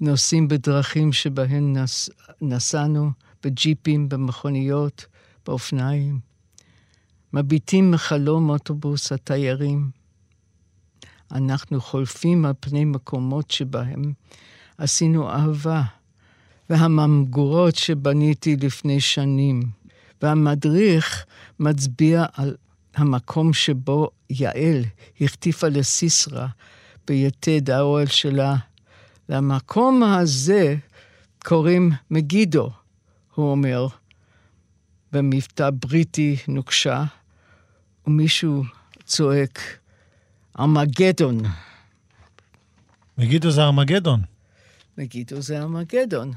נוסעים 0.00 0.48
בדרכים 0.48 1.12
שבהן 1.12 1.76
נס, 1.76 2.10
נסענו, 2.42 3.10
בג'יפים, 3.42 4.08
במכוניות, 4.08 5.06
באופניים, 5.46 6.20
מביטים 7.32 7.90
מחלום 7.90 8.50
אוטובוס 8.50 9.12
התיירים. 9.12 9.90
אנחנו 11.32 11.80
חולפים 11.80 12.44
על 12.44 12.52
פני 12.60 12.84
מקומות 12.84 13.50
שבהם 13.50 14.12
עשינו 14.78 15.30
אהבה, 15.30 15.82
והממגורות 16.70 17.76
שבניתי 17.76 18.56
לפני 18.56 19.00
שנים, 19.00 19.62
והמדריך 20.22 21.24
מצביע 21.60 22.24
על 22.32 22.56
המקום 22.94 23.52
שבו 23.52 24.10
יעל 24.30 24.84
החטיפה 25.20 25.68
לסיסרא 25.68 26.46
ביתד 27.08 27.70
האוהל 27.70 28.06
שלה. 28.06 28.56
למקום 29.28 30.02
הזה 30.02 30.76
קוראים 31.44 31.92
מגידו, 32.10 32.70
הוא 33.34 33.50
אומר, 33.50 33.86
במבטא 35.12 35.70
בריטי 35.70 36.36
נוקשה, 36.48 37.04
ומישהו 38.06 38.64
צועק, 39.04 39.60
ארמגדון. 40.58 41.42
מגידו 43.18 43.50
זה 43.50 43.62
ארמגדון. 43.62 44.20
מגידו 44.98 45.42
זה 45.42 45.58
ארמגדון. 45.58 46.32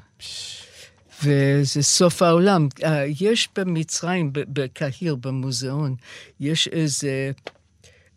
וזה 1.24 1.84
סוף 1.84 2.22
העולם. 2.22 2.68
אה, 2.84 3.04
יש 3.20 3.50
במצרים, 3.56 4.30
בקהיר, 4.34 5.16
במוזיאון, 5.16 5.96
יש 6.40 6.68
איזה... 6.68 7.32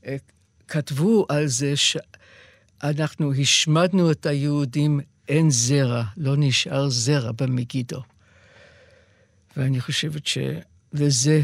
אה, 0.07 0.17
כתבו 0.69 1.27
על 1.29 1.47
זה 1.47 1.77
שאנחנו 2.93 3.33
השמדנו 3.35 4.11
את 4.11 4.27
היהודים, 4.27 5.01
אין 5.29 5.51
זרע, 5.51 6.05
לא 6.17 6.35
נשאר 6.39 6.89
זרע 6.89 7.33
במגידו. 7.33 8.03
ואני 9.57 9.81
חושבת 9.81 10.23
שלזה 10.27 11.43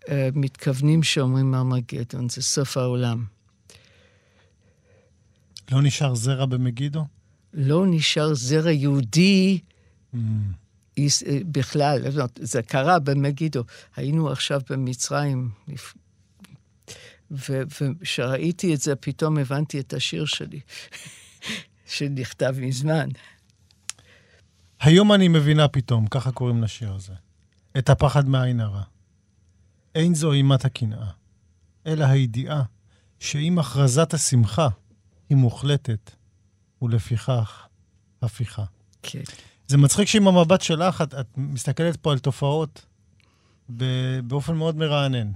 uh, 0.00 0.08
מתכוונים 0.34 1.02
שאומרים 1.02 1.54
ארמגדון, 1.54 2.28
זה 2.28 2.42
סוף 2.42 2.76
העולם. 2.76 3.24
לא 5.72 5.82
נשאר 5.82 6.14
זרע 6.14 6.46
במגידו? 6.46 7.04
לא 7.54 7.84
נשאר 7.88 8.34
זרע 8.34 8.70
יהודי 8.70 9.58
mm. 10.14 10.18
בכלל, 11.44 12.02
זה 12.36 12.62
קרה 12.62 12.98
במגידו. 12.98 13.64
היינו 13.96 14.30
עכשיו 14.30 14.60
במצרים, 14.70 15.50
וכשראיתי 17.30 18.74
את 18.74 18.80
זה, 18.80 18.96
פתאום 18.96 19.38
הבנתי 19.38 19.80
את 19.80 19.92
השיר 19.92 20.24
שלי, 20.24 20.60
שנכתב 21.94 22.54
מזמן. 22.58 23.08
היום 24.80 25.12
אני 25.12 25.28
מבינה 25.28 25.68
פתאום, 25.68 26.06
ככה 26.06 26.32
קוראים 26.32 26.62
לשיר 26.62 26.92
הזה. 26.92 27.12
את 27.78 27.90
הפחד 27.90 28.28
מעין 28.28 28.60
הרע. 28.60 28.82
אין 29.94 30.14
זו 30.14 30.32
אימת 30.32 30.64
הקנאה, 30.64 31.10
אלא 31.86 32.04
הידיעה 32.04 32.62
שעם 33.18 33.58
הכרזת 33.58 34.14
השמחה 34.14 34.68
היא 35.28 35.36
מוחלטת, 35.36 36.10
ולפיכך 36.82 37.66
הפיכה. 38.22 38.64
כן. 39.02 39.22
זה 39.68 39.78
מצחיק 39.78 40.08
שעם 40.08 40.28
המבט 40.28 40.60
שלך, 40.60 41.02
את, 41.02 41.14
את 41.14 41.26
מסתכלת 41.36 41.96
פה 41.96 42.12
על 42.12 42.18
תופעות 42.18 42.86
באופן 44.24 44.56
מאוד 44.56 44.76
מרענן. 44.76 45.32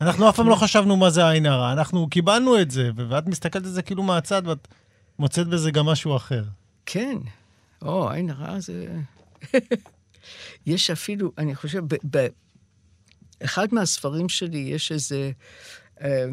אנחנו 0.00 0.28
אף 0.28 0.36
פעם 0.36 0.48
לא 0.48 0.54
חשבנו 0.54 0.96
מה 0.96 1.10
זה 1.10 1.24
העין 1.24 1.46
הרע, 1.46 1.72
אנחנו 1.72 2.08
קיבלנו 2.08 2.60
את 2.60 2.70
זה, 2.70 2.90
ואת 2.96 3.26
מסתכלת 3.26 3.64
על 3.64 3.70
זה 3.70 3.82
כאילו 3.82 4.02
מהצד, 4.02 4.42
ואת 4.46 4.68
מוצאת 5.18 5.46
בזה 5.46 5.70
גם 5.70 5.86
משהו 5.86 6.16
אחר. 6.16 6.44
כן. 6.86 7.18
או, 7.82 8.10
עין 8.10 8.30
הרע 8.30 8.60
זה... 8.60 8.86
יש 10.66 10.90
אפילו, 10.90 11.32
אני 11.38 11.54
חושב, 11.54 11.82
באחד 13.40 13.66
מהספרים 13.72 14.28
שלי 14.28 14.58
יש 14.58 14.92
איזה 14.92 15.30
אה, 16.02 16.26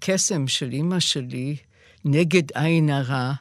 קסם 0.00 0.48
של 0.48 0.72
אימא 0.72 1.00
שלי 1.00 1.56
נגד 2.04 2.52
עין 2.54 2.90
הרע, 2.90 3.32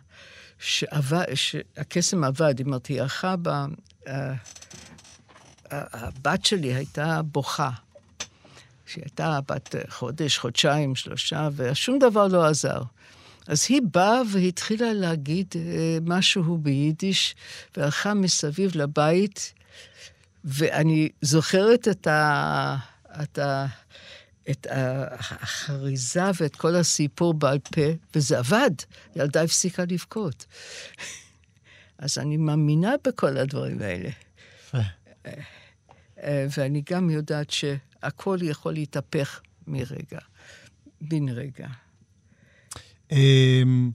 שהקסם 0.60 2.24
עבד, 2.24 2.54
היא 2.58 2.68
מרתיעך 2.68 3.26
ב... 3.42 3.48
אה, 4.08 4.34
הבת 5.72 6.46
שלי 6.46 6.74
הייתה 6.74 7.22
בוכה. 7.22 7.70
שהיא 8.90 9.04
הייתה 9.04 9.40
בת 9.50 9.76
חודש, 9.90 10.38
חודשיים, 10.38 10.96
שלושה, 10.96 11.50
ושום 11.56 12.00
דבר 12.00 12.28
לא 12.28 12.46
עזר. 12.46 12.82
אז 13.48 13.66
היא 13.70 13.82
באה 13.94 14.22
והתחילה 14.32 14.94
להגיד 14.94 15.48
אה, 15.56 15.98
משהו 16.02 16.58
ביידיש, 16.58 17.36
והלכה 17.78 18.14
מסביב 18.14 18.72
לבית, 18.76 19.54
ואני 20.44 21.10
זוכרת 21.22 21.88
את, 21.88 22.08
ה, 22.08 22.76
את, 23.24 23.38
ה, 23.38 23.66
את 24.50 24.68
החריזה 24.70 26.24
ואת 26.40 26.56
כל 26.56 26.76
הסיפור 26.76 27.34
בעל 27.34 27.60
פה, 27.60 27.82
וזה 28.16 28.40
עבד. 28.40 28.72
ילדה 29.16 29.42
הפסיקה 29.42 29.84
לבכות. 29.90 30.46
אז 31.98 32.18
אני 32.18 32.38
מאמינה 32.38 32.94
בכל 33.08 33.38
הדברים 33.38 33.82
האלה. 33.82 34.10
אה, 36.24 36.46
ואני 36.58 36.84
גם 36.90 37.10
יודעת 37.10 37.52
שהכל 38.02 38.38
יכול 38.42 38.74
להתהפך 38.74 39.42
מרגע, 39.68 40.20
בן 41.02 41.30
רגע. 41.30 41.68
אמ, 43.12 43.92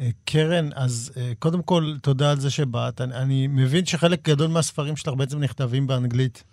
אה, 0.00 0.10
קרן, 0.24 0.68
אז 0.74 1.12
אה, 1.16 1.32
קודם 1.38 1.62
כל, 1.62 1.94
תודה 2.02 2.30
על 2.30 2.40
זה 2.40 2.50
שבאת. 2.50 3.00
אני, 3.00 3.16
אני 3.16 3.46
מבין 3.46 3.86
שחלק 3.86 4.28
גדול 4.28 4.50
מהספרים 4.50 4.96
שלך 4.96 5.14
בעצם 5.14 5.38
נכתבים 5.38 5.86
באנגלית. 5.86 6.44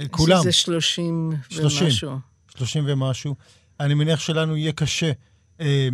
אה, 0.00 0.08
כולם. 0.08 0.40
שזה 0.40 0.52
30 0.52 1.32
30. 1.50 1.86
ומשהו. 1.86 2.18
30 2.56 2.84
ומשהו. 2.86 3.34
אני 3.80 3.94
מניח 3.94 4.20
שלנו 4.20 4.56
יהיה 4.56 4.72
קשה 4.72 5.12
אה, 5.60 5.88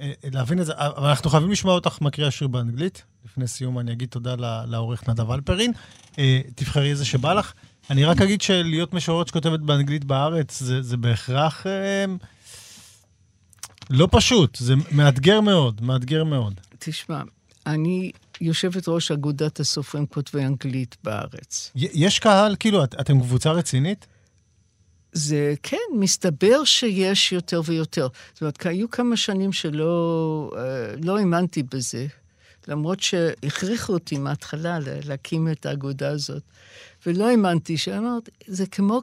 אה, 0.00 0.12
להבין 0.32 0.60
את 0.60 0.66
זה, 0.66 0.72
אבל 0.76 1.08
אנחנו 1.08 1.30
חייבים 1.30 1.50
לשמוע 1.50 1.74
אותך 1.74 2.00
מקריאה 2.00 2.30
שיר 2.30 2.48
באנגלית. 2.48 3.04
לפני 3.24 3.46
סיום 3.46 3.78
אני 3.78 3.92
אגיד 3.92 4.08
תודה 4.08 4.34
לעורך 4.66 5.08
נדב 5.08 5.30
אלפרין. 5.30 5.72
אה, 6.18 6.40
תבחרי 6.54 6.90
איזה 6.90 7.04
שבא 7.04 7.32
לך. 7.32 7.52
אני 7.90 8.04
רק 8.04 8.20
אגיד 8.20 8.40
שלהיות 8.40 8.94
משוררת 8.94 9.28
שכותבת 9.28 9.60
באנגלית 9.60 10.04
בארץ, 10.04 10.60
זה, 10.60 10.82
זה 10.82 10.96
בהכרח 10.96 11.66
אה, 11.66 12.04
לא 13.90 14.08
פשוט, 14.10 14.56
זה 14.56 14.74
מאתגר 14.92 15.40
מאוד, 15.40 15.82
מאתגר 15.82 16.24
מאוד. 16.24 16.60
תשמע, 16.78 17.22
אני 17.66 18.12
יושבת 18.40 18.88
ראש 18.88 19.10
אגודת 19.10 19.60
הסופרים 19.60 20.06
כותבי 20.06 20.44
אנגלית 20.44 20.96
בארץ. 21.04 21.72
יש 21.74 22.18
קהל, 22.18 22.56
כאילו, 22.60 22.84
את, 22.84 22.94
אתם 23.00 23.20
קבוצה 23.20 23.50
רצינית? 23.50 24.06
זה, 25.12 25.54
כן, 25.62 25.76
מסתבר 25.98 26.64
שיש 26.64 27.32
יותר 27.32 27.60
ויותר. 27.64 28.08
זאת 28.32 28.40
אומרת, 28.40 28.66
היו 28.66 28.90
כמה 28.90 29.16
שנים 29.16 29.52
שלא 29.52 30.50
אה, 30.56 30.94
לא 31.02 31.18
האמנתי 31.18 31.62
בזה, 31.62 32.06
למרות 32.68 33.00
שהכריחו 33.00 33.92
אותי 33.92 34.18
מההתחלה 34.18 34.78
לה- 34.78 35.00
להקים 35.04 35.48
את 35.50 35.66
האגודה 35.66 36.08
הזאת. 36.10 36.42
ולא 37.06 37.30
האמנתי, 37.30 37.76
שאמרת, 37.78 38.28
זה 38.46 38.66
כמו 38.66 39.02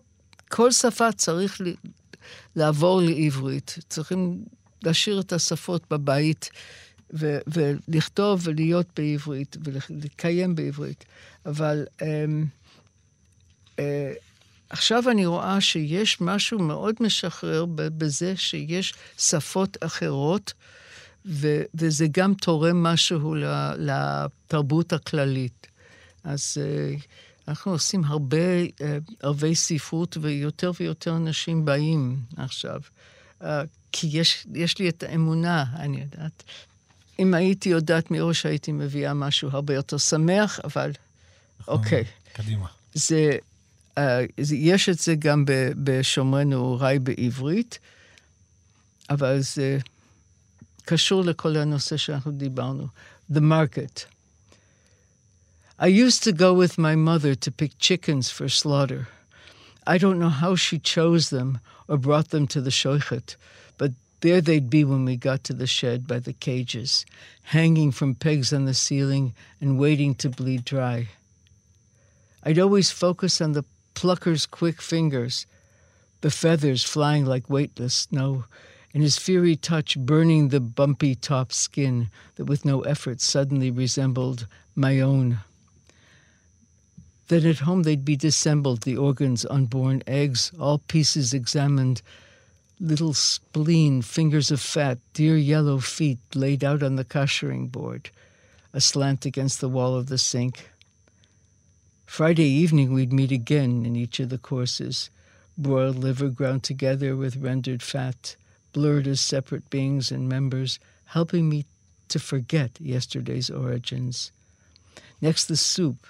כל 0.50 0.72
שפה 0.72 1.12
צריך 1.12 1.62
ל- 1.62 1.74
לעבור 2.56 3.02
לעברית. 3.02 3.78
צריכים 3.90 4.46
להשאיר 4.84 5.20
את 5.20 5.34
השפות 5.34 5.84
בבית 5.92 6.50
ו- 7.14 7.40
ולכתוב 7.48 8.42
ולהיות 8.44 8.88
בעברית 8.96 9.58
ולקיים 9.64 10.56
בעברית. 10.56 11.06
אבל... 11.46 11.86
אמ, 12.02 12.46
אה, 13.80 14.14
עכשיו 14.70 15.10
אני 15.10 15.26
רואה 15.26 15.62
שיש 15.62 16.22
משהו 16.22 16.60
מאוד 16.60 16.96
משחרר 17.00 17.66
בזה 17.76 18.38
שיש 18.38 18.94
שפות 19.18 19.78
אחרות, 19.84 20.54
ו- 21.26 21.64
וזה 21.76 22.08
גם 22.12 22.34
תורם 22.34 22.84
משהו 22.84 23.36
לתרבות 23.78 24.94
הכללית. 24.94 25.68
אז 26.24 26.58
אה, 26.62 26.96
אנחנו 27.48 27.72
עושים 27.72 28.04
הרבה 28.06 28.38
אה, 28.38 28.98
ערבי 29.24 29.56
ספרות, 29.56 30.18
ויותר 30.22 30.72
ויותר 30.80 31.16
אנשים 31.16 31.66
באים 31.66 32.20
עכשיו. 32.38 32.82
אה, 33.42 33.62
כי 33.92 34.08
יש, 34.12 34.48
יש 34.54 34.80
לי 34.80 34.90
את 34.90 35.04
האמונה, 35.04 35.66
אני 35.76 36.02
יודעת. 36.02 36.44
אם 37.20 37.34
הייתי 37.34 37.70
יודעת 37.70 38.12
מראש, 38.12 38.46
הייתי 38.46 38.72
מביאה 38.72 39.14
משהו 39.14 39.50
הרבה 39.52 39.74
יותר 39.74 39.98
שמח, 39.98 40.60
אבל 40.64 40.92
אוקיי. 41.68 42.04
קדימה. 42.34 42.68
זה, 42.94 43.38
uh, 44.00 44.02
זה, 44.42 44.56
יש 44.56 44.90
את 44.90 45.00
זה 45.00 45.16
גם 45.16 45.46
בשומרי 45.84 46.46
נעוריי 46.46 47.00
בעברית, 47.00 47.80
אבל 49.10 49.40
זה 49.40 49.78
קשור 50.85 51.25
לכל 51.25 51.57
הנושא 51.57 51.97
שאנחנו 51.97 52.33
דיברנו. 52.33 52.89
The 53.33 53.41
market. 53.41 54.07
I 55.79 55.89
used 55.89 56.23
to 56.23 56.33
go 56.33 56.55
with 56.55 56.79
my 56.79 56.95
mother 56.95 57.35
to 57.35 57.51
pick 57.51 57.79
chickens 57.79 58.31
for 58.31 58.49
slaughter. 58.49 59.09
I 59.87 59.99
don't 59.99 60.19
know 60.19 60.31
how 60.31 60.57
she 60.57 60.79
chose 60.79 61.29
them 61.29 61.61
or 61.87 61.99
brought 61.99 62.31
them 62.31 62.47
to 62.49 62.61
the 62.61 62.71
shoichet, 62.71 63.37
but 63.77 63.93
there 64.21 64.41
they'd 64.41 64.71
be 64.71 64.85
when 64.85 65.05
we 65.05 65.17
got 65.17 65.45
to 65.45 65.53
the 65.53 65.67
shed 65.67 66.07
by 66.07 66.19
the 66.19 66.33
cages, 66.33 67.05
hanging 67.43 67.93
from 67.93 68.15
pegs 68.15 68.53
on 68.53 68.65
the 68.65 68.75
ceiling 68.75 69.35
and 69.61 69.79
waiting 69.79 70.15
to 70.17 70.31
bleed 70.31 70.65
dry. 70.65 71.09
I'd 72.43 72.59
always 72.59 72.91
focus 72.91 73.41
on 73.41 73.53
the 73.53 73.65
plucker's 73.95 74.47
quick 74.47 74.81
fingers, 74.81 75.47
the 76.23 76.31
feathers 76.31 76.83
flying 76.83 77.27
like 77.27 77.51
weightless 77.51 77.95
snow, 77.95 78.45
and 78.94 79.04
his 79.04 79.18
fiery 79.18 79.56
touch 79.56 79.98
burning 79.98 80.50
the 80.50 80.60
bumpy 80.60 81.16
top 81.16 81.52
skin 81.52 82.10
that 82.36 82.46
with 82.46 82.66
no 82.66 82.82
effort 82.82 83.22
suddenly 83.22 83.72
resembled 83.72 84.48
my 84.76 85.00
own. 85.00 85.40
Then 87.28 87.46
at 87.46 87.60
home 87.60 87.84
they'd 87.84 88.04
be 88.04 88.18
dissembled, 88.18 88.82
the 88.82 88.98
organs, 88.98 89.46
unborn 89.50 90.04
eggs, 90.06 90.52
all 90.60 90.80
pieces 90.80 91.34
examined, 91.34 92.02
little 92.80 93.14
spleen, 93.14 94.02
fingers 94.02 94.52
of 94.52 94.60
fat, 94.60 94.98
dear 95.14 95.38
yellow 95.38 95.78
feet 95.78 96.20
laid 96.36 96.64
out 96.64 96.84
on 96.84 96.98
the 96.98 97.06
koshering 97.06 97.72
board, 97.72 98.10
aslant 98.74 99.26
against 99.26 99.62
the 99.62 99.70
wall 99.70 99.96
of 99.96 100.08
the 100.08 100.18
sink. 100.18 100.70
Friday 102.06 102.44
evening, 102.44 102.92
we'd 102.92 103.14
meet 103.14 103.32
again 103.32 103.86
in 103.86 103.96
each 103.96 104.20
of 104.20 104.28
the 104.28 104.38
courses 104.38 105.10
broiled 105.58 105.98
liver 105.98 106.30
ground 106.30 106.64
together 106.64 107.16
with 107.16 107.38
rendered 107.38 107.84
fat, 107.84 108.36
blurred 108.74 109.08
as 109.08 109.20
separate 109.20 109.70
beings 109.70 110.12
and 110.12 110.30
members, 110.30 110.80
helping 111.06 111.50
me 111.50 111.66
to 112.10 112.20
forget 112.20 112.72
yesterday's 112.80 113.50
origins. 113.50 114.32
Next, 115.22 115.46
the 115.46 115.58
soup, 115.58 116.06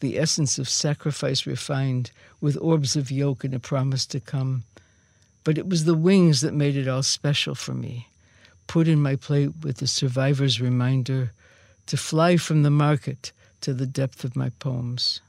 the 0.00 0.18
essence 0.18 0.58
of 0.58 0.68
sacrifice 0.68 1.46
refined, 1.46 2.10
with 2.40 2.58
orbs 2.60 2.96
of 2.96 3.10
yolk 3.10 3.44
and 3.44 3.54
a 3.54 3.60
promise 3.60 4.06
to 4.06 4.20
come. 4.20 4.64
But 5.44 5.58
it 5.58 5.68
was 5.68 5.84
the 5.84 5.94
wings 5.94 6.40
that 6.40 6.54
made 6.54 6.76
it 6.76 6.88
all 6.88 7.02
special 7.02 7.54
for 7.54 7.74
me, 7.74 8.08
put 8.66 8.88
in 8.88 9.00
my 9.00 9.16
plate 9.16 9.52
with 9.62 9.78
the 9.78 9.86
survivor's 9.86 10.60
reminder 10.60 11.32
to 11.86 11.96
fly 11.96 12.36
from 12.36 12.62
the 12.62 12.70
market 12.70 13.32
to 13.60 13.74
the 13.74 13.86
depth 13.86 14.24
of 14.24 14.36
my 14.36 14.50
poems. 14.58 15.20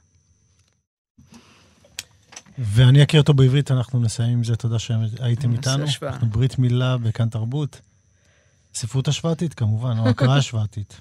ואני 2.58 3.02
אכיר 3.02 3.20
אותו 3.20 3.34
בעברית, 3.34 3.70
אנחנו 3.70 4.00
נסיים 4.00 4.32
עם 4.32 4.44
זה. 4.44 4.56
תודה 4.56 4.78
שהייתם 4.78 5.52
איתנו. 5.52 5.84
אנחנו 6.02 6.26
ברית 6.26 6.58
מילה 6.58 6.96
בכאן 6.96 7.28
תרבות. 7.28 7.80
ספרות 8.74 9.08
השוואתית, 9.08 9.54
כמובן, 9.54 9.98
או 9.98 10.08
הקראה 10.08 10.36
השוואתית. 10.42 11.00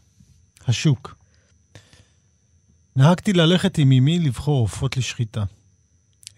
השוק. 0.67 1.15
נהגתי 2.95 3.33
ללכת 3.33 3.77
עם 3.77 3.91
אמי 3.91 4.19
לבחור 4.19 4.61
עופות 4.61 4.97
לשחיטה. 4.97 5.43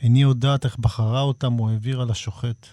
איני 0.02 0.22
יודעת 0.22 0.66
איך 0.66 0.78
בחרה 0.78 1.22
אותם 1.22 1.60
או 1.60 1.70
העבירה 1.70 2.06
לשוחט. 2.06 2.68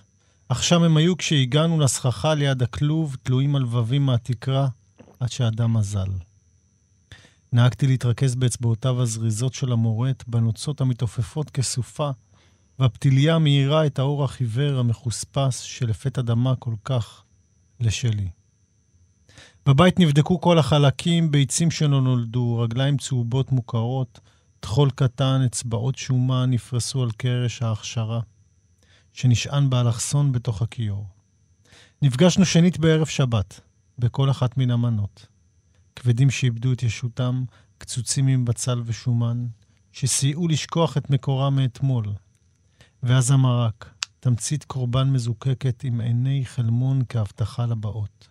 אך 0.49 0.63
שם 0.63 0.83
הם 0.83 0.97
היו 0.97 1.17
כשהגענו 1.17 1.81
לסככה 1.81 2.35
ליד 2.35 2.63
הכלוב, 2.63 3.17
תלויים 3.23 3.57
הלבבים 3.57 4.07
מהתקרה, 4.07 4.69
עד 5.21 5.31
שהדם 5.31 5.77
אזל. 5.77 6.09
נהגתי 7.53 7.87
להתרכז 7.87 8.35
באצבעותיו 8.35 9.03
הזריזות 9.03 9.55
של 9.55 9.73
המורט, 9.73 10.25
בנוצות 10.27 10.81
המתעופפות 10.81 11.51
כסופה, 11.51 12.11
והפתיליה 12.79 13.39
מאירה 13.39 13.87
את 13.87 13.99
האור 13.99 14.25
החיוור 14.25 14.79
המחוספס 14.79 15.59
שלפתע 15.61 16.23
דמה 16.23 16.57
כל 16.57 16.75
כך 16.85 17.23
לשלי. 17.81 18.29
בבית 19.67 20.01
נבדקו 20.01 20.41
כל 20.41 20.59
החלקים, 20.59 21.31
ביצים 21.31 21.71
שלא 21.71 22.01
נולדו, 22.01 22.59
רגליים 22.59 22.97
צהובות 22.97 23.53
מוכרות, 23.53 24.21
טחול 24.61 24.91
קטן, 24.91 25.43
אצבעות 25.47 25.97
שומן 25.99 26.51
נפרסו 26.51 27.03
על 27.03 27.11
קרש 27.11 27.63
ההכשרה, 27.63 28.21
שנשען 29.13 29.71
באלכסון 29.71 30.33
בתוך 30.33 30.63
הכיור. 30.63 31.07
נפגשנו 32.03 32.45
שנית 32.45 32.79
בערב 32.79 33.07
שבת, 33.07 33.61
בכל 33.99 34.31
אחת 34.31 34.57
מן 34.57 34.71
המנות. 34.71 35.27
כבדים 35.97 36.31
שאיבדו 36.31 36.73
את 36.73 36.83
ישותם, 36.83 37.45
קצוצים 37.79 38.27
עם 38.27 38.45
בצל 38.45 38.83
ושומן, 38.85 39.47
שסייעו 39.93 40.49
לשכוח 40.49 40.97
את 40.97 41.11
מקורם 41.11 41.57
מאתמול. 41.57 42.05
ואז 43.07 43.31
המרק, 43.31 43.95
תמצית 44.21 44.65
קורבן 44.65 45.11
מזוקקת 45.11 45.85
עם 45.85 46.01
עיני 46.01 46.45
חלמון 46.45 47.03
כהבטחה 47.09 47.67
לבאות. 47.67 48.29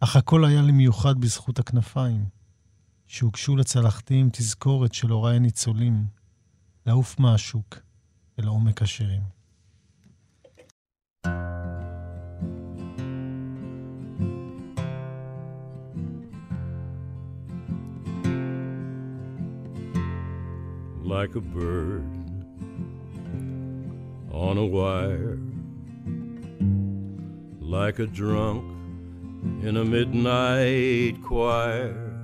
אך 0.00 0.16
הכל 0.16 0.44
היה 0.44 0.62
לי 0.62 0.72
מיוחד 0.72 1.20
בזכות 1.20 1.58
הכנפיים, 1.58 2.24
שהוגשו 3.06 3.56
לצלחתי 3.56 4.14
עם 4.14 4.28
תזכורת 4.32 4.94
של 4.94 5.08
הוריי 5.08 5.36
הניצולים, 5.36 6.06
לעוף 6.86 7.18
מהשוק 7.18 7.78
אל 8.38 8.46
עומק 8.46 8.82
השירים. 8.82 9.22
like 21.04 21.34
a 21.34 21.40
bird 21.40 22.17
on 24.38 24.56
a 24.56 24.64
wire, 24.64 25.36
like 27.60 27.98
a 27.98 28.06
drunk 28.06 28.62
in 29.64 29.76
a 29.76 29.84
midnight 29.84 31.20
choir. 31.24 32.14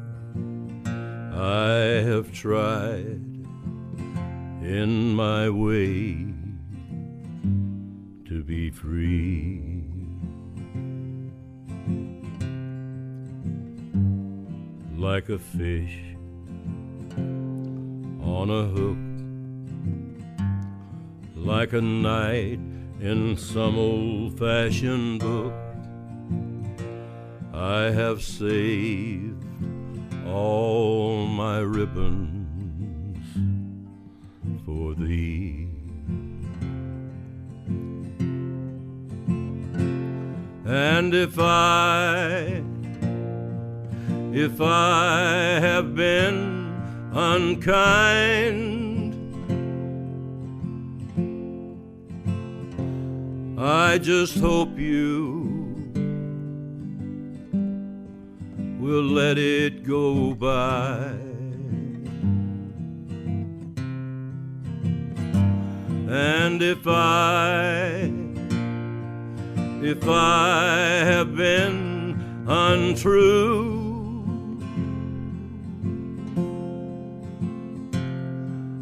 I 0.87 2.05
have 2.07 2.33
tried 2.33 3.21
in 4.63 5.13
my 5.17 5.51
way 5.51 6.15
to 8.29 8.45
be 8.45 8.71
free. 8.71 9.83
Like 14.97 15.29
a 15.31 15.39
fish 15.41 15.99
on 18.23 18.51
a 18.51 18.65
hook 18.67 19.14
like 21.45 21.75
a 21.75 21.81
knight 21.81 22.59
in 23.01 23.37
some 23.37 23.79
old 23.79 24.39
fashioned 24.39 25.21
book. 25.21 25.53
I 27.53 27.91
have 27.91 28.23
saved 28.23 29.45
all 30.27 31.27
my 31.27 31.59
ribbons 31.59 33.29
for 34.65 34.95
thee. 34.95 35.69
And 40.67 41.15
if 41.15 41.39
I, 41.39 42.63
if 44.33 44.61
I 44.63 45.61
have 45.61 45.95
been 45.95 46.73
unkind, 47.13 48.74
I 53.67 53.97
just 53.97 54.39
hope 54.41 54.79
you 54.79 55.75
will 58.79 59.03
let 59.03 59.39
it 59.39 59.85
go 59.85 60.35
by. 60.35 61.15
And 66.13 66.61
if 66.61 66.87
I, 66.87 68.13
if 69.83 70.07
I 70.07 70.69
have 71.07 71.35
been 71.35 72.45
untrue, 72.47 73.81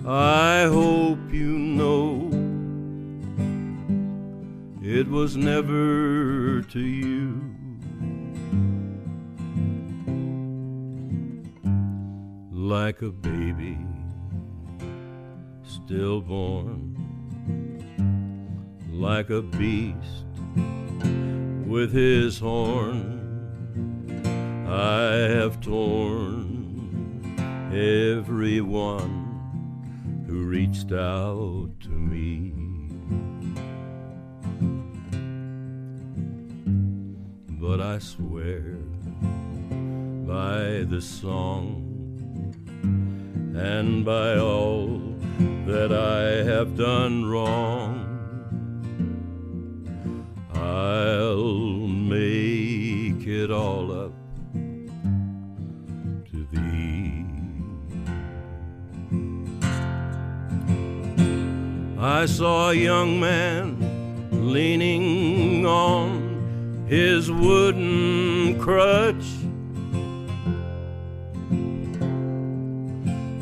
I 0.05 0.65
hope 0.65 1.33
you 1.33 1.52
it 4.95 5.09
was 5.09 5.39
never 5.39 6.61
to 6.61 6.79
you. 6.79 7.41
Like 12.51 13.01
a 13.01 13.11
baby 13.11 13.79
stillborn, 15.63 16.95
like 18.91 19.31
a 19.31 19.41
beast 19.41 20.27
with 21.67 21.91
his 21.93 22.39
horn, 22.39 23.19
I 24.69 25.13
have 25.37 25.59
torn 25.63 26.61
everyone 27.73 29.31
who 30.27 30.45
reached 30.45 30.93
out 30.93 31.71
to 31.81 31.89
me. 31.89 32.62
But 37.63 37.81
I 37.81 38.01
swear 38.01 38.77
by 40.27 40.83
the 40.83 41.01
song 41.01 41.87
and 43.57 44.05
by 44.05 44.37
all 44.37 44.99
that 45.67 45.93
I 45.93 46.43
have 46.43 46.77
done 46.77 47.25
wrong, 47.25 48.09
I'll 50.53 51.87
make 51.87 53.25
it 53.29 53.53
all 53.53 53.93
up 54.07 54.13
to 56.33 56.45
thee. 56.51 57.25
I 61.97 62.27
saw 62.27 62.71
a 62.71 62.75
young 62.75 63.21
man 63.21 63.79
leaning 64.53 65.65
on 65.65 66.22
his 66.87 67.31
wooden 67.31 68.61
crutch. 68.61 69.25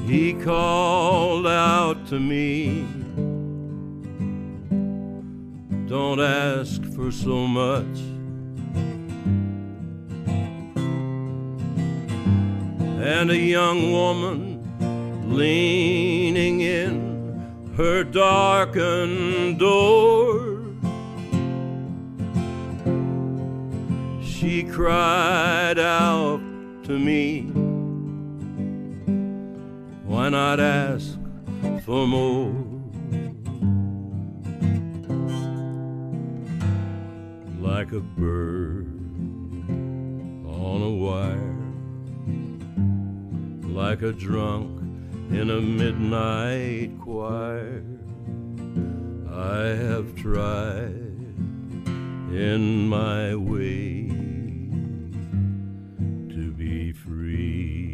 He 0.07 0.35
called 0.35 1.47
out 1.47 2.07
to 2.09 2.19
me, 2.19 2.87
Don't 5.89 6.21
ask 6.21 6.83
for 6.95 7.11
so 7.13 7.47
much. 7.47 7.85
And 13.03 13.31
a 13.31 13.37
young 13.37 13.93
woman 13.93 15.31
leaning 15.33 16.61
in 16.61 17.73
her 17.77 18.05
darkened 18.05 19.59
door. 19.59 20.50
She 24.61 24.67
cried 24.67 25.79
out 25.79 26.43
to 26.85 26.99
me, 26.99 27.45
Why 30.05 30.29
not 30.29 30.61
ask 30.61 31.19
for 31.87 32.07
more? 32.07 32.53
Like 37.59 37.93
a 37.93 38.01
bird 38.01 38.87
on 40.45 40.83
a 40.83 40.91
wire, 40.91 41.57
like 43.67 44.03
a 44.03 44.13
drunk 44.13 44.79
in 45.31 45.49
a 45.49 45.61
midnight 45.63 47.01
choir. 47.01 47.83
I 49.33 49.69
have 49.85 50.15
tried 50.17 50.91
in 52.31 52.89
my 52.89 53.35
way 53.35 54.20
free. 56.93 57.90